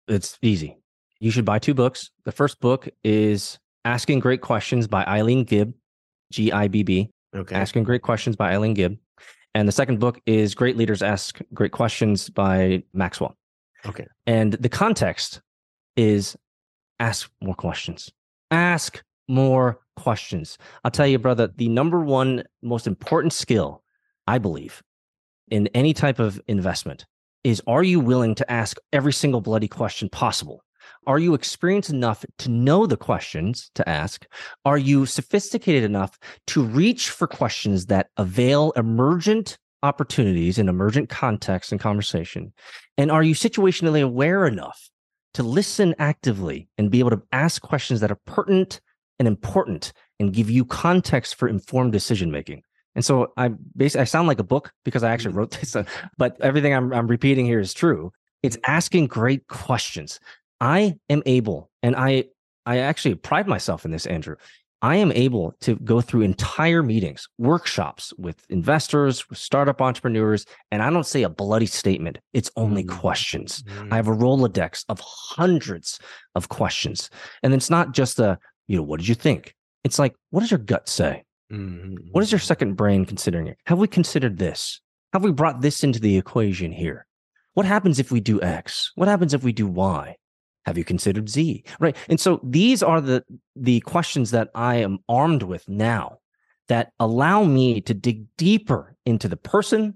it's 0.07 0.37
easy. 0.41 0.77
You 1.19 1.31
should 1.31 1.45
buy 1.45 1.59
two 1.59 1.73
books. 1.73 2.09
The 2.23 2.31
first 2.31 2.59
book 2.59 2.87
is 3.03 3.59
Asking 3.85 4.19
Great 4.19 4.41
Questions 4.41 4.87
by 4.87 5.03
Eileen 5.05 5.43
Gibb, 5.43 5.73
G 6.31 6.51
I 6.51 6.67
B 6.67 6.83
B. 6.83 7.09
Okay. 7.35 7.55
Asking 7.55 7.83
Great 7.83 8.01
Questions 8.01 8.35
by 8.35 8.53
Eileen 8.53 8.73
Gibb. 8.73 8.97
And 9.53 9.67
the 9.67 9.73
second 9.73 9.99
book 9.99 10.21
is 10.25 10.55
Great 10.55 10.77
Leaders 10.77 11.01
Ask 11.01 11.39
Great 11.53 11.71
Questions 11.71 12.29
by 12.29 12.83
Maxwell. 12.93 13.35
Okay. 13.85 14.05
And 14.25 14.53
the 14.53 14.69
context 14.69 15.41
is 15.95 16.37
ask 16.99 17.29
more 17.41 17.55
questions. 17.55 18.11
Ask 18.51 19.03
more 19.29 19.79
questions. 19.95 20.57
I'll 20.83 20.91
tell 20.91 21.07
you, 21.07 21.19
brother, 21.19 21.47
the 21.47 21.69
number 21.69 22.03
one 22.03 22.43
most 22.61 22.87
important 22.87 23.33
skill, 23.33 23.83
I 24.27 24.37
believe, 24.37 24.81
in 25.49 25.67
any 25.67 25.93
type 25.93 26.19
of 26.19 26.41
investment 26.47 27.05
is 27.43 27.61
are 27.67 27.83
you 27.83 27.99
willing 27.99 28.35
to 28.35 28.51
ask 28.51 28.77
every 28.91 29.13
single 29.13 29.41
bloody 29.41 29.67
question 29.67 30.09
possible? 30.09 30.63
Are 31.07 31.19
you 31.19 31.33
experienced 31.33 31.89
enough 31.89 32.25
to 32.39 32.49
know 32.49 32.85
the 32.85 32.97
questions 32.97 33.71
to 33.75 33.87
ask? 33.87 34.25
Are 34.65 34.77
you 34.77 35.05
sophisticated 35.05 35.83
enough 35.83 36.17
to 36.47 36.63
reach 36.63 37.09
for 37.09 37.27
questions 37.27 37.85
that 37.87 38.07
avail 38.17 38.73
emergent 38.75 39.57
opportunities 39.81 40.57
in 40.57 40.67
emergent 40.67 41.09
context 41.09 41.71
and 41.71 41.79
conversation? 41.79 42.53
And 42.97 43.11
are 43.11 43.23
you 43.23 43.33
situationally 43.33 44.03
aware 44.03 44.45
enough 44.45 44.89
to 45.35 45.43
listen 45.43 45.95
actively 45.99 46.67
and 46.77 46.91
be 46.91 46.99
able 46.99 47.11
to 47.11 47.21
ask 47.31 47.61
questions 47.61 48.01
that 48.01 48.11
are 48.11 48.19
pertinent 48.25 48.81
and 49.19 49.27
important 49.27 49.93
and 50.19 50.33
give 50.33 50.49
you 50.49 50.65
context 50.65 51.35
for 51.35 51.47
informed 51.47 51.91
decision 51.91 52.31
making. 52.31 52.63
And 52.95 53.05
so 53.05 53.31
I 53.37 53.49
basically 53.75 54.01
I 54.01 54.05
sound 54.05 54.27
like 54.27 54.39
a 54.39 54.43
book 54.43 54.71
because 54.83 55.03
I 55.03 55.11
actually 55.11 55.31
mm-hmm. 55.31 55.39
wrote 55.39 55.51
this, 55.61 55.75
but 56.17 56.37
everything 56.41 56.73
I'm, 56.73 56.91
I'm 56.93 57.07
repeating 57.07 57.45
here 57.45 57.59
is 57.59 57.73
true. 57.73 58.11
It's 58.41 58.57
asking 58.65 59.07
great 59.07 59.47
questions. 59.47 60.19
I 60.61 60.95
am 61.09 61.23
able, 61.25 61.69
and 61.83 61.95
I 61.95 62.25
I 62.65 62.79
actually 62.79 63.15
pride 63.15 63.47
myself 63.47 63.85
in 63.85 63.91
this, 63.91 64.05
Andrew. 64.05 64.35
I 64.81 64.95
am 64.95 65.11
able 65.11 65.53
to 65.61 65.75
go 65.77 65.99
through 65.99 66.21
entire 66.21 66.81
meetings, 66.81 67.27
workshops 67.37 68.13
with 68.17 68.45
investors, 68.49 69.29
with 69.29 69.37
startup 69.37 69.81
entrepreneurs, 69.81 70.45
and 70.71 70.81
I 70.81 70.89
don't 70.89 71.05
say 71.05 71.23
a 71.23 71.29
bloody 71.29 71.65
statement. 71.65 72.19
It's 72.31 72.49
only 72.55 72.83
mm-hmm. 72.83 72.97
questions. 72.97 73.61
Mm-hmm. 73.63 73.93
I 73.93 73.97
have 73.97 74.07
a 74.07 74.15
Rolodex 74.15 74.85
of 74.87 75.01
hundreds 75.01 75.99
of 76.35 76.47
questions. 76.47 77.09
And 77.43 77.53
it's 77.53 77.69
not 77.69 77.93
just 77.93 78.19
a, 78.19 78.39
you 78.69 78.77
know, 78.77 78.83
what 78.83 78.99
did 78.99 79.09
you 79.09 79.15
think? 79.15 79.55
It's 79.83 79.99
like, 79.99 80.15
what 80.29 80.41
does 80.41 80.51
your 80.51 80.59
gut 80.59 80.87
say? 80.87 81.23
Mm-hmm. 81.51 82.09
What 82.11 82.23
is 82.23 82.31
your 82.31 82.39
second 82.39 82.75
brain 82.75 83.03
considering 83.03 83.47
it? 83.47 83.57
Have 83.65 83.79
we 83.79 83.87
considered 83.87 84.37
this? 84.37 84.79
Have 85.11 85.23
we 85.23 85.31
brought 85.31 85.61
this 85.61 85.83
into 85.83 85.99
the 85.99 86.17
equation 86.17 86.71
here? 86.71 87.07
What 87.55 87.65
happens 87.65 87.97
if 87.99 88.11
we 88.11 88.19
do 88.19 88.39
X? 88.41 88.91
What 88.93 89.07
happens 89.07 89.33
if 89.33 89.43
we 89.43 89.51
do 89.51 89.65
Y? 89.65 90.15
Have 90.65 90.77
you 90.77 90.83
considered 90.83 91.29
Z? 91.29 91.63
Right. 91.79 91.97
And 92.07 92.19
so 92.19 92.39
these 92.43 92.83
are 92.83 93.01
the 93.01 93.23
the 93.55 93.79
questions 93.81 94.29
that 94.31 94.49
I 94.53 94.75
am 94.75 94.99
armed 95.09 95.41
with 95.41 95.67
now 95.67 96.19
that 96.67 96.91
allow 96.99 97.43
me 97.43 97.81
to 97.81 97.95
dig 97.95 98.25
deeper 98.37 98.95
into 99.05 99.27
the 99.27 99.37
person, 99.37 99.95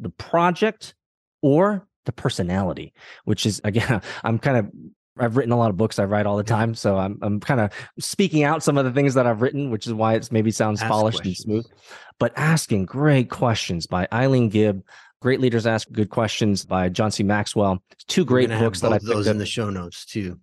the 0.00 0.10
project, 0.10 0.94
or 1.40 1.86
the 2.04 2.12
personality, 2.12 2.92
which 3.24 3.46
is 3.46 3.60
again, 3.62 4.02
I'm 4.24 4.40
kind 4.40 4.56
of 4.56 4.72
I've 5.20 5.36
written 5.36 5.52
a 5.52 5.58
lot 5.58 5.70
of 5.70 5.76
books. 5.76 5.98
I 5.98 6.04
write 6.04 6.26
all 6.26 6.36
the 6.36 6.44
time, 6.44 6.74
so 6.74 6.96
I'm 6.96 7.18
I'm 7.22 7.40
kind 7.40 7.60
of 7.60 7.70
speaking 7.98 8.44
out 8.44 8.62
some 8.62 8.78
of 8.78 8.84
the 8.84 8.92
things 8.92 9.14
that 9.14 9.26
I've 9.26 9.42
written, 9.42 9.70
which 9.70 9.86
is 9.86 9.92
why 9.92 10.14
it's 10.14 10.32
maybe 10.32 10.50
sounds 10.50 10.80
ask 10.80 10.90
polished 10.90 11.18
questions. 11.18 11.44
and 11.44 11.64
smooth. 11.64 11.66
But 12.18 12.32
asking 12.36 12.86
great 12.86 13.30
questions 13.30 13.86
by 13.86 14.08
Eileen 14.12 14.48
Gibb, 14.48 14.82
Great 15.20 15.40
Leaders 15.40 15.66
Ask 15.66 15.90
Good 15.90 16.10
Questions 16.10 16.64
by 16.64 16.88
John 16.88 17.10
C. 17.10 17.22
Maxwell. 17.22 17.82
Two 18.06 18.24
great 18.24 18.50
books 18.50 18.80
that 18.80 18.92
I 18.92 18.98
those 19.02 19.26
in 19.26 19.38
the 19.38 19.46
show 19.46 19.70
notes 19.70 20.04
too. 20.04 20.38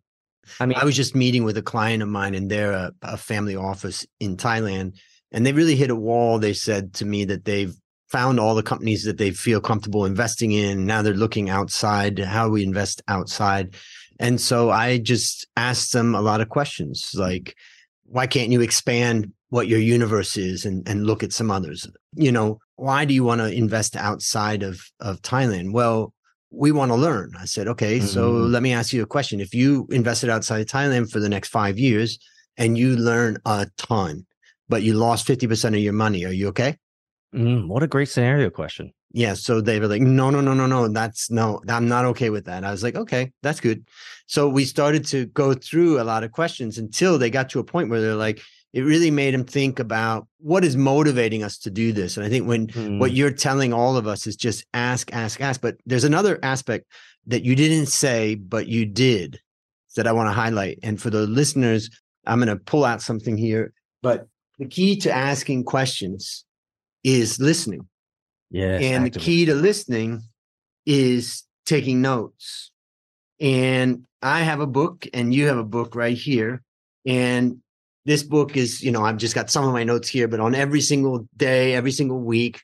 I 0.60 0.66
mean, 0.66 0.78
I 0.78 0.86
was 0.86 0.96
just 0.96 1.16
meeting 1.16 1.44
with 1.44 1.58
a 1.58 1.62
client 1.62 2.04
of 2.04 2.10
mine, 2.10 2.36
and 2.36 2.52
they're 2.52 2.72
a, 2.72 2.92
a 3.02 3.18
family 3.18 3.56
office 3.56 4.06
in 4.20 4.38
Thailand, 4.38 5.00
and 5.32 5.46
they 5.46 5.54
really 5.54 5.76
hit 5.76 5.90
a 5.90 5.96
wall. 5.96 6.40
They 6.40 6.54
said 6.54 6.94
to 6.96 7.06
me 7.06 7.26
that 7.26 7.46
they've 7.46 7.74
found 8.10 8.40
all 8.40 8.54
the 8.54 8.64
companies 8.64 9.04
that 9.04 9.18
they 9.18 9.32
feel 9.32 9.60
comfortable 9.60 10.06
investing 10.06 10.52
in. 10.52 10.86
Now 10.86 11.02
they're 11.02 11.14
looking 11.14 11.50
outside. 11.50 12.20
How 12.20 12.50
we 12.50 12.64
invest 12.64 13.02
outside? 13.08 13.76
And 14.20 14.40
so 14.40 14.70
I 14.70 14.98
just 14.98 15.48
asked 15.58 15.94
them 15.94 16.16
a 16.16 16.22
lot 16.22 16.42
of 16.42 16.50
questions 16.50 17.12
like, 17.16 17.56
why 18.06 18.28
can't 18.28 18.52
you 18.52 18.62
expand 18.62 19.32
what 19.50 19.68
your 19.68 19.80
universe 19.80 20.38
is 20.38 20.66
and, 20.66 20.88
and 20.88 21.06
look 21.06 21.24
at 21.24 21.34
some 21.34 21.52
others? 21.52 21.88
You 22.14 22.32
know, 22.32 22.60
why 22.76 23.06
do 23.06 23.14
you 23.14 23.24
want 23.24 23.42
to 23.42 23.52
invest 23.52 23.96
outside 23.96 24.64
of, 24.64 24.82
of 25.00 25.22
Thailand? 25.22 25.74
Well, 25.74 26.14
we 26.52 26.72
want 26.72 26.92
to 26.92 26.96
learn. 26.96 27.34
I 27.38 27.46
said, 27.46 27.68
okay, 27.68 27.98
mm-hmm. 27.98 28.08
so 28.08 28.32
let 28.32 28.64
me 28.64 28.74
ask 28.74 28.94
you 28.94 29.04
a 29.04 29.08
question. 29.08 29.42
If 29.42 29.54
you 29.54 29.88
invested 29.92 30.30
outside 30.30 30.62
of 30.62 30.68
Thailand 30.68 31.12
for 31.12 31.20
the 31.20 31.30
next 31.30 31.50
five 31.50 31.78
years 31.78 32.18
and 32.58 32.78
you 32.78 32.96
learn 32.96 33.38
a 33.46 33.68
ton, 33.78 34.26
but 34.70 34.84
you 34.84 34.94
lost 34.94 35.28
50% 35.28 35.70
of 35.70 35.76
your 35.76 35.94
money, 35.94 36.26
are 36.26 36.32
you 36.32 36.48
okay? 36.50 36.78
Mm, 37.34 37.68
what 37.68 37.84
a 37.84 37.88
great 37.88 38.10
scenario 38.10 38.50
question. 38.50 38.94
Yeah. 39.16 39.34
So 39.34 39.62
they 39.62 39.80
were 39.80 39.88
like, 39.88 40.02
no, 40.02 40.30
no, 40.30 40.42
no, 40.42 40.54
no, 40.54 40.66
no. 40.66 40.90
That's 40.90 41.32
no, 41.32 41.62
I'm 41.70 41.88
not 41.88 42.04
okay 42.04 42.30
with 42.30 42.44
that. 42.46 42.66
I 42.66 42.72
was 42.72 42.84
like, 42.84 42.96
okay, 42.96 43.32
that's 43.42 43.62
good. 43.62 43.88
So 44.28 44.50
we 44.50 44.66
started 44.66 45.06
to 45.06 45.28
go 45.28 45.54
through 45.54 46.02
a 46.02 46.04
lot 46.04 46.26
of 46.26 46.34
questions 46.34 46.78
until 46.78 47.18
they 47.18 47.30
got 47.30 47.50
to 47.52 47.60
a 47.60 47.64
point 47.64 47.90
where 47.90 48.02
they're 48.02 48.16
like, 48.16 48.42
it 48.74 48.82
really 48.82 49.12
made 49.12 49.34
them 49.34 49.46
think 49.46 49.80
about 49.80 50.28
what 50.40 50.66
is 50.66 50.76
motivating 50.76 51.44
us 51.44 51.58
to 51.60 51.70
do 51.72 51.94
this. 51.94 52.18
And 52.18 52.26
I 52.26 52.30
think 52.30 52.46
when 52.46 52.68
mm. 52.68 53.00
what 53.00 53.14
you're 53.14 53.32
telling 53.32 53.72
all 53.72 53.96
of 53.96 54.06
us 54.06 54.28
is 54.28 54.36
just 54.36 54.66
ask, 54.74 55.14
ask, 55.14 55.40
ask. 55.40 55.62
But 55.62 55.78
there's 55.86 56.04
another 56.04 56.38
aspect 56.44 56.92
that 57.28 57.46
you 57.46 57.56
didn't 57.56 57.86
say, 57.86 58.36
but 58.36 58.68
you 58.68 58.86
did 58.86 59.40
that 59.96 60.08
I 60.08 60.12
want 60.12 60.28
to 60.28 60.34
highlight. 60.34 60.80
And 60.84 61.02
for 61.02 61.10
the 61.10 61.22
listeners, 61.22 61.90
I'm 62.28 62.40
going 62.40 62.50
to 62.50 62.58
pull 62.58 62.84
out 62.84 63.02
something 63.02 63.38
here. 63.38 63.72
But 64.02 64.28
the 64.60 64.66
key 64.66 64.98
to 64.98 65.12
asking 65.12 65.64
questions 65.64 66.44
is 67.06 67.40
listening. 67.40 67.88
Yeah. 68.52 68.78
And 68.80 69.06
the 69.06 69.20
key 69.20 69.46
to 69.46 69.56
listening 69.56 70.22
is 70.86 71.44
taking 71.66 72.02
notes. 72.02 72.72
And 73.40 74.06
I 74.22 74.42
have 74.42 74.60
a 74.60 74.68
book 74.68 75.08
and 75.14 75.34
you 75.34 75.48
have 75.48 75.58
a 75.58 75.64
book 75.64 75.96
right 75.96 76.18
here. 76.18 76.62
And 77.06 77.62
this 78.06 78.24
book 78.24 78.56
is, 78.56 78.82
you 78.82 78.92
know, 78.92 79.04
I've 79.04 79.18
just 79.18 79.36
got 79.36 79.50
some 79.50 79.66
of 79.66 79.74
my 79.74 79.84
notes 79.84 80.08
here, 80.08 80.28
but 80.28 80.40
on 80.40 80.56
every 80.56 80.82
single 80.82 81.28
day, 81.36 81.74
every 81.74 81.92
single 81.92 82.20
week, 82.20 82.62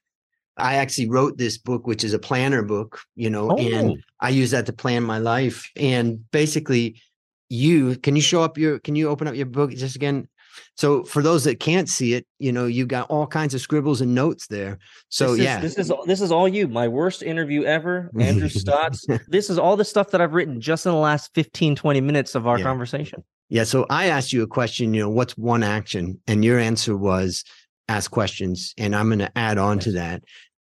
I 0.57 0.75
actually 0.75 1.09
wrote 1.09 1.37
this 1.37 1.57
book, 1.57 1.87
which 1.87 2.03
is 2.03 2.13
a 2.13 2.19
planner 2.19 2.61
book, 2.61 3.01
you 3.15 3.29
know, 3.29 3.51
oh. 3.51 3.57
and 3.57 4.03
I 4.19 4.29
use 4.29 4.51
that 4.51 4.67
to 4.67 4.73
plan 4.73 5.03
my 5.03 5.17
life. 5.17 5.69
And 5.75 6.29
basically, 6.31 7.01
you 7.49 7.97
can 7.97 8.15
you 8.15 8.21
show 8.21 8.43
up 8.43 8.57
your 8.57 8.79
can 8.79 8.95
you 8.95 9.09
open 9.09 9.27
up 9.27 9.35
your 9.35 9.45
book 9.45 9.71
just 9.71 9.95
again? 9.95 10.27
So 10.75 11.03
for 11.03 11.21
those 11.21 11.43
that 11.43 11.59
can't 11.59 11.89
see 11.89 12.13
it, 12.13 12.25
you 12.39 12.51
know, 12.51 12.65
you've 12.65 12.87
got 12.87 13.09
all 13.09 13.27
kinds 13.27 13.53
of 13.53 13.61
scribbles 13.61 14.01
and 14.01 14.15
notes 14.15 14.47
there. 14.47 14.79
So 15.09 15.35
this 15.35 15.43
yeah, 15.43 15.59
this 15.59 15.77
is 15.77 15.91
this 16.05 16.21
is 16.21 16.31
all 16.31 16.47
you. 16.47 16.67
My 16.67 16.87
worst 16.87 17.23
interview 17.23 17.63
ever, 17.63 18.09
Andrew 18.19 18.47
Stotz. 18.49 19.05
this 19.27 19.49
is 19.49 19.57
all 19.57 19.77
the 19.77 19.85
stuff 19.85 20.11
that 20.11 20.21
I've 20.21 20.33
written 20.33 20.59
just 20.61 20.85
in 20.85 20.91
the 20.91 20.97
last 20.97 21.33
15, 21.35 21.75
20 21.75 22.01
minutes 22.01 22.35
of 22.35 22.47
our 22.47 22.57
yeah. 22.57 22.63
conversation. 22.63 23.23
Yeah. 23.49 23.65
So 23.65 23.85
I 23.89 24.05
asked 24.05 24.31
you 24.31 24.43
a 24.43 24.47
question, 24.47 24.93
you 24.93 25.01
know, 25.01 25.09
what's 25.09 25.37
one 25.37 25.61
action? 25.61 26.19
And 26.27 26.43
your 26.45 26.57
answer 26.57 26.95
was 26.95 27.43
ask 27.89 28.09
questions. 28.09 28.73
And 28.77 28.95
I'm 28.95 29.07
going 29.09 29.19
to 29.19 29.37
add 29.37 29.57
on 29.57 29.79
to 29.79 29.91
that 29.93 30.23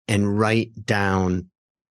and 0.08 0.38
write 0.38 0.70
down 0.84 1.50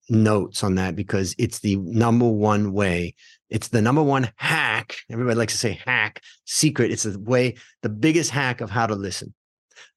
notes 0.09 0.63
on 0.63 0.75
that 0.75 0.95
because 0.95 1.35
it's 1.37 1.59
the 1.59 1.75
number 1.77 2.27
one 2.27 2.73
way 2.73 3.15
it's 3.49 3.67
the 3.67 3.81
number 3.81 4.03
one 4.03 4.31
hack. 4.37 4.97
Everybody 5.09 5.37
likes 5.37 5.53
to 5.53 5.59
say 5.59 5.79
hack, 5.85 6.21
secret. 6.45 6.91
It's 6.91 7.03
the 7.03 7.19
way, 7.19 7.55
the 7.83 7.89
biggest 7.89 8.31
hack 8.31 8.61
of 8.61 8.69
how 8.69 8.87
to 8.87 8.95
listen. 8.95 9.33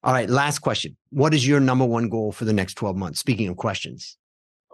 All 0.03 0.13
right, 0.13 0.29
last 0.29 0.59
question. 0.59 0.95
What 1.09 1.33
is 1.33 1.47
your 1.47 1.59
number 1.59 1.85
one 1.85 2.09
goal 2.09 2.31
for 2.31 2.45
the 2.45 2.53
next 2.53 2.75
12 2.75 2.95
months? 2.95 3.19
Speaking 3.19 3.47
of 3.47 3.57
questions. 3.57 4.17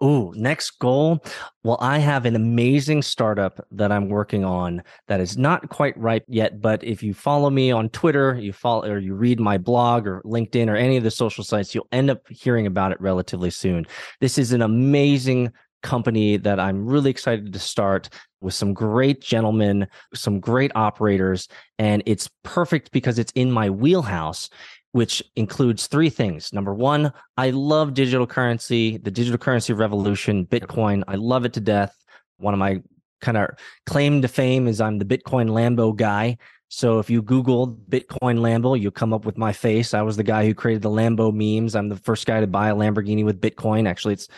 Oh, 0.01 0.33
next 0.35 0.71
goal. 0.79 1.23
Well, 1.63 1.77
I 1.79 1.99
have 1.99 2.25
an 2.25 2.35
amazing 2.35 3.01
startup 3.01 3.65
that 3.71 3.93
I'm 3.93 4.09
working 4.09 4.43
on 4.43 4.83
that 5.07 5.21
is 5.21 5.37
not 5.37 5.69
quite 5.69 5.97
ripe 5.97 6.25
yet. 6.27 6.61
But 6.61 6.83
if 6.83 7.01
you 7.01 7.13
follow 7.13 7.49
me 7.49 7.71
on 7.71 7.89
Twitter, 7.89 8.35
you 8.35 8.51
follow 8.51 8.89
or 8.89 8.97
you 8.99 9.15
read 9.15 9.39
my 9.39 9.57
blog 9.57 10.05
or 10.05 10.21
LinkedIn 10.25 10.67
or 10.67 10.75
any 10.75 10.97
of 10.97 11.03
the 11.03 11.11
social 11.11 11.45
sites, 11.45 11.73
you'll 11.73 11.87
end 11.93 12.09
up 12.09 12.27
hearing 12.29 12.67
about 12.67 12.91
it 12.91 12.99
relatively 12.99 13.49
soon. 13.49 13.85
This 14.19 14.37
is 14.37 14.51
an 14.51 14.61
amazing 14.61 15.53
company 15.81 16.35
that 16.37 16.59
I'm 16.59 16.85
really 16.85 17.11
excited 17.11 17.53
to 17.53 17.59
start 17.59 18.09
with 18.41 18.53
some 18.53 18.73
great 18.73 19.21
gentlemen, 19.21 19.87
some 20.13 20.39
great 20.39 20.71
operators. 20.75 21.47
And 21.79 22.03
it's 22.05 22.29
perfect 22.43 22.91
because 22.91 23.17
it's 23.17 23.31
in 23.33 23.51
my 23.51 23.69
wheelhouse, 23.69 24.49
which 24.95 25.21
includes 25.35 25.87
three 25.87 26.09
things. 26.09 26.53
Number 26.53 26.73
one, 26.73 27.11
I 27.35 27.49
love 27.49 27.93
digital 27.93 28.25
currency, 28.25 28.95
the 28.95 29.11
digital 29.11 29.37
currency 29.37 29.73
revolution, 29.73 30.45
Bitcoin. 30.45 31.03
I 31.09 31.15
love 31.15 31.43
it 31.43 31.51
to 31.55 31.59
death. 31.59 31.93
One 32.37 32.53
of 32.53 32.61
my 32.61 32.81
kind 33.19 33.35
of 33.35 33.49
claim 33.85 34.21
to 34.21 34.29
fame 34.29 34.69
is 34.69 34.79
I'm 34.79 34.97
the 34.97 35.03
Bitcoin 35.03 35.49
Lambo 35.49 35.93
guy. 35.93 36.37
So 36.69 36.99
if 36.99 37.09
you 37.09 37.21
Google 37.21 37.77
Bitcoin 37.89 38.39
Lambo, 38.39 38.79
you'll 38.79 38.91
come 38.91 39.11
up 39.11 39.25
with 39.25 39.37
my 39.37 39.51
face. 39.51 39.93
I 39.93 40.01
was 40.01 40.15
the 40.15 40.23
guy 40.23 40.45
who 40.45 40.53
created 40.53 40.81
the 40.81 40.89
Lambo 40.89 41.33
memes. 41.33 41.75
I'm 41.75 41.89
the 41.89 41.97
first 41.97 42.25
guy 42.25 42.39
to 42.39 42.47
buy 42.47 42.69
a 42.69 42.73
Lamborghini 42.73 43.25
with 43.25 43.41
Bitcoin. 43.41 43.89
Actually, 43.89 44.13
it's 44.13 44.29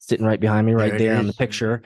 sitting 0.00 0.26
right 0.26 0.40
behind 0.40 0.66
me, 0.66 0.72
right 0.72 0.90
there, 0.90 1.10
there 1.10 1.18
on 1.18 1.28
the 1.28 1.34
picture. 1.34 1.82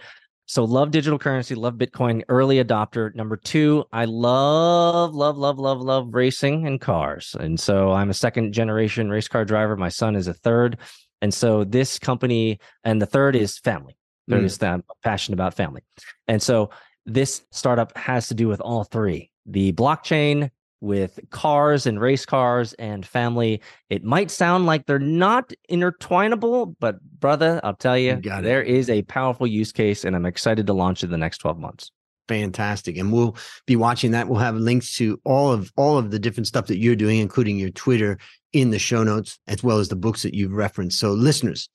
So 0.46 0.64
love 0.64 0.90
digital 0.90 1.18
currency, 1.18 1.54
love 1.54 1.74
Bitcoin, 1.74 2.22
early 2.28 2.62
adopter. 2.62 3.14
Number 3.14 3.36
two, 3.36 3.84
I 3.92 4.04
love, 4.04 5.14
love, 5.14 5.38
love, 5.38 5.58
love, 5.58 5.80
love 5.80 6.12
racing 6.12 6.66
and 6.66 6.80
cars. 6.80 7.34
And 7.38 7.58
so 7.58 7.92
I'm 7.92 8.10
a 8.10 8.14
second 8.14 8.52
generation 8.52 9.08
race 9.08 9.26
car 9.26 9.44
driver. 9.44 9.76
My 9.76 9.88
son 9.88 10.16
is 10.16 10.28
a 10.28 10.34
third. 10.34 10.78
And 11.22 11.32
so 11.32 11.64
this 11.64 11.98
company, 11.98 12.58
and 12.84 13.00
the 13.00 13.06
third 13.06 13.36
is 13.36 13.58
family. 13.58 13.96
Third 14.28 14.42
mm. 14.42 14.46
is 14.46 14.58
that 14.58 14.74
I'm 14.74 14.84
passionate 15.02 15.36
about 15.36 15.54
family. 15.54 15.82
And 16.28 16.42
so 16.42 16.70
this 17.06 17.42
startup 17.50 17.96
has 17.96 18.28
to 18.28 18.34
do 18.34 18.48
with 18.48 18.60
all 18.60 18.84
three 18.84 19.30
the 19.46 19.72
blockchain, 19.72 20.50
with 20.80 21.18
cars 21.30 21.86
and 21.86 22.00
race 22.00 22.26
cars 22.26 22.72
and 22.74 23.06
family. 23.06 23.60
It 23.90 24.04
might 24.04 24.30
sound 24.30 24.66
like 24.66 24.86
they're 24.86 24.98
not 24.98 25.52
intertwinable, 25.70 26.74
but 26.78 27.00
brother, 27.20 27.60
I'll 27.64 27.74
tell 27.74 27.96
you, 27.96 28.20
you 28.22 28.42
there 28.42 28.62
is 28.62 28.90
a 28.90 29.02
powerful 29.02 29.46
use 29.46 29.72
case, 29.72 30.04
and 30.04 30.14
I'm 30.14 30.26
excited 30.26 30.66
to 30.66 30.72
launch 30.72 31.02
it 31.02 31.06
in 31.06 31.12
the 31.12 31.18
next 31.18 31.38
12 31.38 31.58
months. 31.58 31.90
Fantastic. 32.28 32.96
And 32.96 33.12
we'll 33.12 33.36
be 33.66 33.76
watching 33.76 34.12
that. 34.12 34.28
We'll 34.28 34.38
have 34.38 34.56
links 34.56 34.96
to 34.96 35.20
all 35.24 35.52
of 35.52 35.70
all 35.76 35.98
of 35.98 36.10
the 36.10 36.18
different 36.18 36.46
stuff 36.46 36.66
that 36.66 36.78
you're 36.78 36.96
doing, 36.96 37.18
including 37.18 37.58
your 37.58 37.70
Twitter 37.70 38.18
in 38.52 38.70
the 38.70 38.78
show 38.78 39.02
notes, 39.02 39.38
as 39.46 39.62
well 39.62 39.78
as 39.78 39.88
the 39.88 39.96
books 39.96 40.22
that 40.22 40.34
you've 40.34 40.52
referenced. 40.52 40.98
So 40.98 41.12
listeners, 41.12 41.68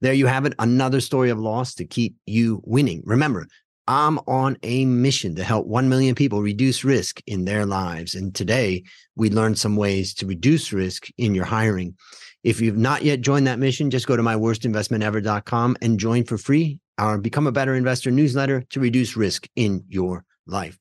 there 0.00 0.12
you 0.12 0.26
have 0.26 0.44
it. 0.44 0.54
Another 0.58 1.00
story 1.00 1.30
of 1.30 1.38
loss 1.38 1.74
to 1.74 1.84
keep 1.84 2.16
you 2.26 2.60
winning. 2.64 3.02
Remember, 3.04 3.46
I'm 3.86 4.18
on 4.26 4.56
a 4.62 4.84
mission 4.84 5.34
to 5.36 5.44
help 5.44 5.66
1 5.66 5.88
million 5.88 6.14
people 6.14 6.40
reduce 6.40 6.84
risk 6.84 7.20
in 7.26 7.44
their 7.44 7.66
lives. 7.66 8.14
And 8.14 8.34
today 8.34 8.84
we 9.16 9.30
learned 9.30 9.58
some 9.58 9.76
ways 9.76 10.14
to 10.14 10.26
reduce 10.26 10.72
risk 10.72 11.08
in 11.18 11.34
your 11.34 11.44
hiring. 11.44 11.96
If 12.44 12.60
you've 12.60 12.76
not 12.76 13.02
yet 13.02 13.20
joined 13.20 13.46
that 13.46 13.58
mission, 13.58 13.90
just 13.90 14.06
go 14.06 14.16
to 14.16 14.22
myworstinvestmentever.com 14.22 15.76
and 15.80 15.98
join 15.98 16.24
for 16.24 16.38
free 16.38 16.80
our 16.98 17.18
Become 17.18 17.46
a 17.46 17.52
Better 17.52 17.74
Investor 17.74 18.10
newsletter 18.10 18.62
to 18.70 18.80
reduce 18.80 19.16
risk 19.16 19.48
in 19.56 19.84
your 19.88 20.24
life. 20.46 20.78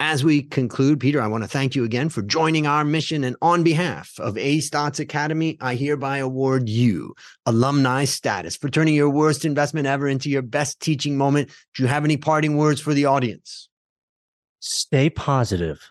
As 0.00 0.22
we 0.22 0.42
conclude, 0.42 1.00
Peter, 1.00 1.20
I 1.20 1.26
want 1.26 1.42
to 1.42 1.48
thank 1.48 1.74
you 1.74 1.82
again 1.82 2.08
for 2.08 2.22
joining 2.22 2.68
our 2.68 2.84
mission. 2.84 3.24
And 3.24 3.34
on 3.42 3.64
behalf 3.64 4.12
of 4.20 4.38
A 4.38 4.58
Stotz 4.58 5.00
Academy, 5.00 5.58
I 5.60 5.74
hereby 5.74 6.18
award 6.18 6.68
you 6.68 7.16
alumni 7.46 8.04
status 8.04 8.56
for 8.56 8.68
turning 8.68 8.94
your 8.94 9.10
worst 9.10 9.44
investment 9.44 9.88
ever 9.88 10.06
into 10.06 10.30
your 10.30 10.42
best 10.42 10.78
teaching 10.78 11.18
moment. 11.18 11.50
Do 11.74 11.82
you 11.82 11.88
have 11.88 12.04
any 12.04 12.16
parting 12.16 12.56
words 12.56 12.80
for 12.80 12.94
the 12.94 13.06
audience? 13.06 13.68
Stay 14.60 15.10
positive 15.10 15.90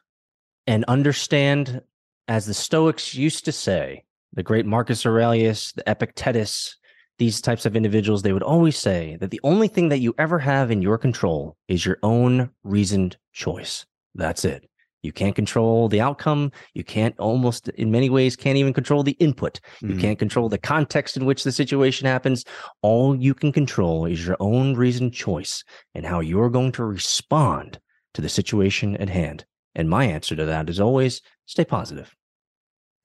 and 0.66 0.86
understand, 0.86 1.82
as 2.30 2.46
the 2.46 2.54
Stoics 2.54 3.14
used 3.14 3.44
to 3.44 3.52
say, 3.52 4.06
the 4.32 4.44
great 4.44 4.66
Marcus 4.66 5.06
Aurelius, 5.06 5.74
the 5.74 5.84
Epictetus, 5.86 6.78
these 7.18 7.42
types 7.42 7.66
of 7.66 7.76
individuals, 7.76 8.22
they 8.22 8.34
would 8.34 8.44
always 8.44 8.78
say 8.78 9.18
that 9.20 9.32
the 9.32 9.42
only 9.44 9.68
thing 9.68 9.90
that 9.90 10.00
you 10.00 10.16
ever 10.18 10.40
have 10.40 10.72
in 10.72 10.82
your 10.82 10.98
control 10.98 11.58
is 11.68 11.86
your 11.86 11.98
own 12.04 12.52
reasoned 12.64 13.18
choice. 13.34 13.86
That's 14.18 14.44
it. 14.44 14.68
You 15.04 15.14
can't 15.14 15.36
control 15.36 15.88
the 15.88 16.02
outcome. 16.02 16.52
You 16.74 16.84
can't 16.84 17.18
almost, 17.20 17.70
in 17.70 17.92
many 17.92 18.10
ways, 18.10 18.36
can't 18.36 18.58
even 18.58 18.74
control 18.74 19.04
the 19.04 19.14
input. 19.14 19.60
You 19.82 19.90
mm 19.90 20.02
can't 20.02 20.20
control 20.20 20.50
the 20.50 20.58
context 20.58 21.16
in 21.16 21.26
which 21.26 21.44
the 21.44 21.52
situation 21.52 22.08
happens. 22.08 22.44
All 22.82 23.16
you 23.16 23.34
can 23.34 23.52
control 23.52 24.06
is 24.06 24.26
your 24.26 24.38
own 24.40 24.76
reasoned 24.76 25.14
choice 25.14 25.64
and 25.96 26.06
how 26.06 26.20
you're 26.20 26.50
going 26.50 26.72
to 26.74 26.84
respond 26.84 27.80
to 28.16 28.22
the 28.22 28.30
situation 28.30 28.98
at 28.98 29.10
hand. 29.10 29.46
And 29.76 29.90
my 29.90 30.06
answer 30.06 30.36
to 30.36 30.46
that 30.46 30.70
is 30.70 30.80
always 30.80 31.22
stay 31.46 31.64
positive. 31.64 32.14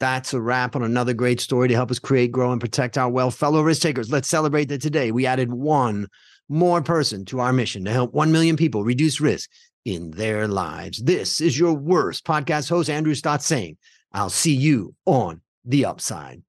That's 0.01 0.35
a 0.35 0.41
wrap 0.41 0.75
on 0.75 0.83
another 0.83 1.15
great 1.15 1.41
story 1.41 1.69
to 1.69 1.75
help 1.75 1.91
us 1.91 1.99
create, 1.99 2.33
grow, 2.33 2.51
and 2.51 2.61
protect 2.61 2.99
our 2.99 3.09
wealth. 3.09 3.37
Fellow 3.37 3.63
risk 3.63 3.83
takers, 3.83 4.11
let's 4.11 4.29
celebrate 4.29 4.69
that 4.71 4.83
today 4.83 5.13
we 5.13 5.27
added 5.27 5.53
one 5.53 6.09
more 6.49 6.83
person 6.83 7.25
to 7.27 7.41
our 7.41 7.53
mission 7.53 7.85
to 7.85 7.93
help 7.93 8.13
1 8.13 8.33
million 8.33 8.57
people 8.57 8.85
reduce 8.85 9.21
risk 9.21 9.49
in 9.85 10.11
their 10.11 10.49
lives. 10.49 11.03
This 11.03 11.41
is 11.41 11.59
your 11.59 11.75
worst 11.75 12.25
podcast 12.25 12.69
host, 12.69 12.91
Andrew 12.91 13.15
Stotz 13.15 13.43
saying, 13.43 13.77
I'll 14.13 14.31
see 14.31 14.55
you 14.55 14.95
on 15.07 15.41
the 15.65 15.87
upside. 15.87 16.43